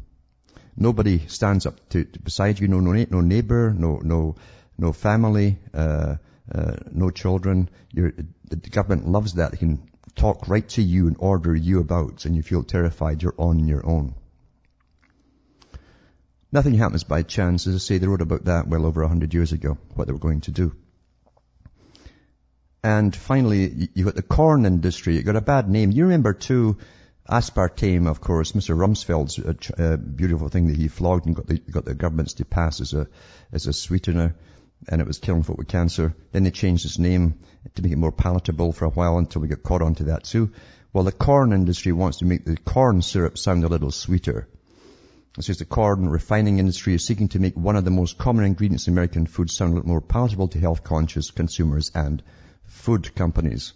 Nobody 0.75 1.27
stands 1.27 1.65
up 1.65 1.89
to, 1.89 2.05
to 2.05 2.19
beside 2.19 2.59
you, 2.59 2.67
no, 2.67 2.79
no, 2.79 2.91
no 3.09 3.21
neighbor, 3.21 3.73
no, 3.75 3.99
no, 4.03 4.35
no 4.77 4.93
family, 4.93 5.57
uh, 5.73 6.15
uh, 6.53 6.75
no 6.91 7.09
children. 7.09 7.69
You're, 7.91 8.13
the 8.47 8.55
government 8.55 9.07
loves 9.07 9.33
that. 9.33 9.51
They 9.51 9.57
can 9.57 9.89
talk 10.17 10.47
right 10.47 10.67
to 10.69 10.81
you 10.81 11.07
and 11.07 11.15
order 11.19 11.55
you 11.55 11.79
about 11.79 12.25
and 12.25 12.35
you 12.35 12.41
feel 12.41 12.63
terrified 12.63 13.23
you're 13.23 13.35
on 13.37 13.67
your 13.67 13.85
own. 13.85 14.15
Nothing 16.51 16.73
happens 16.75 17.03
by 17.03 17.23
chance. 17.23 17.67
As 17.67 17.75
I 17.75 17.77
say, 17.77 17.97
they 17.97 18.07
wrote 18.07 18.21
about 18.21 18.45
that 18.45 18.67
well 18.67 18.85
over 18.85 19.03
a 19.03 19.07
hundred 19.07 19.33
years 19.33 19.51
ago, 19.51 19.77
what 19.93 20.07
they 20.07 20.13
were 20.13 20.19
going 20.19 20.41
to 20.41 20.51
do. 20.51 20.75
And 22.83 23.15
finally, 23.15 23.89
you've 23.93 24.05
got 24.05 24.15
the 24.15 24.21
corn 24.21 24.65
industry. 24.65 25.17
It 25.17 25.23
got 25.23 25.35
a 25.35 25.41
bad 25.41 25.69
name. 25.69 25.91
You 25.91 26.03
remember 26.03 26.33
too, 26.33 26.77
aspartame, 27.29 28.07
of 28.07 28.21
course, 28.21 28.53
Mr. 28.53 28.77
Rumsfeld's 28.77 29.39
uh, 29.77 29.97
beautiful 29.97 30.47
thing 30.47 30.67
that 30.67 30.77
he 30.77 30.87
flogged 30.87 31.25
and 31.25 31.35
got 31.35 31.47
the, 31.47 31.57
got 31.59 31.85
the 31.85 31.95
governments 31.95 32.35
to 32.35 32.45
pass 32.45 32.79
as 32.79 32.93
a, 32.93 33.07
as 33.51 33.67
a 33.67 33.73
sweetener 33.73 34.35
and 34.87 35.01
it 35.01 35.07
was 35.07 35.19
killing 35.19 35.43
folk 35.43 35.57
with 35.57 35.67
cancer. 35.67 36.15
Then 36.31 36.43
they 36.43 36.51
changed 36.51 36.85
its 36.85 36.99
name 36.99 37.39
to 37.75 37.81
make 37.81 37.91
it 37.91 37.97
more 37.97 38.11
palatable 38.11 38.71
for 38.73 38.85
a 38.85 38.89
while 38.89 39.17
until 39.17 39.41
we 39.41 39.47
got 39.47 39.63
caught 39.63 39.81
onto 39.81 40.05
that 40.05 40.23
too. 40.23 40.51
Well, 40.93 41.03
the 41.03 41.11
corn 41.11 41.53
industry 41.53 41.91
wants 41.91 42.19
to 42.19 42.25
make 42.25 42.45
the 42.45 42.57
corn 42.57 43.01
syrup 43.01 43.37
sound 43.37 43.63
a 43.63 43.67
little 43.67 43.91
sweeter. 43.91 44.47
It 45.37 45.43
says 45.43 45.57
the 45.57 45.65
corn 45.65 46.09
refining 46.09 46.57
industry 46.57 46.95
is 46.95 47.05
seeking 47.05 47.27
to 47.29 47.39
make 47.39 47.55
one 47.55 47.75
of 47.75 47.85
the 47.85 47.91
most 47.91 48.17
common 48.17 48.45
ingredients 48.45 48.87
in 48.87 48.93
American 48.93 49.27
food 49.27 49.51
sound 49.51 49.73
a 49.73 49.75
little 49.75 49.89
more 49.89 50.01
palatable 50.01 50.47
to 50.49 50.59
health 50.59 50.83
conscious 50.83 51.29
consumers 51.29 51.91
and 51.93 52.23
food 52.65 53.13
companies. 53.13 53.73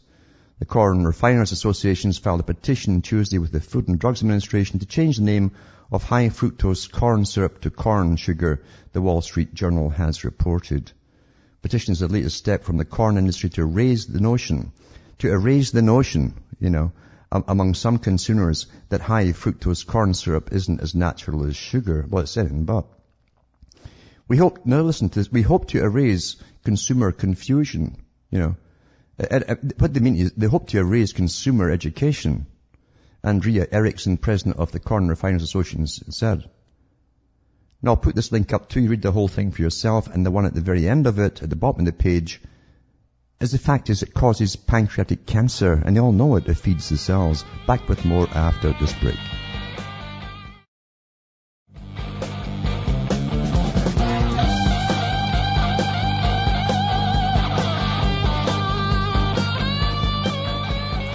The 0.57 0.65
Corn 0.65 1.05
Refiners 1.05 1.51
Associations 1.51 2.17
filed 2.17 2.39
a 2.39 2.43
petition 2.43 3.01
Tuesday 3.01 3.39
with 3.39 3.51
the 3.51 3.59
Food 3.59 3.87
and 3.87 3.99
Drugs 3.99 4.21
Administration 4.21 4.79
to 4.79 4.85
change 4.85 5.17
the 5.17 5.23
name 5.23 5.51
of 5.91 6.03
high 6.03 6.29
fructose 6.29 6.89
corn 6.89 7.25
syrup 7.25 7.61
to 7.61 7.69
corn 7.69 8.15
sugar, 8.15 8.63
the 8.93 9.01
Wall 9.01 9.21
Street 9.21 9.53
Journal 9.53 9.89
has 9.89 10.23
reported. 10.23 10.91
Petition 11.61 11.91
is 11.91 11.99
the 11.99 12.07
latest 12.07 12.37
step 12.37 12.63
from 12.63 12.77
the 12.77 12.85
corn 12.85 13.17
industry 13.17 13.49
to 13.51 13.65
raise 13.65 14.07
the 14.07 14.21
notion, 14.21 14.71
to 15.19 15.29
erase 15.29 15.71
the 15.71 15.81
notion, 15.81 16.33
you 16.59 16.69
know, 16.69 16.91
among 17.31 17.73
some 17.73 17.97
consumers 17.97 18.67
that 18.89 19.01
high 19.01 19.27
fructose 19.33 19.85
corn 19.85 20.13
syrup 20.13 20.51
isn't 20.51 20.81
as 20.81 20.95
natural 20.95 21.45
as 21.45 21.55
sugar. 21.55 22.05
Well, 22.09 22.23
it's 22.23 22.37
in, 22.37 22.63
but 22.65 22.85
we 24.27 24.37
hope, 24.37 24.65
now 24.65 24.81
listen 24.81 25.09
to 25.09 25.19
this, 25.19 25.31
we 25.31 25.41
hope 25.41 25.67
to 25.69 25.83
erase 25.83 26.37
consumer 26.63 27.11
confusion, 27.11 27.97
you 28.29 28.39
know. 28.39 28.55
What 29.77 29.93
they 29.93 29.99
mean 29.99 30.15
is 30.15 30.31
they 30.31 30.47
hope 30.47 30.69
to 30.69 30.79
erase 30.79 31.13
consumer 31.13 31.69
education 31.69 32.47
Andrea 33.23 33.67
Erickson, 33.71 34.17
president 34.17 34.57
of 34.57 34.71
the 34.71 34.79
Corn 34.79 35.07
Refiners 35.07 35.43
Association, 35.43 35.85
said. 35.87 36.49
Now 37.81 37.91
I'll 37.91 37.97
put 37.97 38.15
this 38.15 38.31
link 38.31 38.53
up 38.53 38.69
to 38.69 38.81
you, 38.81 38.89
read 38.89 39.01
the 39.01 39.11
whole 39.11 39.27
thing 39.27 39.51
for 39.51 39.61
yourself, 39.61 40.07
and 40.07 40.25
the 40.25 40.31
one 40.31 40.45
at 40.45 40.53
the 40.53 40.61
very 40.61 40.87
end 40.87 41.07
of 41.07 41.19
it, 41.19 41.41
at 41.41 41.49
the 41.49 41.55
bottom 41.55 41.81
of 41.81 41.85
the 41.85 41.93
page, 41.93 42.41
is 43.39 43.51
the 43.51 43.57
fact 43.57 43.89
is 43.89 44.03
it 44.03 44.13
causes 44.13 44.55
pancreatic 44.55 45.25
cancer, 45.25 45.73
and 45.73 45.95
they 45.95 45.99
all 45.99 46.11
know 46.11 46.35
it, 46.35 46.47
it 46.47 46.55
feeds 46.55 46.89
the 46.89 46.97
cells. 46.97 47.43
Back 47.65 47.89
with 47.89 48.05
more 48.05 48.27
after 48.29 48.73
this 48.79 48.93
break. 48.93 49.17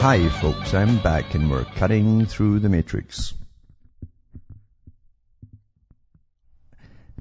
Hi 0.07 0.29
folks, 0.29 0.73
I'm 0.73 0.99
back 0.99 1.35
and 1.35 1.51
we're 1.51 1.65
cutting 1.65 2.27
through 2.27 2.61
the 2.61 2.69
matrix. 2.69 3.35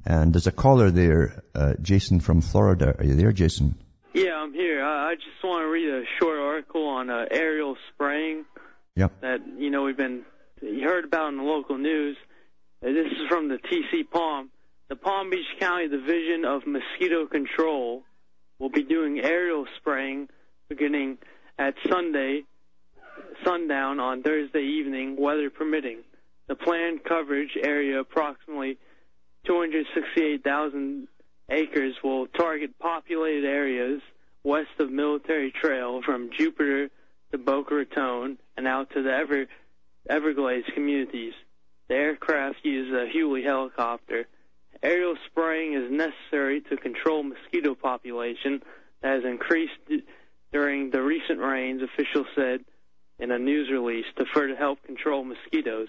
And 0.05 0.31
there's 0.31 0.45
a 0.45 0.51
caller 0.51 0.91
there, 0.91 1.41
uh, 1.55 1.73
Jason 1.81 2.19
from 2.19 2.41
Florida. 2.41 2.95
Are 2.99 3.03
you 3.03 3.15
there, 3.15 3.31
Jason? 3.31 3.73
Yeah, 4.13 4.35
I'm 4.35 4.53
here. 4.53 4.85
I, 4.85 5.13
I 5.13 5.15
just 5.15 5.43
want 5.43 5.63
to 5.63 5.67
read 5.67 5.89
a 5.89 6.03
short 6.19 6.37
article 6.37 6.87
on 6.87 7.09
uh, 7.09 7.25
aerial 7.31 7.75
spraying. 7.89 8.45
Yep. 8.95 9.19
That 9.21 9.39
you 9.57 9.71
know 9.71 9.81
we've 9.81 9.97
been 9.97 10.21
you 10.61 10.87
heard 10.87 11.05
about 11.05 11.29
in 11.29 11.37
the 11.37 11.43
local 11.43 11.79
news. 11.79 12.17
Uh, 12.83 12.89
this 12.89 13.07
is 13.07 13.27
from 13.27 13.49
the 13.49 13.57
TC 13.57 14.07
Palm. 14.11 14.51
The 14.89 14.95
Palm 14.95 15.31
Beach 15.31 15.57
County 15.59 15.87
Division 15.87 16.45
of 16.45 16.67
Mosquito 16.67 17.25
Control 17.25 18.03
will 18.59 18.69
be 18.69 18.83
doing 18.83 19.21
aerial 19.21 19.65
spraying 19.79 20.27
beginning 20.69 21.17
at 21.57 21.73
Sunday 21.89 22.43
sundown 23.43 23.99
on 23.99 24.23
Thursday 24.23 24.63
evening, 24.63 25.15
weather 25.17 25.49
permitting. 25.49 25.99
The 26.47 26.55
planned 26.55 27.03
coverage 27.03 27.57
area, 27.61 27.99
approximately 27.99 28.77
268,000 29.45 31.07
acres, 31.49 31.95
will 32.03 32.27
target 32.27 32.77
populated 32.79 33.45
areas 33.45 34.01
west 34.43 34.79
of 34.79 34.91
Military 34.91 35.51
Trail 35.51 36.01
from 36.03 36.29
Jupiter 36.37 36.89
to 37.31 37.37
Boca 37.37 37.73
Raton 37.73 38.37
and 38.55 38.67
out 38.67 38.91
to 38.91 39.01
the 39.01 39.11
Ever, 39.11 39.47
Everglades 40.07 40.67
communities. 40.73 41.33
The 41.87 41.95
aircraft 41.95 42.57
uses 42.63 42.93
a 42.93 43.09
Huey 43.11 43.43
helicopter. 43.43 44.27
Aerial 44.83 45.15
spraying 45.25 45.73
is 45.73 45.91
necessary 45.91 46.61
to 46.61 46.77
control 46.77 47.23
mosquito 47.23 47.73
population 47.73 48.61
that 49.01 49.15
has 49.15 49.23
increased 49.23 49.73
during 50.51 50.91
the 50.91 51.01
recent 51.01 51.39
rains, 51.39 51.81
officials 51.81 52.27
said 52.35 52.63
in 53.19 53.31
a 53.31 53.39
news 53.39 53.69
release 53.71 54.05
to 54.17 54.25
further 54.33 54.55
help 54.55 54.83
control 54.83 55.23
mosquitoes. 55.23 55.87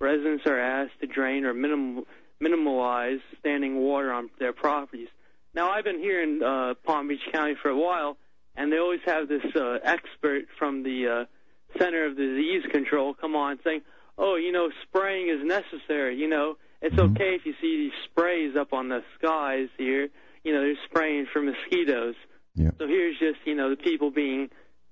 Residents 0.00 0.44
are 0.46 0.58
asked 0.58 0.98
to 1.00 1.06
drain 1.06 1.44
or 1.44 1.52
minim- 1.52 2.04
minimalize 2.42 3.20
standing 3.38 3.76
water 3.76 4.12
on 4.12 4.30
their 4.38 4.52
properties. 4.52 5.08
Now, 5.54 5.70
I've 5.70 5.84
been 5.84 5.98
here 5.98 6.22
in 6.22 6.42
uh, 6.42 6.74
Palm 6.84 7.08
Beach 7.08 7.20
County 7.32 7.54
for 7.60 7.68
a 7.70 7.76
while, 7.76 8.16
and 8.56 8.72
they 8.72 8.78
always 8.78 9.00
have 9.04 9.28
this 9.28 9.44
uh, 9.56 9.78
expert 9.82 10.44
from 10.58 10.82
the 10.82 11.26
uh, 11.26 11.78
Center 11.78 12.06
of 12.06 12.16
Disease 12.16 12.62
Control 12.70 13.14
come 13.14 13.34
on 13.36 13.58
saying, 13.64 13.82
"Oh, 14.16 14.36
you 14.36 14.52
know, 14.52 14.68
spraying 14.84 15.28
is 15.28 15.44
necessary. 15.44 16.16
You 16.16 16.28
know, 16.28 16.56
it's 16.80 16.94
Mm-hmm. 16.94 17.14
okay 17.16 17.34
if 17.34 17.44
you 17.44 17.54
see 17.60 17.76
these 17.76 17.92
sprays 18.04 18.56
up 18.56 18.72
on 18.72 18.88
the 18.88 19.02
skies 19.18 19.68
here. 19.76 20.08
You 20.44 20.54
know, 20.54 20.62
they're 20.62 20.78
spraying 20.88 21.26
for 21.32 21.42
mosquitoes. 21.42 22.14
Yeah. 22.54 22.70
So 22.78 22.86
here's 22.86 23.18
just 23.18 23.38
you 23.44 23.54
know 23.54 23.70
the 23.70 23.76
people 23.76 24.10
being, 24.10 24.48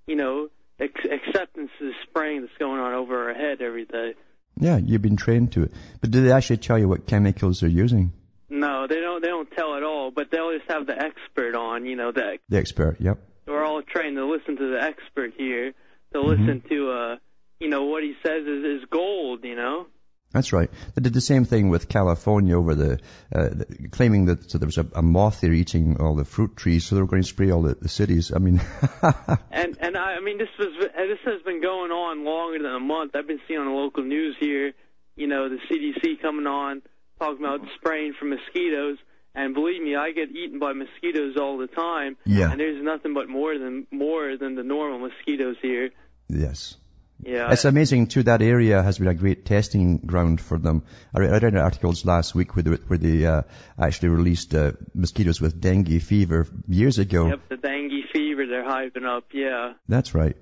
you 0.07 0.16
know, 0.16 0.49
ex- 0.81 1.05
acceptance 1.05 1.70
of 1.81 1.87
the 1.87 1.93
spraying 2.09 2.43
that's 2.43 2.57
going 2.59 2.81
on 2.81 2.95
over 2.95 3.29
our 3.29 3.35
head 3.35 3.61
every 3.62 3.85
day. 3.85 4.14
Yeah, 4.61 4.76
you've 4.79 5.03
been 5.03 5.16
trained 5.16 5.53
to 5.53 5.62
it. 5.64 5.72
But 6.01 6.11
do 6.11 6.22
they 6.24 6.33
actually 6.33 6.57
tell 6.59 6.79
you 6.79 6.89
what 6.89 7.07
chemicals 7.07 7.61
they're 7.61 7.68
using? 7.70 8.12
No, 8.51 8.87
they 8.89 8.97
don't. 9.01 9.22
They 9.22 9.29
don't 9.29 9.51
tell 9.53 9.76
at 9.76 9.83
all. 9.83 10.11
But 10.11 10.31
they'll 10.31 10.53
just 10.57 10.70
have 10.70 10.87
the 10.87 10.97
expert 11.01 11.55
on. 11.55 11.85
You 11.87 11.97
know 11.97 12.11
that 12.12 12.39
The 12.49 12.57
expert, 12.59 12.97
yep. 13.01 13.18
we're 13.47 13.64
all 13.64 13.83
trained 13.83 14.16
to 14.16 14.24
listen 14.26 14.57
to 14.57 14.70
the 14.72 14.83
expert 14.83 15.33
here. 15.37 15.72
To 16.14 16.18
Mm-hmm. 16.18 16.29
listen 16.29 16.62
to 16.70 16.91
uh, 16.91 17.16
you 17.61 17.68
know 17.68 17.85
what 17.85 18.03
he 18.03 18.14
says 18.24 18.43
is 18.47 18.64
is 18.83 18.85
gold. 18.91 19.45
You 19.45 19.55
know. 19.57 19.87
That's 20.33 20.53
right. 20.53 20.70
They 20.95 21.01
did 21.01 21.14
the 21.14 21.22
same 21.22 21.47
thing 21.47 21.70
with 21.70 21.89
California 21.89 22.57
over 22.57 22.74
the, 22.74 23.01
uh, 23.35 23.49
the 23.49 23.89
claiming 23.91 24.26
that 24.26 24.51
so 24.51 24.59
there 24.59 24.66
was 24.66 24.76
a, 24.76 24.87
a 24.95 25.03
moth 25.03 25.41
there 25.41 25.53
eating 25.53 25.97
all 26.01 26.14
the 26.14 26.26
fruit 26.26 26.55
trees, 26.55 26.85
so 26.85 26.95
they 26.95 27.01
were 27.01 27.07
going 27.07 27.22
to 27.22 27.29
spray 27.29 27.51
all 27.51 27.62
the, 27.62 27.74
the 27.74 27.89
cities. 27.89 28.31
I 28.35 28.39
mean, 28.39 28.61
And 29.51 29.79
and 29.81 29.97
I, 29.97 30.16
I 30.16 30.20
mean 30.20 30.37
this 30.37 30.49
was 30.59 30.68
this 30.79 31.18
has 31.24 31.41
been 31.43 31.62
going 31.62 31.93
on 31.93 32.24
longer 32.24 32.62
than 32.62 32.74
a 32.74 32.81
month. 32.81 33.16
I've 33.16 33.26
been 33.26 33.41
seeing 33.49 33.61
on 33.61 33.66
the 33.66 33.72
local 33.72 34.05
news 34.05 34.37
here, 34.39 34.74
you 35.16 35.29
know, 35.29 35.49
the 35.49 35.59
CDC 35.70 36.20
coming 36.20 36.47
on 36.47 36.83
talking 37.18 37.45
about 37.45 37.61
spraying 37.76 38.12
for 38.18 38.26
mosquitoes. 38.26 38.99
And 39.35 39.55
believe 39.55 39.83
me, 39.83 39.95
I 39.95 40.11
get 40.11 40.31
eaten 40.31 40.59
by 40.59 40.72
mosquitoes 40.72 41.37
all 41.41 41.59
the 41.59 41.68
time. 41.68 42.16
Yeah. 42.24 42.51
And 42.51 42.61
there's 42.61 42.83
nothing 42.83 43.14
but 43.14 43.29
more 43.29 43.57
than 43.57 43.87
more 43.91 44.37
than 44.37 44.57
the 44.57 44.62
normal 44.62 44.99
mosquitoes 44.99 45.57
here. 45.62 45.91
yes. 46.29 46.76
Yeah. 47.23 47.51
It's 47.53 47.64
amazing 47.64 48.07
too. 48.07 48.23
That 48.23 48.43
area 48.43 48.83
has 48.83 48.99
been 48.99 49.09
a 49.09 49.14
great 49.14 49.45
testing 49.45 49.99
ground 49.99 50.41
for 50.41 50.59
them. 50.59 50.85
I 51.14 51.21
read, 51.21 51.31
I 51.33 51.39
read 51.39 51.57
articles 51.57 52.05
last 52.05 52.35
week 52.35 52.55
where 52.55 52.62
they, 52.62 52.71
where 52.71 52.99
they 52.99 53.27
uh, 53.27 53.43
actually 53.79 54.11
released 54.11 54.55
uh, 54.55 54.73
mosquitoes 54.95 55.41
with 55.41 55.61
dengue 55.61 56.01
fever 56.01 56.47
years 56.69 56.99
ago. 56.99 57.29
Yep, 57.29 57.41
the 57.49 57.57
dengue 57.57 58.05
fever 58.12 58.47
they're 58.47 58.64
hyping 58.64 59.05
up. 59.05 59.25
Yeah. 59.33 59.75
That's 59.89 60.14
right. 60.14 60.37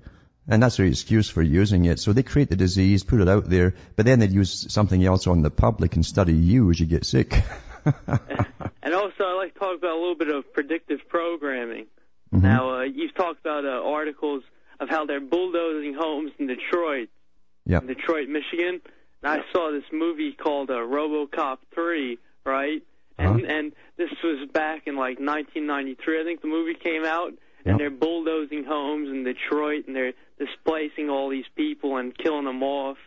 And 0.47 0.63
that's 0.63 0.77
their 0.77 0.85
excuse 0.85 1.29
for 1.29 1.41
using 1.41 1.85
it. 1.85 1.99
So 1.99 2.13
they 2.13 2.23
create 2.23 2.49
the 2.49 2.55
disease, 2.55 3.03
put 3.03 3.19
it 3.19 3.27
out 3.27 3.49
there, 3.49 3.73
but 3.95 4.05
then 4.05 4.19
they'd 4.19 4.31
use 4.31 4.71
something 4.71 5.03
else 5.03 5.27
on 5.27 5.41
the 5.41 5.49
public 5.49 5.95
and 5.95 6.05
study 6.05 6.33
you 6.33 6.69
as 6.69 6.79
you 6.79 6.85
get 6.85 7.05
sick. 7.05 7.33
And 8.87 8.95
also, 8.95 9.25
I 9.25 9.33
like 9.35 9.53
to 9.53 9.59
talk 9.59 9.77
about 9.77 9.91
a 9.91 9.99
little 9.99 10.15
bit 10.15 10.29
of 10.29 10.53
predictive 10.53 10.99
programming. 11.09 11.87
Mhm. 12.33 12.41
Now, 12.41 12.79
uh, 12.79 12.83
you've 12.83 13.13
talked 13.13 13.41
about 13.41 13.65
uh, 13.65 13.83
articles 13.83 14.43
of 14.79 14.89
how 14.89 15.05
they're 15.05 15.19
bulldozing 15.19 15.93
homes 15.93 16.31
in 16.39 16.47
Detroit, 16.47 17.09
Yeah. 17.65 17.79
Detroit, 17.79 18.29
Michigan. 18.29 18.81
And 19.23 19.41
I 19.41 19.43
saw 19.51 19.71
this 19.71 19.83
movie 19.91 20.31
called 20.33 20.69
uh, 20.69 20.75
RoboCop 20.75 21.57
3, 21.73 22.17
right? 22.45 22.83
And 23.17 23.27
Uh-huh. 23.43 23.45
and 23.51 23.71
this 23.97 24.09
was 24.23 24.47
back 24.53 24.83
in 24.85 24.95
like 24.95 25.19
1993, 25.19 26.21
I 26.21 26.23
think 26.23 26.41
the 26.41 26.47
movie 26.47 26.75
came 26.75 27.03
out. 27.05 27.33
And 27.65 27.77
they're 27.77 27.89
bulldozing 27.89 28.63
homes 28.63 29.09
in 29.09 29.25
Detroit, 29.25 29.87
and 29.87 29.95
they're 29.95 30.13
displacing 30.39 31.09
all 31.09 31.27
these 31.27 31.43
people 31.55 31.97
and 31.97 32.17
killing 32.17 32.45
them 32.45 32.63
off. 32.63 32.97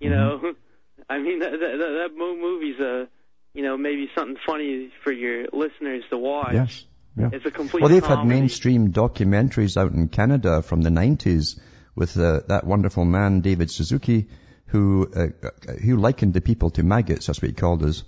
You 0.00 0.08
Mm-hmm. 0.10 0.44
know, 0.46 0.54
I 1.10 1.18
mean 1.18 1.40
that 1.40 1.50
that, 1.50 1.58
that 1.78 2.10
mo- 2.16 2.34
movie's 2.36 2.80
a, 2.80 3.06
you 3.52 3.62
know, 3.62 3.76
maybe 3.76 4.08
something 4.16 4.38
funny 4.46 4.90
for 5.04 5.12
your 5.12 5.48
listeners 5.52 6.04
to 6.08 6.16
watch. 6.16 6.54
Yes. 6.54 6.84
Yeah. 7.18 7.30
It's 7.32 7.46
a 7.46 7.50
complete. 7.50 7.82
Well, 7.82 7.90
they've 7.90 8.04
had 8.04 8.24
mainstream 8.24 8.92
documentaries 8.92 9.76
out 9.76 9.92
in 9.92 10.08
Canada 10.08 10.62
from 10.62 10.82
the 10.82 10.90
90s 10.90 11.58
with 11.94 12.16
uh, 12.16 12.40
that 12.46 12.64
wonderful 12.64 13.04
man, 13.04 13.40
David 13.40 13.70
Suzuki, 13.70 14.28
who, 14.66 15.10
uh, 15.14 15.46
uh, 15.46 15.72
who 15.72 15.96
likened 15.96 16.34
the 16.34 16.40
people 16.40 16.70
to 16.70 16.82
maggots, 16.82 17.26
that's 17.26 17.42
what 17.42 17.48
he 17.48 17.54
called 17.54 17.82
us. 17.82 18.04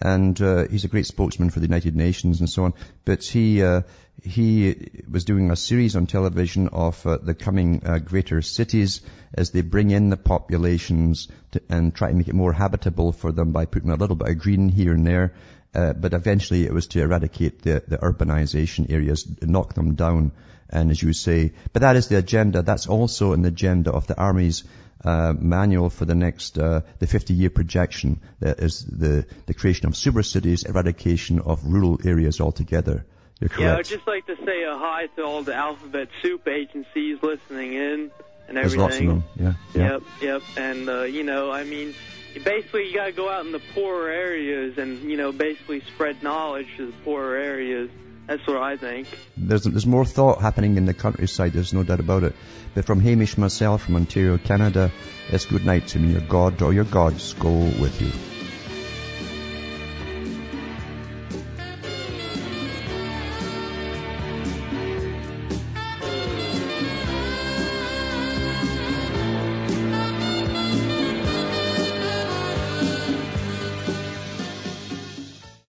And, 0.00 0.40
uh, 0.40 0.68
he's 0.68 0.84
a 0.84 0.88
great 0.88 1.06
spokesman 1.06 1.50
for 1.50 1.60
the 1.60 1.66
United 1.66 1.96
Nations 1.96 2.40
and 2.40 2.48
so 2.48 2.64
on. 2.64 2.74
But 3.04 3.24
he, 3.24 3.62
uh, 3.62 3.82
he 4.22 4.90
was 5.10 5.24
doing 5.24 5.50
a 5.50 5.56
series 5.56 5.96
on 5.96 6.06
television 6.06 6.68
of 6.68 7.06
uh, 7.06 7.18
the 7.18 7.34
coming 7.34 7.82
uh, 7.84 7.98
greater 7.98 8.42
cities 8.42 9.00
as 9.34 9.50
they 9.50 9.60
bring 9.62 9.90
in 9.90 10.10
the 10.10 10.16
populations 10.16 11.28
to, 11.52 11.62
and 11.68 11.94
try 11.94 12.10
to 12.10 12.16
make 12.16 12.28
it 12.28 12.34
more 12.34 12.52
habitable 12.52 13.12
for 13.12 13.32
them 13.32 13.52
by 13.52 13.66
putting 13.66 13.90
a 13.90 13.96
little 13.96 14.16
bit 14.16 14.28
of 14.28 14.38
green 14.38 14.68
here 14.68 14.92
and 14.92 15.06
there. 15.06 15.34
Uh, 15.74 15.92
but 15.94 16.12
eventually 16.12 16.64
it 16.64 16.72
was 16.72 16.88
to 16.88 17.00
eradicate 17.00 17.62
the, 17.62 17.82
the 17.88 17.96
urbanization 17.96 18.90
areas, 18.90 19.26
knock 19.40 19.72
them 19.74 19.94
down, 19.94 20.32
and 20.68 20.90
as 20.90 21.02
you 21.02 21.12
say, 21.12 21.52
but 21.72 21.80
that 21.80 21.96
is 21.96 22.08
the 22.08 22.18
agenda. 22.18 22.62
That's 22.62 22.86
also 22.86 23.32
in 23.32 23.42
the 23.42 23.48
agenda 23.48 23.90
of 23.90 24.06
the 24.06 24.16
Army's 24.16 24.64
uh, 25.04 25.32
manual 25.38 25.90
for 25.90 26.04
the 26.04 26.14
next, 26.14 26.58
uh, 26.58 26.82
the 26.98 27.06
50-year 27.06 27.50
projection. 27.50 28.20
That 28.40 28.60
is 28.60 28.84
the, 28.84 29.26
the 29.46 29.54
creation 29.54 29.86
of 29.86 29.96
super 29.96 30.22
cities, 30.22 30.64
eradication 30.64 31.40
of 31.40 31.64
rural 31.64 31.98
areas 32.04 32.40
altogether. 32.40 33.04
You're 33.40 33.50
Yeah, 33.58 33.76
I'd 33.76 33.86
just 33.86 34.06
like 34.06 34.26
to 34.26 34.36
say 34.36 34.62
a 34.62 34.76
hi 34.76 35.06
to 35.16 35.24
all 35.24 35.42
the 35.42 35.54
alphabet 35.54 36.08
soup 36.22 36.46
agencies 36.46 37.18
listening 37.22 37.72
in 37.72 38.10
and 38.46 38.58
everything. 38.58 38.60
There's 38.60 38.76
lots 38.76 39.00
of 39.00 39.06
them. 39.06 39.24
Yeah. 39.36 39.52
yeah. 39.74 39.92
Yep, 39.92 40.02
yep. 40.20 40.42
And 40.56 40.88
uh, 40.88 41.02
you 41.02 41.24
know, 41.24 41.50
I 41.50 41.64
mean, 41.64 41.94
basically 42.40 42.88
you 42.88 42.94
gotta 42.94 43.12
go 43.12 43.28
out 43.28 43.44
in 43.46 43.52
the 43.52 43.62
poorer 43.74 44.10
areas 44.10 44.78
and 44.78 45.10
you 45.10 45.16
know 45.16 45.32
basically 45.32 45.80
spread 45.80 46.22
knowledge 46.22 46.68
to 46.76 46.86
the 46.86 46.92
poorer 47.04 47.36
areas. 47.36 47.90
That's 48.26 48.46
what 48.46 48.56
I 48.56 48.76
think. 48.76 49.08
There's, 49.36 49.64
there's 49.64 49.86
more 49.86 50.04
thought 50.04 50.40
happening 50.40 50.76
in 50.76 50.84
the 50.84 50.94
countryside, 50.94 51.52
there's 51.52 51.74
no 51.74 51.82
doubt 51.82 52.00
about 52.00 52.22
it. 52.22 52.36
But 52.74 52.84
from 52.84 53.00
Hamish 53.00 53.36
myself 53.36 53.82
from 53.82 53.96
Ontario, 53.96 54.38
Canada, 54.38 54.92
it's 55.28 55.44
good 55.44 55.66
night 55.66 55.88
to 55.88 55.98
me. 55.98 56.12
Your 56.12 56.20
God 56.20 56.62
or 56.62 56.72
your 56.72 56.84
gods 56.84 57.34
go 57.34 57.50
with 57.50 58.00
you. 58.00 58.41